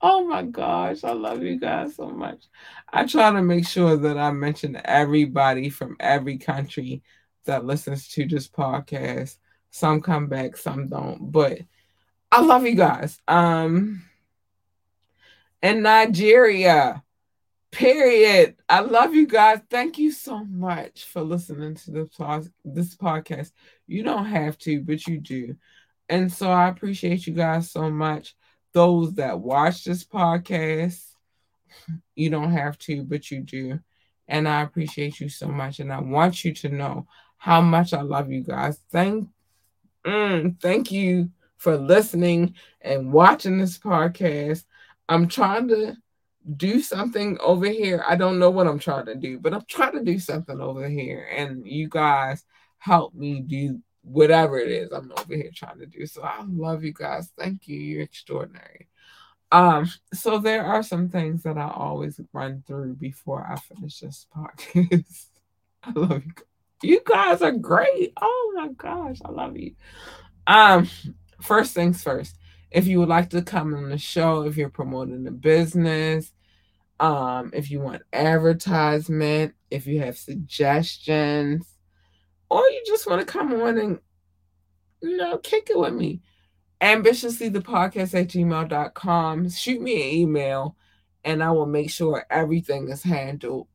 oh 0.00 0.26
my 0.26 0.42
gosh, 0.42 1.04
I 1.04 1.12
love 1.12 1.42
you 1.42 1.58
guys 1.58 1.96
so 1.96 2.08
much. 2.08 2.44
I 2.92 3.06
try 3.06 3.30
to 3.30 3.42
make 3.42 3.66
sure 3.66 3.96
that 3.96 4.18
I 4.18 4.32
mention 4.32 4.80
everybody 4.84 5.70
from 5.70 5.96
every 6.00 6.38
country 6.38 7.02
that 7.44 7.64
listens 7.64 8.08
to 8.08 8.26
this 8.26 8.48
podcast. 8.48 9.38
Some 9.76 10.00
come 10.00 10.26
back, 10.26 10.56
some 10.56 10.88
don't, 10.88 11.30
but 11.30 11.58
I 12.32 12.40
love 12.40 12.64
you 12.64 12.74
guys. 12.74 13.20
Um 13.28 14.02
in 15.60 15.82
Nigeria. 15.82 17.02
Period. 17.72 18.56
I 18.70 18.80
love 18.80 19.14
you 19.14 19.26
guys. 19.26 19.60
Thank 19.68 19.98
you 19.98 20.12
so 20.12 20.44
much 20.44 21.04
for 21.04 21.20
listening 21.20 21.74
to 21.74 21.90
this, 21.90 22.48
this 22.64 22.96
podcast. 22.96 23.52
You 23.86 24.02
don't 24.02 24.24
have 24.24 24.56
to, 24.60 24.80
but 24.80 25.06
you 25.06 25.18
do. 25.18 25.56
And 26.08 26.32
so 26.32 26.50
I 26.50 26.68
appreciate 26.68 27.26
you 27.26 27.34
guys 27.34 27.70
so 27.70 27.90
much. 27.90 28.34
Those 28.72 29.12
that 29.16 29.40
watch 29.40 29.84
this 29.84 30.04
podcast, 30.06 31.02
you 32.14 32.30
don't 32.30 32.52
have 32.52 32.78
to, 32.78 33.04
but 33.04 33.30
you 33.30 33.42
do. 33.42 33.78
And 34.26 34.48
I 34.48 34.62
appreciate 34.62 35.20
you 35.20 35.28
so 35.28 35.48
much. 35.48 35.80
And 35.80 35.92
I 35.92 36.00
want 36.00 36.46
you 36.46 36.54
to 36.54 36.70
know 36.70 37.06
how 37.36 37.60
much 37.60 37.92
I 37.92 38.00
love 38.00 38.30
you 38.32 38.42
guys. 38.42 38.80
Thank, 38.90 39.28
mm, 40.06 40.60
thank 40.60 40.92
you 40.92 41.30
for 41.56 41.76
listening 41.76 42.54
and 42.80 43.12
watching 43.12 43.58
this 43.58 43.78
podcast. 43.78 44.64
I'm 45.08 45.28
trying 45.28 45.68
to 45.68 45.96
do 46.56 46.80
something 46.80 47.38
over 47.40 47.66
here. 47.66 48.04
I 48.06 48.16
don't 48.16 48.38
know 48.38 48.50
what 48.50 48.66
I'm 48.66 48.78
trying 48.78 49.06
to 49.06 49.14
do, 49.14 49.38
but 49.38 49.52
I'm 49.52 49.64
trying 49.68 49.94
to 49.94 50.04
do 50.04 50.18
something 50.18 50.60
over 50.60 50.88
here. 50.88 51.28
And 51.34 51.66
you 51.66 51.88
guys 51.88 52.44
help 52.78 53.14
me 53.14 53.40
do 53.40 53.80
whatever 54.02 54.58
it 54.58 54.70
is 54.70 54.92
I'm 54.92 55.12
over 55.18 55.34
here 55.34 55.50
trying 55.52 55.80
to 55.80 55.86
do. 55.86 56.06
So 56.06 56.22
I 56.22 56.44
love 56.46 56.84
you 56.84 56.92
guys. 56.92 57.32
Thank 57.36 57.66
you. 57.66 57.78
You're 57.78 58.02
extraordinary. 58.02 58.88
Um, 59.50 59.90
so 60.12 60.38
there 60.38 60.64
are 60.64 60.82
some 60.82 61.08
things 61.08 61.42
that 61.44 61.56
I 61.56 61.70
always 61.70 62.20
run 62.32 62.62
through 62.66 62.94
before 62.94 63.46
I 63.48 63.56
finish 63.56 64.00
this 64.00 64.26
podcast. 64.36 65.26
I 65.82 65.92
love 65.94 66.24
you. 66.24 66.32
You 66.82 67.00
guys 67.04 67.42
are 67.42 67.52
great. 67.52 68.12
Oh 68.20 68.52
my 68.56 68.68
gosh, 68.68 69.18
I 69.24 69.30
love 69.30 69.56
you. 69.56 69.74
Um, 70.46 70.88
first 71.40 71.74
things 71.74 72.02
first 72.02 72.36
if 72.70 72.86
you 72.86 72.98
would 73.00 73.08
like 73.08 73.30
to 73.30 73.42
come 73.42 73.74
on 73.74 73.88
the 73.88 73.98
show, 73.98 74.42
if 74.42 74.56
you're 74.56 74.68
promoting 74.68 75.26
a 75.26 75.30
business, 75.30 76.32
um, 77.00 77.50
if 77.54 77.70
you 77.70 77.80
want 77.80 78.02
advertisement, 78.12 79.54
if 79.70 79.86
you 79.86 80.00
have 80.00 80.18
suggestions, 80.18 81.66
or 82.50 82.60
you 82.60 82.82
just 82.86 83.08
want 83.08 83.20
to 83.20 83.32
come 83.32 83.52
on 83.54 83.78
and, 83.78 83.98
you 85.00 85.16
know, 85.16 85.38
kick 85.38 85.70
it 85.70 85.78
with 85.78 85.94
me. 85.94 86.20
Ambitiously 86.80 87.48
the 87.48 87.60
podcast 87.60 88.14
at 88.14 88.28
gmail.com. 88.28 89.48
Shoot 89.48 89.80
me 89.80 89.94
an 89.94 90.14
email 90.14 90.76
and 91.24 91.42
I 91.42 91.50
will 91.50 91.66
make 91.66 91.90
sure 91.90 92.26
everything 92.30 92.90
is 92.90 93.02
handled 93.02 93.68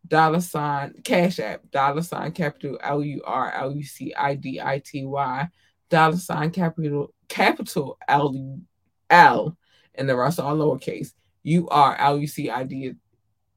dollar 0.08 0.40
sign 0.42 0.94
cash 1.06 1.40
app 1.40 1.62
dollar 1.72 2.02
sign 2.02 2.34
capital 2.34 2.78
L 2.82 3.02
U 3.02 3.22
R 3.26 3.54
L 3.54 3.72
U 3.72 3.84
C 3.84 4.14
I 4.14 4.36
D 4.36 4.60
I 4.62 4.80
T 4.80 5.06
Y 5.06 5.48
dollar 5.94 6.18
sign 6.18 6.50
capital 6.50 7.14
capital 7.30 8.00
L 8.08 8.60
L 9.12 9.56
and 9.94 10.10
the 10.10 10.16
rest 10.16 10.40
are 10.40 10.54
lowercase. 10.54 11.14
U 11.44 11.70
R 11.70 11.96
L 11.98 12.18
U 12.18 12.26
C 12.26 12.50
I 12.50 12.64
D 12.64 12.94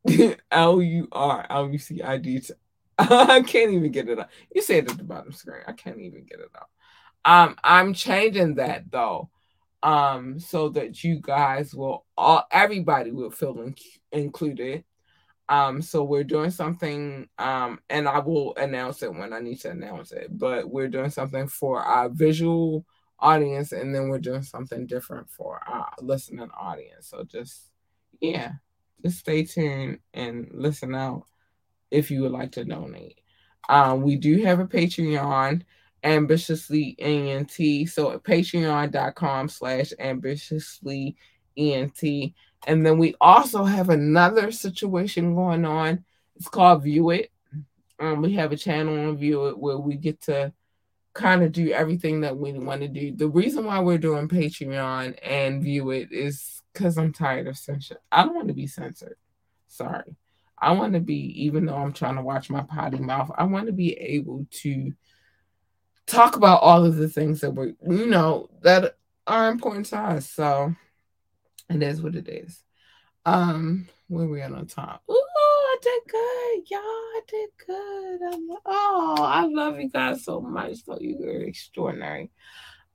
L 0.50 0.82
U 0.82 1.08
R 1.12 1.46
L 1.48 1.70
U 1.70 1.78
C 1.78 2.02
I 2.02 2.18
D. 2.18 2.42
I 2.98 3.42
can't 3.46 3.72
even 3.72 3.90
get 3.90 4.10
it 4.10 4.18
up. 4.18 4.30
You 4.54 4.60
say 4.60 4.78
it 4.78 4.90
at 4.90 4.98
the 4.98 5.04
bottom 5.04 5.32
screen. 5.32 5.62
I 5.66 5.72
can't 5.72 5.98
even 5.98 6.24
get 6.24 6.40
it 6.40 6.50
up. 6.54 6.70
Um, 7.24 7.56
I'm 7.64 7.94
changing 7.94 8.56
that 8.56 8.90
though, 8.90 9.30
um, 9.82 10.38
so 10.38 10.68
that 10.70 11.02
you 11.02 11.18
guys 11.20 11.74
will 11.74 12.04
all 12.18 12.44
everybody 12.50 13.12
will 13.12 13.30
feel 13.30 13.58
in, 13.62 13.74
included. 14.12 14.84
Um, 15.48 15.80
so 15.80 16.02
we're 16.02 16.24
doing 16.24 16.50
something, 16.50 17.28
um, 17.38 17.80
and 17.88 18.08
I 18.08 18.18
will 18.18 18.56
announce 18.56 19.02
it 19.02 19.14
when 19.14 19.32
I 19.32 19.38
need 19.38 19.60
to 19.60 19.70
announce 19.70 20.12
it. 20.12 20.36
But 20.36 20.68
we're 20.70 20.88
doing 20.88 21.10
something 21.10 21.46
for 21.46 21.80
our 21.80 22.08
visual 22.08 22.84
audience 23.18 23.72
and 23.72 23.94
then 23.94 24.08
we're 24.08 24.18
doing 24.18 24.42
something 24.42 24.86
different 24.86 25.30
for 25.30 25.60
our 25.66 25.92
listening 26.00 26.50
audience. 26.56 27.08
So 27.08 27.24
just 27.24 27.70
yeah 28.20 28.52
just 29.02 29.18
stay 29.18 29.44
tuned 29.44 29.98
and 30.14 30.48
listen 30.52 30.94
out 30.94 31.24
if 31.90 32.10
you 32.10 32.22
would 32.22 32.32
like 32.32 32.52
to 32.52 32.64
donate. 32.64 33.20
Um, 33.68 34.02
we 34.02 34.16
do 34.16 34.42
have 34.44 34.60
a 34.60 34.66
patreon 34.66 35.62
ambitiously 36.04 36.94
ent 36.98 37.50
so 37.88 38.18
patreon.com 38.18 39.48
slash 39.48 39.92
ambitiously 39.98 41.16
ent 41.56 42.02
and 42.66 42.84
then 42.84 42.98
we 42.98 43.14
also 43.20 43.64
have 43.64 43.90
another 43.90 44.50
situation 44.50 45.34
going 45.34 45.64
on 45.64 46.04
it's 46.36 46.48
called 46.48 46.82
view 46.82 47.10
it 47.10 47.30
Um, 47.98 48.20
we 48.22 48.34
have 48.34 48.52
a 48.52 48.56
channel 48.56 49.08
on 49.08 49.16
View 49.16 49.46
It 49.48 49.58
where 49.58 49.78
we 49.78 49.96
get 49.96 50.20
to 50.22 50.52
kind 51.14 51.42
of 51.42 51.50
do 51.50 51.70
everything 51.70 52.20
that 52.20 52.36
we 52.36 52.52
want 52.52 52.82
to 52.82 52.88
do. 52.88 53.16
The 53.16 53.28
reason 53.28 53.64
why 53.64 53.80
we're 53.80 53.96
doing 53.96 54.28
Patreon 54.28 55.16
and 55.22 55.62
View 55.62 55.90
It 55.90 56.12
is 56.12 56.62
because 56.72 56.98
I'm 56.98 57.12
tired 57.12 57.46
of 57.46 57.56
censure. 57.56 58.00
I 58.12 58.24
don't 58.24 58.34
want 58.34 58.48
to 58.48 58.54
be 58.54 58.66
censored. 58.66 59.16
Sorry. 59.66 60.14
I 60.58 60.72
want 60.72 60.92
to 60.92 61.00
be, 61.00 61.44
even 61.46 61.64
though 61.64 61.76
I'm 61.76 61.94
trying 61.94 62.16
to 62.16 62.22
watch 62.22 62.50
my 62.50 62.62
potty 62.62 62.98
mouth, 62.98 63.30
I 63.34 63.44
want 63.44 63.66
to 63.66 63.72
be 63.72 63.94
able 63.94 64.46
to 64.62 64.92
talk 66.06 66.36
about 66.36 66.60
all 66.60 66.84
of 66.84 66.96
the 66.96 67.08
things 67.08 67.40
that 67.40 67.52
were, 67.52 67.72
you 67.88 68.06
know, 68.06 68.50
that 68.60 68.96
are 69.26 69.48
important 69.50 69.86
to 69.86 69.96
us. 69.98 70.28
So 70.28 70.74
it 71.68 71.82
is 71.82 72.02
what 72.02 72.14
it 72.14 72.28
is. 72.28 72.62
Um, 73.24 73.88
where 74.08 74.26
we 74.26 74.40
at 74.40 74.52
on 74.52 74.66
time? 74.66 74.98
Ooh, 75.10 75.14
I 75.14 75.76
did 75.82 76.02
good, 76.08 76.70
y'all. 76.70 76.80
I 76.80 77.20
did 77.26 77.48
good. 77.66 78.34
I'm, 78.34 78.48
oh, 78.64 79.16
I 79.20 79.46
love 79.46 79.80
you 79.80 79.88
guys 79.88 80.24
so 80.24 80.40
much. 80.40 80.84
So 80.84 80.98
you 81.00 81.18
are 81.24 81.42
extraordinary. 81.42 82.30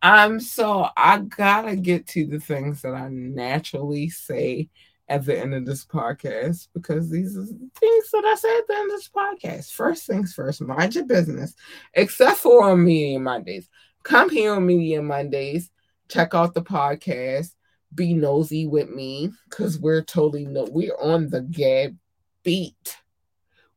Um, 0.01 0.39
so 0.39 0.88
I 0.97 1.19
gotta 1.19 1.76
get 1.76 2.07
to 2.07 2.26
the 2.26 2.39
things 2.39 2.82
that 2.82 2.95
I 2.95 3.09
naturally 3.09 4.09
say 4.09 4.69
at 5.07 5.26
the 5.26 5.38
end 5.38 5.53
of 5.53 5.65
this 5.65 5.86
podcast 5.86 6.69
because 6.74 7.09
these 7.09 7.38
are 7.38 7.41
the 7.41 7.69
things 7.80 8.11
that 8.11 8.24
I 8.26 8.36
say 8.36 8.57
at 8.57 8.67
the 8.67 8.76
end 8.76 8.91
of 8.91 8.97
this 8.97 9.09
podcast. 9.09 9.72
First 9.74 10.07
things 10.07 10.34
first, 10.34 10.61
mind 10.61 10.95
your 10.95 11.05
business, 11.05 11.53
except 11.93 12.38
for 12.38 12.69
on 12.69 12.84
Media 12.84 13.19
Mondays. 13.19 13.69
Come 14.03 14.30
here 14.30 14.55
on 14.55 14.65
Media 14.65 15.01
Mondays, 15.01 15.69
check 16.09 16.34
out 16.34 16.53
the 16.53 16.63
podcast, 16.63 17.53
be 17.94 18.14
nosy 18.14 18.68
with 18.68 18.89
me 18.89 19.32
because 19.50 19.80
we're 19.80 20.04
totally 20.04 20.46
no, 20.46 20.68
we're 20.72 20.96
on 21.00 21.30
the 21.30 21.42
Gab 21.42 21.98
beat. 22.44 22.98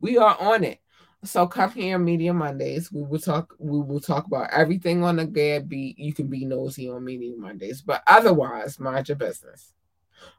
We 0.00 0.18
are 0.18 0.36
on 0.40 0.64
it. 0.64 0.80
So 1.24 1.46
come 1.46 1.70
here 1.72 1.98
Media 1.98 2.34
Mondays. 2.34 2.92
We 2.92 3.02
will 3.02 3.18
talk. 3.18 3.54
We 3.58 3.80
will 3.80 4.00
talk 4.00 4.26
about 4.26 4.50
everything 4.50 5.02
on 5.02 5.16
the 5.16 5.26
Gab 5.26 5.68
beat. 5.68 5.98
You 5.98 6.12
can 6.12 6.28
be 6.28 6.44
nosy 6.44 6.88
on 6.90 7.04
Media 7.04 7.34
Mondays, 7.36 7.82
but 7.82 8.02
otherwise, 8.06 8.78
mind 8.78 9.08
your 9.08 9.16
business 9.16 9.74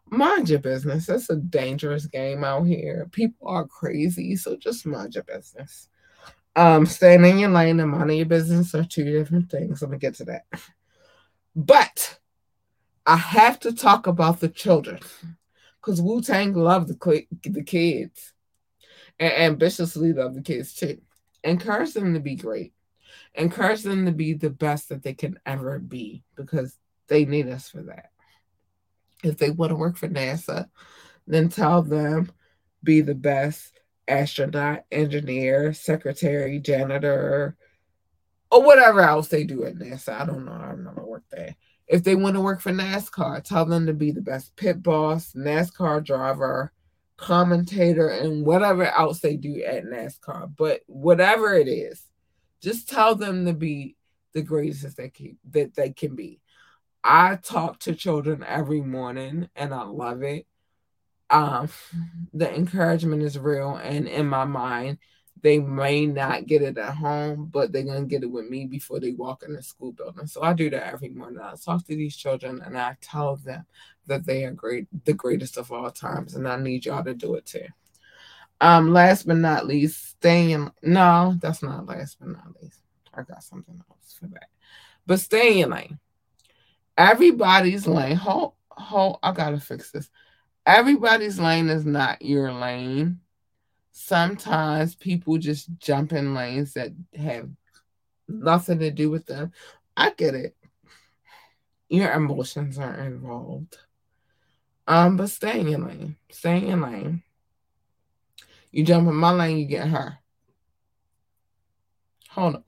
mind 0.10 0.50
your 0.50 0.60
business. 0.60 1.10
It's 1.10 1.30
a 1.30 1.36
dangerous 1.36 2.06
game 2.06 2.44
out 2.44 2.64
here. 2.64 3.08
People 3.12 3.48
are 3.48 3.66
crazy, 3.66 4.36
so 4.36 4.56
just 4.56 4.86
mind 4.86 5.16
your 5.16 5.24
business. 5.24 5.90
Um, 6.56 6.86
staying 6.86 7.26
in 7.26 7.40
your 7.40 7.50
lane 7.50 7.80
and 7.80 7.92
minding 7.92 8.18
your 8.18 8.26
business 8.26 8.74
are 8.76 8.84
two 8.84 9.04
different 9.04 9.50
things. 9.52 9.82
Let 9.82 9.92
me 9.92 9.98
get 9.98 10.16
to 10.16 10.26
that. 10.26 10.46
But 11.56 12.20
I 13.06 13.18
have 13.18 13.60
to 13.62 13.74
talk 13.74 14.08
about 14.08 14.40
the 14.40 14.50
children 14.50 15.00
because 15.80 16.02
Wu 16.02 16.22
Tang 16.22 16.54
love 16.54 16.88
the 16.88 17.26
the 17.44 17.64
kids 17.64 18.34
and 19.20 19.34
ambitiously 19.34 20.14
love 20.14 20.34
the 20.34 20.42
kids 20.42 20.74
too. 20.74 21.00
Encourage 21.44 21.94
them 21.94 22.14
to 22.16 22.20
be 22.20 22.36
great. 22.36 22.74
Encourage 23.36 23.84
them 23.84 24.06
to 24.06 24.12
be 24.12 24.34
the 24.34 24.50
best 24.50 24.90
that 24.90 25.04
they 25.04 25.14
can 25.14 25.40
ever 25.46 25.78
be 25.78 26.24
because 26.36 26.78
they 27.08 27.26
need 27.26 27.48
us 27.48 27.70
for 27.70 27.84
that. 27.84 28.10
If 29.24 29.38
they 29.38 29.52
want 29.52 29.70
to 29.70 29.76
work 29.76 29.98
for 29.98 30.08
NASA, 30.08 30.70
then 31.28 31.50
tell 31.50 31.82
them 31.82 32.32
be 32.84 33.02
the 33.02 33.16
best 33.16 33.80
astronaut, 34.08 34.84
engineer, 34.92 35.74
secretary, 35.74 36.60
janitor, 36.60 37.56
or 38.52 38.64
whatever 38.64 39.02
else 39.02 39.28
they 39.28 39.44
do 39.44 39.66
at 39.66 39.76
NASA. 39.76 40.22
I 40.22 40.26
don't 40.26 40.46
know. 40.46 40.52
I've 40.52 40.80
never 40.80 41.06
worked 41.06 41.32
there. 41.32 41.56
If 41.88 42.04
they 42.04 42.16
want 42.16 42.36
to 42.36 42.42
work 42.42 42.62
for 42.62 42.72
NASCAR, 42.72 43.44
tell 43.44 43.66
them 43.66 43.86
to 43.86 43.94
be 43.94 44.12
the 44.12 44.22
best 44.22 44.56
pit 44.56 44.82
boss, 44.82 45.34
NASCAR 45.34 46.04
driver, 46.04 46.72
commentator, 47.18 48.10
and 48.10 48.46
whatever 48.46 48.86
else 48.86 49.20
they 49.20 49.36
do 49.36 49.64
at 49.64 49.86
NASCAR. 49.86 50.52
But 50.56 50.82
whatever 50.88 51.54
it 51.54 51.68
is, 51.68 52.04
just 52.62 52.90
tell 52.90 53.16
them 53.16 53.46
to 53.46 53.54
be 53.54 53.96
the 54.34 54.42
greatest 54.42 54.98
that 54.98 55.14
can, 55.14 55.38
that 55.52 55.76
they 55.76 55.92
can 55.92 56.16
be. 56.16 56.42
I 57.04 57.36
talk 57.36 57.80
to 57.82 57.94
children 57.94 58.44
every 58.44 58.82
morning 58.82 59.48
and 59.56 59.74
I 59.74 59.84
love 59.84 60.24
it. 60.24 60.48
Um, 61.30 61.70
the 62.34 62.54
encouragement 62.54 63.22
is 63.22 63.38
real, 63.38 63.76
and 63.76 64.08
in 64.08 64.28
my 64.28 64.46
mind, 64.46 64.98
they 65.46 65.60
may 65.60 66.06
not 66.06 66.48
get 66.48 66.62
it 66.62 66.78
at 66.78 66.96
home, 66.96 67.50
but 67.52 67.72
they're 67.72 67.84
gonna 67.84 68.06
get 68.06 68.24
it 68.24 68.32
with 68.32 68.50
me 68.50 68.66
before 68.66 69.00
they 69.00 69.12
walk 69.12 69.44
in 69.44 69.54
the 69.54 69.62
school 69.62 69.92
building. 69.92 70.28
So 70.28 70.42
I 70.42 70.54
do 70.54 70.70
that 70.72 70.92
every 70.92 71.10
morning. 71.10 71.40
I 71.40 71.54
talk 71.56 71.86
to 71.86 71.96
these 71.96 72.16
children 72.16 72.62
and 72.66 72.78
I 72.78 72.98
tell 73.00 73.36
them 73.36 73.66
that 74.08 74.26
they 74.26 74.44
are 74.46 74.52
great, 74.52 74.88
the 75.06 75.14
greatest 75.14 75.58
of 75.58 75.72
all 75.72 75.92
times, 75.92 76.36
and 76.36 76.48
I 76.48 76.58
need 76.58 76.86
y'all 76.86 77.04
to 77.04 77.14
do 77.14 77.36
it 77.36 77.46
too. 77.46 77.68
Um, 78.60 78.92
last 78.92 79.28
but 79.28 79.38
not 79.38 79.68
least, 79.68 80.10
staying 80.10 80.50
in 80.50 80.72
no, 80.82 81.36
that's 81.40 81.62
not 81.62 81.86
last 81.86 82.18
but 82.20 82.30
not 82.30 82.62
least. 82.62 82.80
I 83.14 83.22
got 83.22 83.44
something 83.44 83.82
else 83.90 84.18
for 84.20 84.28
that. 84.28 84.50
But 85.06 85.20
stay 85.20 85.62
in 85.62 85.70
lane 85.70 86.00
everybody's 86.98 87.88
lane. 87.88 88.16
Hold, 88.16 88.54
hold. 88.72 89.20
I 89.24 89.32
gotta 89.32 89.60
fix 89.60 89.92
this. 89.92 90.10
Everybody's 90.66 91.40
lane 91.40 91.70
is 91.70 91.86
not 91.86 92.22
your 92.22 92.52
lane. 92.52 93.20
Sometimes 93.98 94.94
people 94.94 95.38
just 95.38 95.70
jump 95.80 96.12
in 96.12 96.36
lanes 96.36 96.74
that 96.74 96.92
have 97.16 97.50
nothing 98.28 98.80
to 98.80 98.92
do 98.92 99.10
with 99.10 99.26
them. 99.26 99.54
I 99.96 100.12
get 100.12 100.36
it. 100.36 100.54
Your 101.88 102.12
emotions 102.12 102.78
are 102.78 102.94
involved. 102.94 103.78
Um, 104.86 105.16
but 105.16 105.30
stay 105.30 105.62
in 105.62 105.88
lane. 105.88 106.18
Stay 106.30 106.68
in 106.68 106.82
lane. 106.82 107.24
You 108.70 108.84
jump 108.84 109.08
in 109.08 109.16
my 109.16 109.32
lane, 109.32 109.60
you 109.60 109.66
get 109.66 109.88
her. 109.88 110.18
Hold 112.32 112.56
on. 112.56 112.64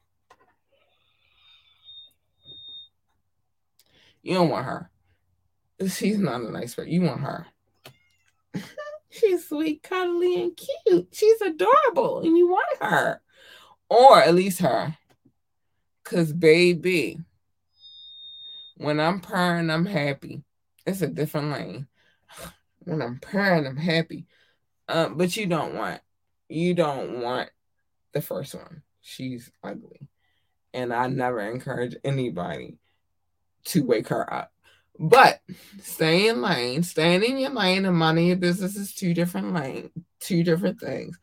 You 4.23 4.36
don't 4.36 4.49
want 4.49 4.65
her. 4.65 4.89
She's 5.89 6.19
not 6.19 6.39
a 6.39 6.51
nice 6.51 6.73
person. 6.73 6.91
You 6.91 7.01
want 7.01 7.19
her. 7.19 7.47
She's 9.18 9.47
sweet, 9.47 9.84
cuddly, 9.84 10.41
and 10.41 10.57
cute. 10.86 11.07
She's 11.11 11.41
adorable, 11.41 12.20
and 12.20 12.38
you 12.38 12.47
want 12.47 12.82
her. 12.82 13.22
Or 13.89 14.22
at 14.22 14.36
least 14.36 14.59
her. 14.59 14.97
Because, 16.03 16.34
baby, 16.34 17.20
when 18.78 18.99
I'm 18.99 19.20
purring, 19.20 19.70
I'm 19.70 19.86
happy. 19.86 20.43
It's 20.86 21.01
a 21.01 21.07
different 21.07 21.51
lane. 21.51 21.88
When 22.80 23.01
I'm 23.01 23.20
purring, 23.20 23.68
I'm 23.68 23.76
happy. 23.76 24.28
Um, 24.88 25.18
but 25.18 25.36
you 25.36 25.45
don't 25.45 25.76
want, 25.76 25.99
you 26.47 26.74
don't 26.74 27.20
want 27.22 27.49
the 28.13 28.22
first 28.22 28.55
one. 28.55 28.82
She's 29.01 29.51
ugly. 29.61 30.07
And 30.74 30.93
I 30.93 31.07
never 31.07 31.41
encourage 31.41 31.97
anybody 32.05 32.78
to 33.65 33.84
wake 33.84 34.07
her 34.07 34.34
up. 34.34 34.53
But 35.00 35.41
stay 35.82 36.28
in 36.28 36.41
lane, 36.41 36.84
staying 36.84 37.24
in 37.24 37.38
your 37.38 37.52
lane 37.52 37.86
and 37.86 37.95
minding 37.95 38.28
your 38.28 38.38
business 38.38 38.76
is 38.76 38.93
two 38.93 39.14
different 39.14 39.54
lane, 39.54 39.91
two 40.20 40.43
different 40.43 40.80
things. 40.80 41.18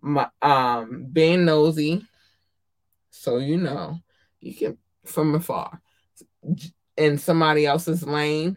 My, 0.00 0.28
um, 0.40 1.06
being 1.12 1.44
nosy, 1.44 2.06
so 3.10 3.38
you 3.38 3.58
know, 3.58 3.98
you 4.40 4.54
can 4.54 4.78
from 5.04 5.34
afar. 5.34 5.80
In 6.96 7.18
somebody 7.18 7.66
else's 7.66 8.02
lane, 8.02 8.56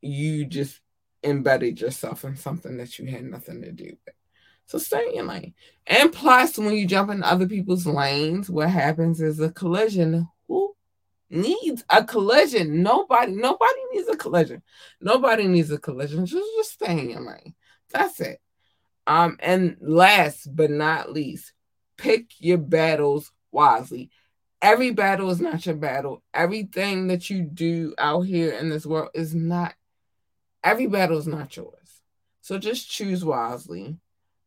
you 0.00 0.46
just 0.46 0.80
embedded 1.22 1.80
yourself 1.80 2.24
in 2.24 2.36
something 2.36 2.76
that 2.78 2.98
you 2.98 3.06
had 3.06 3.24
nothing 3.24 3.62
to 3.62 3.72
do 3.72 3.96
with. 4.06 4.14
So 4.66 4.78
stay 4.78 5.08
in 5.08 5.14
your 5.14 5.24
lane. 5.24 5.54
And 5.86 6.12
plus, 6.12 6.58
when 6.58 6.74
you 6.74 6.86
jump 6.86 7.10
in 7.10 7.22
other 7.22 7.46
people's 7.46 7.86
lanes, 7.86 8.50
what 8.50 8.70
happens 8.70 9.20
is 9.20 9.40
a 9.40 9.50
collision. 9.50 10.28
Needs 11.30 11.84
a 11.90 12.04
collision. 12.04 12.82
Nobody, 12.82 13.32
nobody 13.32 13.80
needs 13.92 14.08
a 14.08 14.16
collision. 14.16 14.62
Nobody 15.00 15.46
needs 15.46 15.70
a 15.70 15.78
collision. 15.78 16.24
Just, 16.26 16.46
just 16.56 16.72
stay 16.72 16.98
in 16.98 17.10
your 17.10 17.20
lane. 17.20 17.54
That's 17.90 18.20
it. 18.20 18.40
Um, 19.06 19.36
and 19.40 19.76
last 19.80 20.54
but 20.54 20.70
not 20.70 21.12
least, 21.12 21.52
pick 21.96 22.30
your 22.38 22.58
battles 22.58 23.32
wisely. 23.52 24.10
Every 24.60 24.90
battle 24.90 25.30
is 25.30 25.40
not 25.40 25.64
your 25.66 25.76
battle. 25.76 26.22
Everything 26.34 27.08
that 27.08 27.30
you 27.30 27.42
do 27.42 27.94
out 27.96 28.22
here 28.22 28.52
in 28.52 28.70
this 28.70 28.84
world 28.84 29.10
is 29.14 29.34
not 29.34 29.74
every 30.64 30.86
battle 30.86 31.18
is 31.18 31.26
not 31.26 31.56
yours. 31.56 32.02
So 32.40 32.58
just 32.58 32.90
choose 32.90 33.24
wisely. 33.24 33.96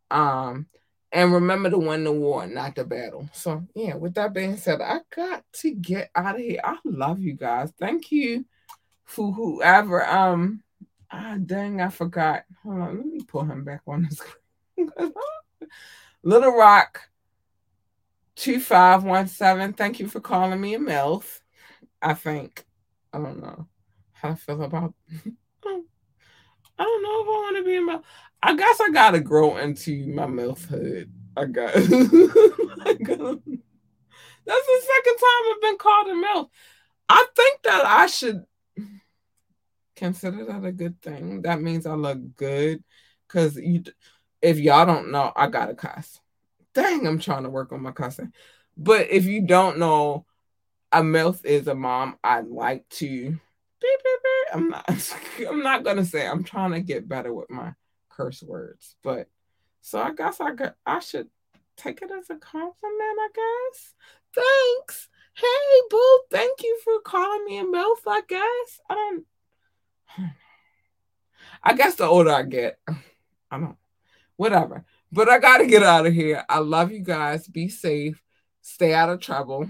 Um, 0.09 0.67
and 1.11 1.33
remember 1.33 1.69
to 1.69 1.77
win 1.77 2.03
the 2.03 2.11
war, 2.11 2.47
not 2.47 2.75
the 2.75 2.85
battle. 2.85 3.29
So, 3.33 3.67
yeah, 3.75 3.95
with 3.95 4.13
that 4.13 4.33
being 4.33 4.57
said, 4.57 4.81
I 4.81 4.99
got 5.13 5.43
to 5.53 5.71
get 5.71 6.09
out 6.15 6.35
of 6.35 6.41
here. 6.41 6.61
I 6.63 6.77
love 6.85 7.19
you 7.19 7.33
guys. 7.33 7.71
Thank 7.77 8.11
you 8.11 8.45
for 9.03 9.31
whoever. 9.33 10.07
Um, 10.07 10.63
ah, 11.11 11.37
dang, 11.45 11.81
I 11.81 11.89
forgot. 11.89 12.43
Hold 12.63 12.79
on, 12.79 12.97
let 12.97 13.05
me 13.05 13.21
pull 13.27 13.43
him 13.43 13.63
back 13.63 13.81
on 13.87 14.03
the 14.03 14.15
screen. 14.15 15.13
Little 16.23 16.55
Rock 16.55 17.01
2517. 18.35 19.73
Thank 19.73 19.99
you 19.99 20.07
for 20.07 20.21
calling 20.21 20.61
me 20.61 20.75
a 20.75 20.79
MILF. 20.79 21.41
I 22.01 22.13
think. 22.13 22.65
I 23.13 23.17
don't 23.17 23.41
know 23.41 23.67
how 24.13 24.29
I 24.29 24.35
feel 24.35 24.63
about. 24.63 24.93
I 25.65 26.83
don't 26.83 27.03
know 27.03 27.21
if 27.21 27.27
I 27.27 27.29
want 27.29 27.57
to 27.57 27.63
be 27.63 27.75
a 27.75 27.81
MILF. 27.81 28.03
I 28.43 28.55
guess 28.55 28.81
I 28.81 28.89
gotta 28.89 29.19
grow 29.19 29.57
into 29.57 30.07
my 30.07 30.25
MILFhood. 30.25 31.09
I 31.37 31.45
got. 31.45 31.69
I 31.75 31.79
that's 34.45 34.67
the 34.67 34.81
second 34.81 35.17
time 35.17 35.43
I've 35.51 35.61
been 35.61 35.77
called 35.77 36.07
a 36.07 36.13
MILF. 36.13 36.49
I 37.09 37.25
think 37.35 37.61
that 37.63 37.85
I 37.85 38.07
should 38.07 38.43
consider 39.95 40.45
that 40.45 40.65
a 40.65 40.71
good 40.71 41.01
thing. 41.01 41.43
That 41.43 41.61
means 41.61 41.85
I 41.85 41.93
look 41.93 42.35
good. 42.35 42.83
Cause 43.27 43.55
you 43.55 43.83
if 44.41 44.57
y'all 44.59 44.85
don't 44.85 45.11
know, 45.11 45.31
I 45.35 45.47
got 45.47 45.69
a 45.69 45.75
cuss. 45.75 46.19
Dang, 46.73 47.05
I'm 47.05 47.19
trying 47.19 47.43
to 47.43 47.49
work 47.49 47.71
on 47.71 47.83
my 47.83 47.91
cussing. 47.91 48.33
But 48.75 49.09
if 49.09 49.25
you 49.25 49.41
don't 49.41 49.77
know, 49.77 50.25
a 50.91 51.01
MILF 51.01 51.45
is 51.45 51.67
a 51.67 51.75
mom 51.75 52.17
I'd 52.23 52.47
like 52.47 52.87
to. 52.89 53.39
I'm 54.53 54.69
not 54.69 54.85
I'm 55.49 55.63
not 55.63 55.83
gonna 55.83 56.05
say 56.05 56.27
I'm 56.27 56.43
trying 56.43 56.71
to 56.71 56.81
get 56.81 57.07
better 57.07 57.33
with 57.33 57.49
my 57.49 57.73
curse 58.21 58.43
words, 58.43 58.95
but 59.03 59.27
so 59.81 59.99
I 59.99 60.13
guess 60.13 60.39
I 60.39 60.53
got 60.53 60.75
I 60.85 60.99
should 60.99 61.27
take 61.77 62.01
it 62.01 62.11
as 62.11 62.29
a 62.29 62.35
compliment, 62.35 62.75
I 63.19 63.29
guess. 63.33 63.93
Thanks. 64.35 65.09
Hey, 65.33 65.81
boo, 65.89 66.19
thank 66.29 66.61
you 66.61 66.79
for 66.83 66.99
calling 66.99 67.45
me 67.45 67.57
a 67.59 67.63
MILF, 67.63 68.05
I 68.07 68.21
guess. 68.27 68.79
I 68.89 68.93
don't 68.93 69.25
I 71.63 71.73
guess 71.73 71.95
the 71.95 72.05
older 72.05 72.31
I 72.31 72.43
get, 72.43 72.79
I 73.51 73.59
don't 73.59 73.77
whatever. 74.35 74.85
But 75.11 75.29
I 75.29 75.39
gotta 75.39 75.65
get 75.65 75.83
out 75.83 76.05
of 76.05 76.13
here. 76.13 76.45
I 76.47 76.59
love 76.59 76.91
you 76.91 76.99
guys. 76.99 77.47
Be 77.47 77.67
safe. 77.67 78.21
Stay 78.61 78.93
out 78.93 79.09
of 79.09 79.19
trouble. 79.19 79.67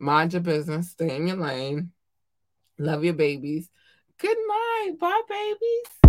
Mind 0.00 0.32
your 0.32 0.42
business. 0.42 0.90
Stay 0.90 1.14
in 1.14 1.28
your 1.28 1.36
lane. 1.36 1.92
Love 2.78 3.04
your 3.04 3.14
babies. 3.14 3.70
Good 4.18 4.36
night. 4.48 4.94
Bye, 4.98 5.22
babies 5.28 6.03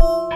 thank 0.00 0.22
you 0.22 0.29